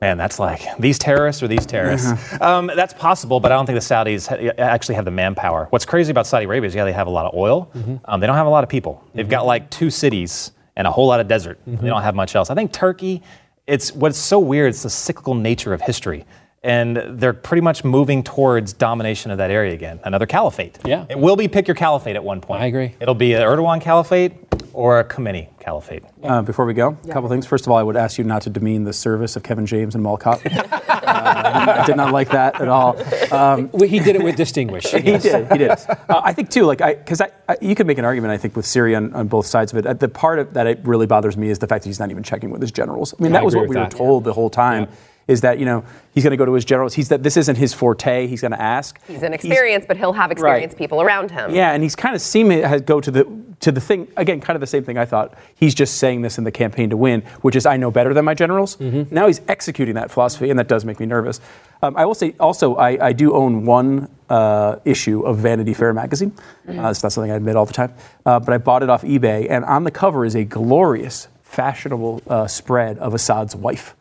Man, 0.01 0.17
that's 0.17 0.39
like 0.39 0.61
these 0.79 0.97
terrorists 0.99 1.43
or 1.43 1.49
these 1.49 1.67
terrorists. 1.67 2.13
Um, 2.41 2.69
that's 2.69 2.95
possible, 2.95 3.41
but 3.41 3.51
I 3.51 3.57
don't 3.57 3.67
think 3.67 3.77
the 3.81 3.85
Saudis 3.85 4.29
ha- 4.29 4.53
actually 4.63 4.95
have 4.95 5.05
the 5.05 5.11
manpower. 5.11 5.67
What's 5.71 5.85
crazy 5.85 6.13
about 6.13 6.27
Saudi 6.27 6.45
Arabia 6.45 6.69
is, 6.69 6.75
yeah, 6.75 6.85
they 6.85 6.93
have 6.93 7.09
a 7.09 7.11
lot 7.11 7.27
of 7.27 7.35
oil. 7.35 7.71
Um, 8.05 8.21
they 8.21 8.27
don't 8.29 8.37
have 8.37 8.47
a 8.47 8.51
lot 8.51 8.63
of 8.63 8.71
people. 8.71 9.03
They've 9.15 9.29
got 9.29 9.45
like 9.45 9.71
two 9.71 9.91
cities 9.91 10.53
and 10.77 10.87
a 10.87 10.91
whole 10.93 11.09
lot 11.09 11.19
of 11.19 11.27
desert. 11.27 11.59
They 11.67 11.89
don't 11.89 12.03
have 12.03 12.15
much 12.15 12.37
else. 12.37 12.49
I 12.51 12.55
think 12.55 12.73
Turkey, 12.73 13.23
it's 13.67 13.93
what's 13.93 14.19
so 14.19 14.39
weird. 14.39 14.71
It's 14.71 14.85
the 14.85 14.91
cyclical 14.91 15.35
nature 15.35 15.75
of 15.75 15.81
history. 15.81 16.25
And 16.63 16.97
they're 17.21 17.33
pretty 17.33 17.61
much 17.61 17.85
moving 17.85 18.23
towards 18.25 18.73
domination 18.73 19.31
of 19.31 19.39
that 19.39 19.51
area 19.51 19.73
again. 19.75 20.01
Another 20.05 20.27
caliphate. 20.27 20.79
Yeah. 20.85 21.07
It 21.09 21.19
will 21.19 21.37
be 21.37 21.47
pick 21.49 21.69
your 21.69 21.77
caliphate 21.77 22.17
at 22.17 22.23
one 22.23 22.41
point. 22.41 22.63
I 22.63 22.67
agree. 22.67 22.95
It'll 23.01 23.15
be 23.15 23.33
an 23.35 23.43
Erdogan 23.43 23.81
caliphate 23.81 24.48
or 24.79 25.01
a 25.01 25.05
Khomeini 25.05 25.49
caliphate. 25.59 26.05
Uh, 26.23 26.41
before 26.41 26.65
we 26.65 26.73
go, 26.73 26.97
a 27.03 27.09
couple 27.09 27.29
things. 27.29 27.45
First 27.45 27.67
of 27.67 27.73
all, 27.73 27.79
I 27.79 27.83
would 27.83 27.97
ask 27.97 28.17
you 28.17 28.23
not 28.23 28.43
to 28.43 28.51
demean 28.51 28.85
the 28.85 28.93
service 28.93 29.35
of 29.35 29.43
Kevin 29.43 29.67
James 29.67 29.97
and 29.97 30.05
Mall 30.05 30.17
Cop. 30.17 30.41
uh, 30.47 30.79
I 30.79 31.83
did 31.85 31.97
not 31.97 32.13
like 32.13 32.31
that 32.31 32.61
at 32.61 32.69
all. 32.69 32.97
Um, 33.35 33.71
Well, 33.73 33.89
He 33.89 33.99
did 33.99 34.15
it 34.15 34.23
with 34.23 34.37
distinguish. 34.37 34.85
he 34.93 35.19
did. 35.19 35.51
He 35.51 35.59
did. 35.59 35.71
Uh, 35.71 36.21
I 36.23 36.33
think 36.33 36.51
too, 36.51 36.63
like, 36.63 36.79
because 36.79 37.21
I, 37.21 37.31
I, 37.49 37.57
you 37.61 37.75
could 37.75 37.89
make 37.89 37.99
an 37.99 38.05
argument. 38.05 38.31
I 38.31 38.37
think 38.37 38.55
with 38.55 38.67
Syria 38.67 38.99
on, 38.99 39.13
on 39.15 39.27
both 39.27 39.47
sides 39.47 39.73
of 39.73 39.79
it. 39.79 39.87
Uh, 39.87 39.95
the 39.95 40.09
part 40.09 40.39
of, 40.39 40.55
that 40.55 40.69
it 40.69 40.79
really 40.85 41.07
bothers 41.07 41.37
me 41.37 41.51
is 41.51 41.59
the 41.59 41.67
fact 41.67 41.83
that 41.83 41.89
he's 41.89 41.99
not 41.99 42.13
even 42.13 42.23
checking 42.23 42.51
with 42.51 42.61
his 42.63 42.71
generals. 42.71 43.15
I 43.19 43.23
mean, 43.25 43.33
I 43.33 43.39
that 43.39 43.45
was 43.45 43.57
what 43.57 43.63
with 43.63 43.71
we 43.71 43.77
were 43.77 43.83
that. 43.83 43.91
told 43.91 44.23
the 44.23 44.33
whole 44.33 44.49
time. 44.49 44.87
Is 45.29 45.43
that 45.43 45.59
you 45.59 45.67
know 45.67 45.85
he's 46.15 46.25
going 46.25 46.31
to 46.33 46.37
go 46.39 46.47
to 46.47 46.55
his 46.55 46.65
generals? 46.65 46.95
He's 46.95 47.11
that 47.11 47.23
this 47.23 47.37
isn't 47.37 47.57
his 47.57 47.75
forte. 47.75 48.27
He's 48.27 48.41
going 48.41 48.53
to 48.53 48.61
ask. 48.61 48.99
He's 49.07 49.23
inexperienced, 49.23 49.87
but 49.87 49.99
he'll 49.99 50.15
have 50.15 50.33
experienced 50.33 50.79
people 50.79 51.03
around 51.03 51.31
him. 51.31 51.55
Yeah, 51.55 51.73
and 51.73 51.83
he's 51.83 51.95
kind 51.95 52.15
of 52.15 52.23
seen 52.23 52.51
it 52.51 52.87
go 52.87 53.01
to 53.01 53.11
the 53.11 53.27
to 53.61 53.71
the 53.71 53.81
thing 53.81 54.09
again, 54.17 54.41
kind 54.41 54.57
of 54.57 54.61
the 54.61 54.67
same 54.67 54.85
thing 54.85 54.97
I 54.97 55.05
thought. 55.05 55.35
He's 55.55 55.75
just 55.75 55.99
saying 55.99 56.23
this 56.23 56.39
in 56.39 56.45
the 56.45 56.51
campaign 56.51 56.89
to 56.91 56.97
win, 56.97 57.21
which 57.43 57.57
is 57.57 57.67
I 57.67 57.77
know 57.77 57.91
better 57.91 58.15
than 58.15 58.25
my 58.25 58.33
generals. 58.35 58.81
Now 58.81 59.27
he's 59.27 59.43
executing 59.49 59.95
that 59.97 60.11
philosophy, 60.11 60.49
and 60.49 60.59
that 60.59 60.67
does 60.69 60.85
make 60.85 60.99
me 60.99 61.07
nervous. 61.07 61.41
Um, 61.83 61.95
I 61.97 62.07
will 62.07 62.15
say 62.15 62.35
also 62.41 62.77
I, 62.77 63.09
I 63.09 63.13
do 63.13 63.35
own 63.35 63.67
one 63.67 64.09
uh, 64.31 64.77
issue 64.87 65.23
of 65.23 65.39
Vanity 65.39 65.75
Fair 65.75 65.93
magazine. 65.93 66.33
Uh, 66.67 66.89
it's 66.89 67.03
not 67.03 67.13
something 67.13 67.31
I 67.31 67.37
admit 67.37 67.55
all 67.55 67.67
the 67.67 67.73
time, 67.75 67.93
uh, 68.25 68.41
but 68.41 68.55
I 68.55 68.59
bought 68.59 68.83
it 68.83 68.89
off 68.89 69.03
eBay, 69.03 69.47
and 69.51 69.65
on 69.67 69.85
the 69.85 69.91
cover 69.91 70.25
is 70.25 70.35
a 70.35 70.45
glorious, 70.45 71.29
fashionable 71.43 72.23
uh, 72.29 72.47
spread 72.47 72.99
of 72.99 73.13
Assad's 73.13 73.55
wife. 73.55 73.95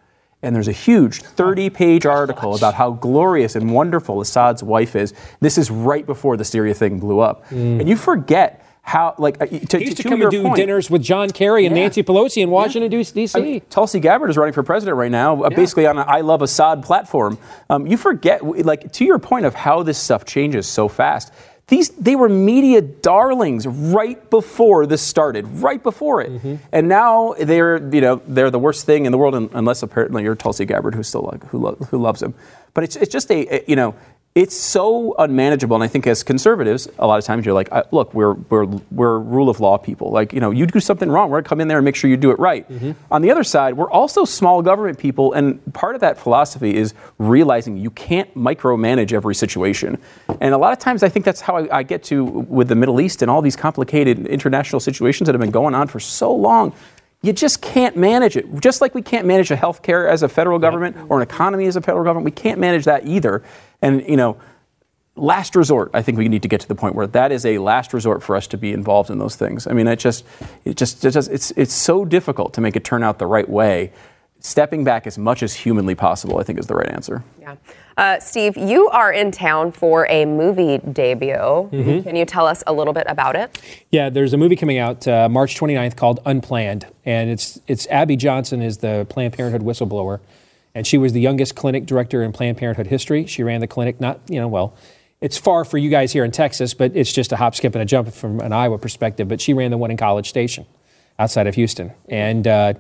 And 0.47 0.55
there's 0.55 0.69
a 0.69 0.71
huge 0.71 1.23
30 1.23 1.69
page 1.69 2.05
article 2.05 2.55
about 2.55 2.73
how 2.73 2.91
glorious 2.91 3.57
and 3.57 3.73
wonderful 3.73 4.21
Assad's 4.21 4.63
wife 4.63 4.95
is. 4.95 5.13
This 5.41 5.57
is 5.57 5.69
right 5.69 6.05
before 6.05 6.37
the 6.37 6.45
Syria 6.45 6.73
thing 6.73 6.99
blew 6.99 7.19
up. 7.19 7.51
And 7.51 7.89
you 7.89 7.97
forget 7.97 8.63
how, 8.81 9.13
like, 9.17 9.41
uh, 9.41 9.47
to, 9.47 9.77
He 9.77 9.83
used 9.83 9.97
to, 9.97 10.03
to 10.03 10.09
come 10.09 10.21
and 10.21 10.31
do 10.31 10.43
point, 10.43 10.55
dinners 10.55 10.89
with 10.89 11.03
John 11.03 11.29
Kerry 11.31 11.65
and 11.65 11.75
Yeah. 11.75 11.83
Nancy 11.83 12.01
Pelosi 12.01 12.41
in 12.41 12.49
Washington, 12.49 12.89
D.C. 12.89 13.37
I 13.37 13.41
mean, 13.43 13.61
Tulsi 13.69 13.99
Gabbard 13.99 14.29
is 14.29 14.37
running 14.37 14.53
for 14.53 14.63
president 14.63 14.95
right 14.95 15.11
now, 15.11 15.43
uh, 15.43 15.49
basically 15.49 15.85
on 15.85 15.97
an 15.97 16.05
I 16.07 16.21
Love 16.21 16.41
Assad 16.41 16.81
platform. 16.81 17.37
Um, 17.69 17.85
you 17.85 17.97
forget, 17.97 18.41
like, 18.65 18.89
to 18.93 19.03
your 19.03 19.19
point 19.19 19.45
of 19.45 19.53
how 19.53 19.83
this 19.83 19.97
stuff 19.97 20.23
changes 20.23 20.65
so 20.65 20.87
fast. 20.87 21.33
These 21.67 21.89
they 21.89 22.15
were 22.15 22.29
media 22.29 22.81
darlings 22.81 23.67
right 23.67 24.29
before 24.29 24.85
this 24.85 25.01
started, 25.01 25.45
right 25.47 25.83
before 25.83 26.21
it, 26.21 26.31
mm-hmm. 26.31 26.55
and 26.71 26.87
now 26.87 27.35
they're 27.37 27.93
you 27.93 27.99
know 27.99 28.21
they're 28.25 28.49
the 28.49 28.59
worst 28.59 28.85
thing 28.85 29.05
in 29.05 29.11
the 29.11 29.17
world, 29.17 29.35
unless 29.35 29.83
apparently 29.83 30.23
you're 30.23 30.35
Tulsi 30.35 30.63
Gabbard 30.63 30.95
who 30.95 31.03
still 31.03 31.23
like, 31.23 31.43
who 31.47 31.59
lo- 31.59 31.77
who 31.91 31.97
loves 31.97 32.23
him. 32.23 32.33
But 32.73 32.85
it's 32.85 32.95
it's 32.95 33.11
just 33.11 33.29
a, 33.31 33.53
a- 33.53 33.63
you 33.67 33.75
know 33.75 33.95
it's 34.37 34.55
so 34.55 35.15
unmanageable, 35.17 35.75
and 35.75 35.83
I 35.83 35.87
think 35.87 36.05
as 36.05 36.21
conservatives, 36.21 36.87
a 36.99 37.07
lot 37.07 37.17
of 37.17 37.25
times 37.25 37.43
you're 37.43 37.55
like, 37.55 37.69
look, 37.91 38.13
we're 38.13 38.33
we're 38.33 38.65
we're 38.91 39.17
rule 39.17 39.49
of 39.49 39.59
law 39.59 39.79
people. 39.79 40.11
Like 40.11 40.31
you 40.31 40.39
know, 40.39 40.51
you 40.51 40.67
do 40.67 40.79
something 40.79 41.09
wrong, 41.09 41.31
we're 41.31 41.39
gonna 41.41 41.49
come 41.49 41.59
in 41.59 41.67
there 41.67 41.79
and 41.79 41.85
make 41.85 41.95
sure 41.95 42.07
you 42.07 42.17
do 42.17 42.29
it 42.29 42.37
right. 42.37 42.69
Mm-hmm. 42.69 42.91
On 43.11 43.23
the 43.23 43.31
other 43.31 43.43
side, 43.43 43.75
we're 43.75 43.89
also 43.89 44.25
small 44.25 44.61
government 44.61 44.99
people, 44.99 45.33
and 45.33 45.73
part 45.73 45.95
of 45.95 46.01
that 46.01 46.19
philosophy 46.19 46.75
is 46.75 46.93
realizing 47.17 47.77
you 47.77 47.89
can't 47.89 48.31
micromanage 48.35 49.11
every 49.11 49.33
situation. 49.33 49.97
And 50.39 50.53
a 50.53 50.57
lot 50.59 50.71
of 50.71 50.77
times, 50.77 51.01
I 51.01 51.09
think 51.09 51.25
that's 51.25 51.41
how 51.41 51.57
I, 51.57 51.79
I 51.79 51.83
get 51.83 52.03
to 52.03 52.23
with 52.23 52.67
the 52.67 52.75
Middle 52.75 53.01
East 53.01 53.23
and 53.23 53.31
all 53.31 53.41
these 53.41 53.55
complicated 53.55 54.27
international 54.27 54.79
situations 54.79 55.25
that 55.25 55.33
have 55.33 55.41
been 55.41 55.49
going 55.49 55.73
on 55.73 55.87
for 55.87 55.99
so 55.99 56.31
long. 56.31 56.75
You 57.21 57.33
just 57.33 57.61
can't 57.61 57.97
manage 57.97 58.37
it. 58.37 58.45
Just 58.59 58.79
like 58.79 58.93
we 58.93 59.01
can't 59.01 59.25
manage 59.25 59.51
a 59.51 59.57
healthcare 59.57 60.09
as 60.09 60.23
a 60.23 60.29
federal 60.29 60.59
government 60.59 60.97
or 61.09 61.17
an 61.17 61.23
economy 61.23 61.65
as 61.65 61.75
a 61.75 61.81
federal 61.81 62.03
government, 62.03 62.25
we 62.25 62.31
can't 62.31 62.59
manage 62.59 62.85
that 62.85 63.07
either. 63.07 63.43
And 63.81 64.07
you 64.07 64.17
know, 64.17 64.37
last 65.15 65.55
resort, 65.55 65.89
I 65.93 66.01
think 66.01 66.17
we 66.17 66.29
need 66.29 66.43
to 66.43 66.47
get 66.47 66.61
to 66.61 66.67
the 66.67 66.75
point 66.75 66.95
where 66.95 67.07
that 67.07 67.31
is 67.31 67.45
a 67.45 67.57
last 67.57 67.93
resort 67.93 68.23
for 68.23 68.35
us 68.35 68.47
to 68.47 68.57
be 68.57 68.71
involved 68.71 69.09
in 69.09 69.17
those 69.17 69.35
things. 69.35 69.67
I 69.67 69.73
mean, 69.73 69.87
it 69.87 69.97
just, 69.97 70.25
it 70.63 70.77
just, 70.77 71.03
it 71.03 71.11
just 71.11 71.29
it's, 71.31 71.51
it's 71.51 71.73
so 71.73 72.05
difficult 72.05 72.53
to 72.53 72.61
make 72.61 72.75
it 72.75 72.83
turn 72.83 73.03
out 73.03 73.17
the 73.19 73.25
right 73.25 73.49
way. 73.49 73.91
Stepping 74.39 74.83
back 74.83 75.07
as 75.07 75.17
much 75.17 75.41
as 75.41 75.53
humanly 75.53 75.95
possible, 75.95 76.39
I 76.39 76.43
think, 76.43 76.59
is 76.59 76.67
the 76.67 76.75
right 76.75 76.89
answer. 76.89 77.23
Yeah. 77.39 77.55
Uh, 77.97 78.19
Steve, 78.19 78.55
you 78.55 78.87
are 78.89 79.11
in 79.11 79.31
town 79.31 79.71
for 79.71 80.07
a 80.09 80.25
movie 80.25 80.77
debut. 80.77 81.33
Mm-hmm. 81.33 82.01
Can 82.03 82.15
you 82.15 82.25
tell 82.25 82.45
us 82.45 82.63
a 82.67 82.73
little 82.73 82.93
bit 82.93 83.05
about 83.07 83.35
it? 83.35 83.59
Yeah, 83.89 84.09
there's 84.09 84.33
a 84.33 84.37
movie 84.37 84.55
coming 84.55 84.77
out 84.77 85.07
uh, 85.07 85.27
March 85.27 85.59
29th 85.59 85.95
called 85.95 86.19
Unplanned, 86.23 86.85
and 87.05 87.31
it's 87.31 87.59
it's 87.65 87.87
Abby 87.87 88.15
Johnson 88.15 88.61
is 88.61 88.77
the 88.77 89.07
Planned 89.09 89.33
Parenthood 89.33 89.63
whistleblower, 89.63 90.19
and 90.75 90.85
she 90.85 90.99
was 90.99 91.13
the 91.13 91.21
youngest 91.21 91.55
clinic 91.55 91.87
director 91.87 92.21
in 92.21 92.31
Planned 92.31 92.59
Parenthood 92.59 92.87
history. 92.87 93.25
She 93.25 93.41
ran 93.41 93.61
the 93.61 93.67
clinic, 93.67 93.99
not 93.99 94.19
you 94.29 94.39
know 94.39 94.47
well, 94.47 94.75
it's 95.19 95.39
far 95.39 95.65
for 95.65 95.79
you 95.79 95.89
guys 95.89 96.13
here 96.13 96.23
in 96.23 96.29
Texas, 96.29 96.75
but 96.75 96.95
it's 96.95 97.11
just 97.11 97.31
a 97.31 97.37
hop, 97.37 97.55
skip, 97.55 97.73
and 97.73 97.81
a 97.81 97.85
jump 97.85 98.13
from 98.13 98.39
an 98.41 98.53
Iowa 98.53 98.77
perspective. 98.77 99.27
But 99.27 99.41
she 99.41 99.55
ran 99.55 99.71
the 99.71 99.77
one 99.77 99.89
in 99.89 99.97
College 99.97 100.29
Station, 100.29 100.67
outside 101.17 101.47
of 101.47 101.55
Houston, 101.55 101.93
and. 102.07 102.45
Uh, 102.45 102.73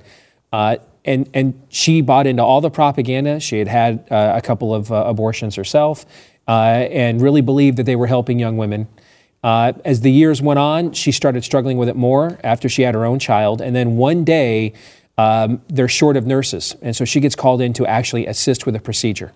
uh, 0.53 0.77
and, 1.07 1.29
and 1.33 1.59
she 1.69 2.01
bought 2.01 2.27
into 2.27 2.43
all 2.43 2.61
the 2.61 2.69
propaganda. 2.69 3.39
She 3.39 3.57
had 3.59 3.67
had 3.67 4.07
uh, 4.11 4.33
a 4.35 4.41
couple 4.41 4.75
of 4.75 4.91
uh, 4.91 5.05
abortions 5.07 5.55
herself 5.55 6.05
uh, 6.47 6.51
and 6.51 7.21
really 7.21 7.41
believed 7.41 7.77
that 7.77 7.85
they 7.85 7.95
were 7.95 8.07
helping 8.07 8.37
young 8.37 8.57
women. 8.57 8.87
Uh, 9.43 9.73
as 9.85 10.01
the 10.01 10.11
years 10.11 10.41
went 10.41 10.59
on, 10.59 10.91
she 10.91 11.11
started 11.11 11.43
struggling 11.43 11.77
with 11.77 11.87
it 11.87 11.95
more 11.95 12.37
after 12.43 12.67
she 12.67 12.81
had 12.81 12.93
her 12.93 13.05
own 13.05 13.19
child. 13.19 13.61
And 13.61 13.75
then 13.75 13.95
one 13.95 14.23
day, 14.23 14.73
um, 15.17 15.61
they're 15.67 15.87
short 15.87 16.17
of 16.17 16.27
nurses. 16.27 16.75
And 16.81 16.95
so 16.95 17.05
she 17.05 17.19
gets 17.19 17.35
called 17.35 17.61
in 17.61 17.73
to 17.73 17.85
actually 17.85 18.27
assist 18.27 18.65
with 18.65 18.75
a 18.75 18.79
procedure. 18.79 19.31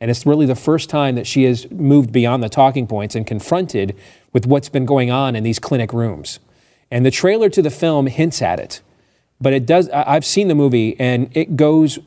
And 0.00 0.10
it's 0.10 0.26
really 0.26 0.46
the 0.46 0.56
first 0.56 0.90
time 0.90 1.14
that 1.14 1.26
she 1.28 1.44
has 1.44 1.70
moved 1.70 2.10
beyond 2.10 2.42
the 2.42 2.48
talking 2.48 2.86
points 2.88 3.14
and 3.14 3.24
confronted 3.24 3.94
with 4.32 4.46
what's 4.46 4.68
been 4.68 4.86
going 4.86 5.10
on 5.12 5.36
in 5.36 5.44
these 5.44 5.60
clinic 5.60 5.92
rooms. 5.92 6.40
And 6.90 7.06
the 7.06 7.10
trailer 7.10 7.48
to 7.50 7.62
the 7.62 7.70
film 7.70 8.08
hints 8.08 8.42
at 8.42 8.58
it. 8.58 8.80
But 9.42 9.52
it 9.52 9.66
does, 9.66 9.90
I- 9.90 10.14
I've 10.14 10.24
seen 10.24 10.48
the 10.48 10.54
movie 10.54 10.98
and 10.98 11.28
it 11.36 11.56
goes, 11.56 11.98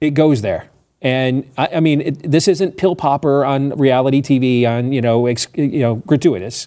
it 0.00 0.10
goes 0.10 0.42
there. 0.42 0.70
And 1.02 1.48
I, 1.56 1.68
I 1.74 1.80
mean, 1.80 2.00
it, 2.00 2.30
this 2.30 2.48
isn't 2.48 2.78
pill 2.78 2.96
popper 2.96 3.44
on 3.44 3.70
reality 3.70 4.22
TV 4.22 4.66
on, 4.66 4.92
you 4.92 5.02
know, 5.02 5.26
ex, 5.26 5.46
you 5.54 5.80
know, 5.80 5.96
gratuitous, 5.96 6.66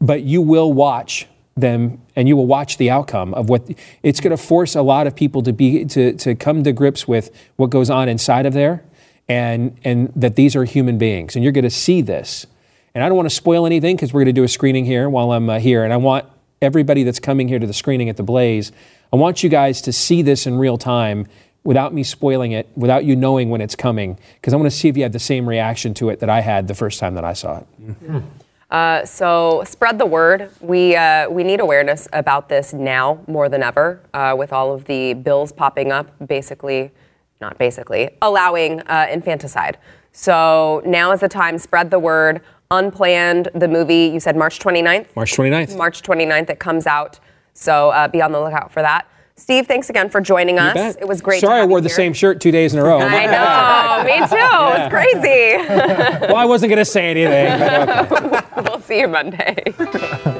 but 0.00 0.22
you 0.22 0.42
will 0.42 0.72
watch 0.72 1.26
them 1.56 2.00
and 2.14 2.28
you 2.28 2.36
will 2.36 2.46
watch 2.46 2.76
the 2.76 2.90
outcome 2.90 3.34
of 3.34 3.48
what 3.48 3.68
it's 4.02 4.20
going 4.20 4.30
to 4.30 4.42
force 4.42 4.74
a 4.74 4.82
lot 4.82 5.06
of 5.06 5.16
people 5.16 5.42
to 5.42 5.52
be 5.52 5.84
to, 5.86 6.12
to 6.14 6.34
come 6.34 6.62
to 6.62 6.72
grips 6.72 7.08
with 7.08 7.30
what 7.56 7.70
goes 7.70 7.90
on 7.90 8.08
inside 8.08 8.46
of 8.46 8.52
there 8.52 8.84
and 9.28 9.78
and 9.84 10.12
that 10.16 10.36
these 10.36 10.56
are 10.56 10.64
human 10.64 10.96
beings 10.96 11.34
and 11.36 11.42
you're 11.42 11.52
going 11.52 11.64
to 11.64 11.70
see 11.70 12.00
this 12.00 12.46
and 12.94 13.04
i 13.04 13.08
don't 13.08 13.16
want 13.16 13.28
to 13.28 13.34
spoil 13.34 13.66
anything 13.66 13.96
because 13.96 14.12
we're 14.12 14.20
going 14.20 14.34
to 14.34 14.40
do 14.40 14.44
a 14.44 14.48
screening 14.48 14.84
here 14.84 15.10
while 15.10 15.32
i'm 15.32 15.50
uh, 15.50 15.58
here 15.58 15.84
and 15.84 15.92
i 15.92 15.96
want 15.96 16.24
everybody 16.62 17.02
that's 17.02 17.20
coming 17.20 17.48
here 17.48 17.58
to 17.58 17.66
the 17.66 17.74
screening 17.74 18.08
at 18.08 18.16
the 18.16 18.22
blaze 18.22 18.72
i 19.12 19.16
want 19.16 19.42
you 19.42 19.48
guys 19.48 19.80
to 19.80 19.92
see 19.92 20.22
this 20.22 20.46
in 20.46 20.58
real 20.58 20.78
time 20.78 21.26
without 21.64 21.92
me 21.92 22.02
spoiling 22.02 22.52
it 22.52 22.68
without 22.76 23.04
you 23.04 23.14
knowing 23.14 23.50
when 23.50 23.60
it's 23.60 23.76
coming 23.76 24.18
because 24.34 24.52
i 24.52 24.56
want 24.56 24.70
to 24.70 24.76
see 24.76 24.88
if 24.88 24.96
you 24.96 25.02
have 25.02 25.12
the 25.12 25.18
same 25.18 25.48
reaction 25.48 25.92
to 25.94 26.08
it 26.08 26.20
that 26.20 26.30
i 26.30 26.40
had 26.40 26.68
the 26.68 26.74
first 26.74 26.98
time 26.98 27.14
that 27.14 27.24
i 27.24 27.32
saw 27.32 27.58
it 27.58 28.22
Uh, 28.70 29.04
so 29.04 29.64
spread 29.66 29.98
the 29.98 30.06
word. 30.06 30.50
We 30.60 30.94
uh, 30.94 31.28
we 31.28 31.42
need 31.42 31.60
awareness 31.60 32.06
about 32.12 32.48
this 32.48 32.72
now 32.72 33.20
more 33.26 33.48
than 33.48 33.62
ever, 33.62 34.00
uh, 34.14 34.34
with 34.38 34.52
all 34.52 34.72
of 34.72 34.84
the 34.84 35.14
bills 35.14 35.50
popping 35.50 35.90
up. 35.90 36.08
Basically, 36.28 36.92
not 37.40 37.58
basically, 37.58 38.10
allowing 38.22 38.80
uh, 38.82 39.08
infanticide. 39.10 39.78
So 40.12 40.82
now 40.86 41.12
is 41.12 41.20
the 41.20 41.28
time. 41.28 41.58
Spread 41.58 41.90
the 41.90 41.98
word. 41.98 42.42
Unplanned. 42.70 43.48
The 43.54 43.66
movie 43.66 44.06
you 44.06 44.20
said 44.20 44.36
March 44.36 44.60
29th. 44.60 45.16
march 45.16 45.32
29th 45.36 45.76
March 45.76 46.02
29th. 46.02 46.50
It 46.50 46.60
comes 46.60 46.86
out. 46.86 47.18
So 47.54 47.90
uh, 47.90 48.08
be 48.08 48.22
on 48.22 48.32
the 48.32 48.40
lookout 48.40 48.72
for 48.72 48.82
that. 48.82 49.06
Steve, 49.36 49.66
thanks 49.66 49.88
again 49.88 50.10
for 50.10 50.20
joining 50.20 50.58
us. 50.58 50.96
It 50.96 51.08
was 51.08 51.22
great. 51.22 51.40
to 51.40 51.46
sorry 51.46 51.62
i 51.62 51.64
wore 51.64 51.78
you 51.78 51.82
the 51.82 51.88
here. 51.88 51.96
same 51.96 52.12
shirt 52.12 52.42
two 52.42 52.50
days 52.50 52.74
in 52.74 52.78
a 52.78 52.84
row 52.84 52.98
I 53.00 53.24
know. 53.24 54.04
Me 54.04 54.18
too. 54.28 54.36
It 54.36 54.78
was 54.78 54.90
crazy. 54.90 55.56
well 56.26 56.36
i 56.36 56.44
wasn't 56.44 56.68
going 56.68 56.78
to 56.78 56.84
say 56.84 57.10
anything 57.10 57.62
okay. 57.62 58.62
we'll 58.68 58.80
see 58.80 59.00
you 59.00 59.08
Monday. 59.08 59.62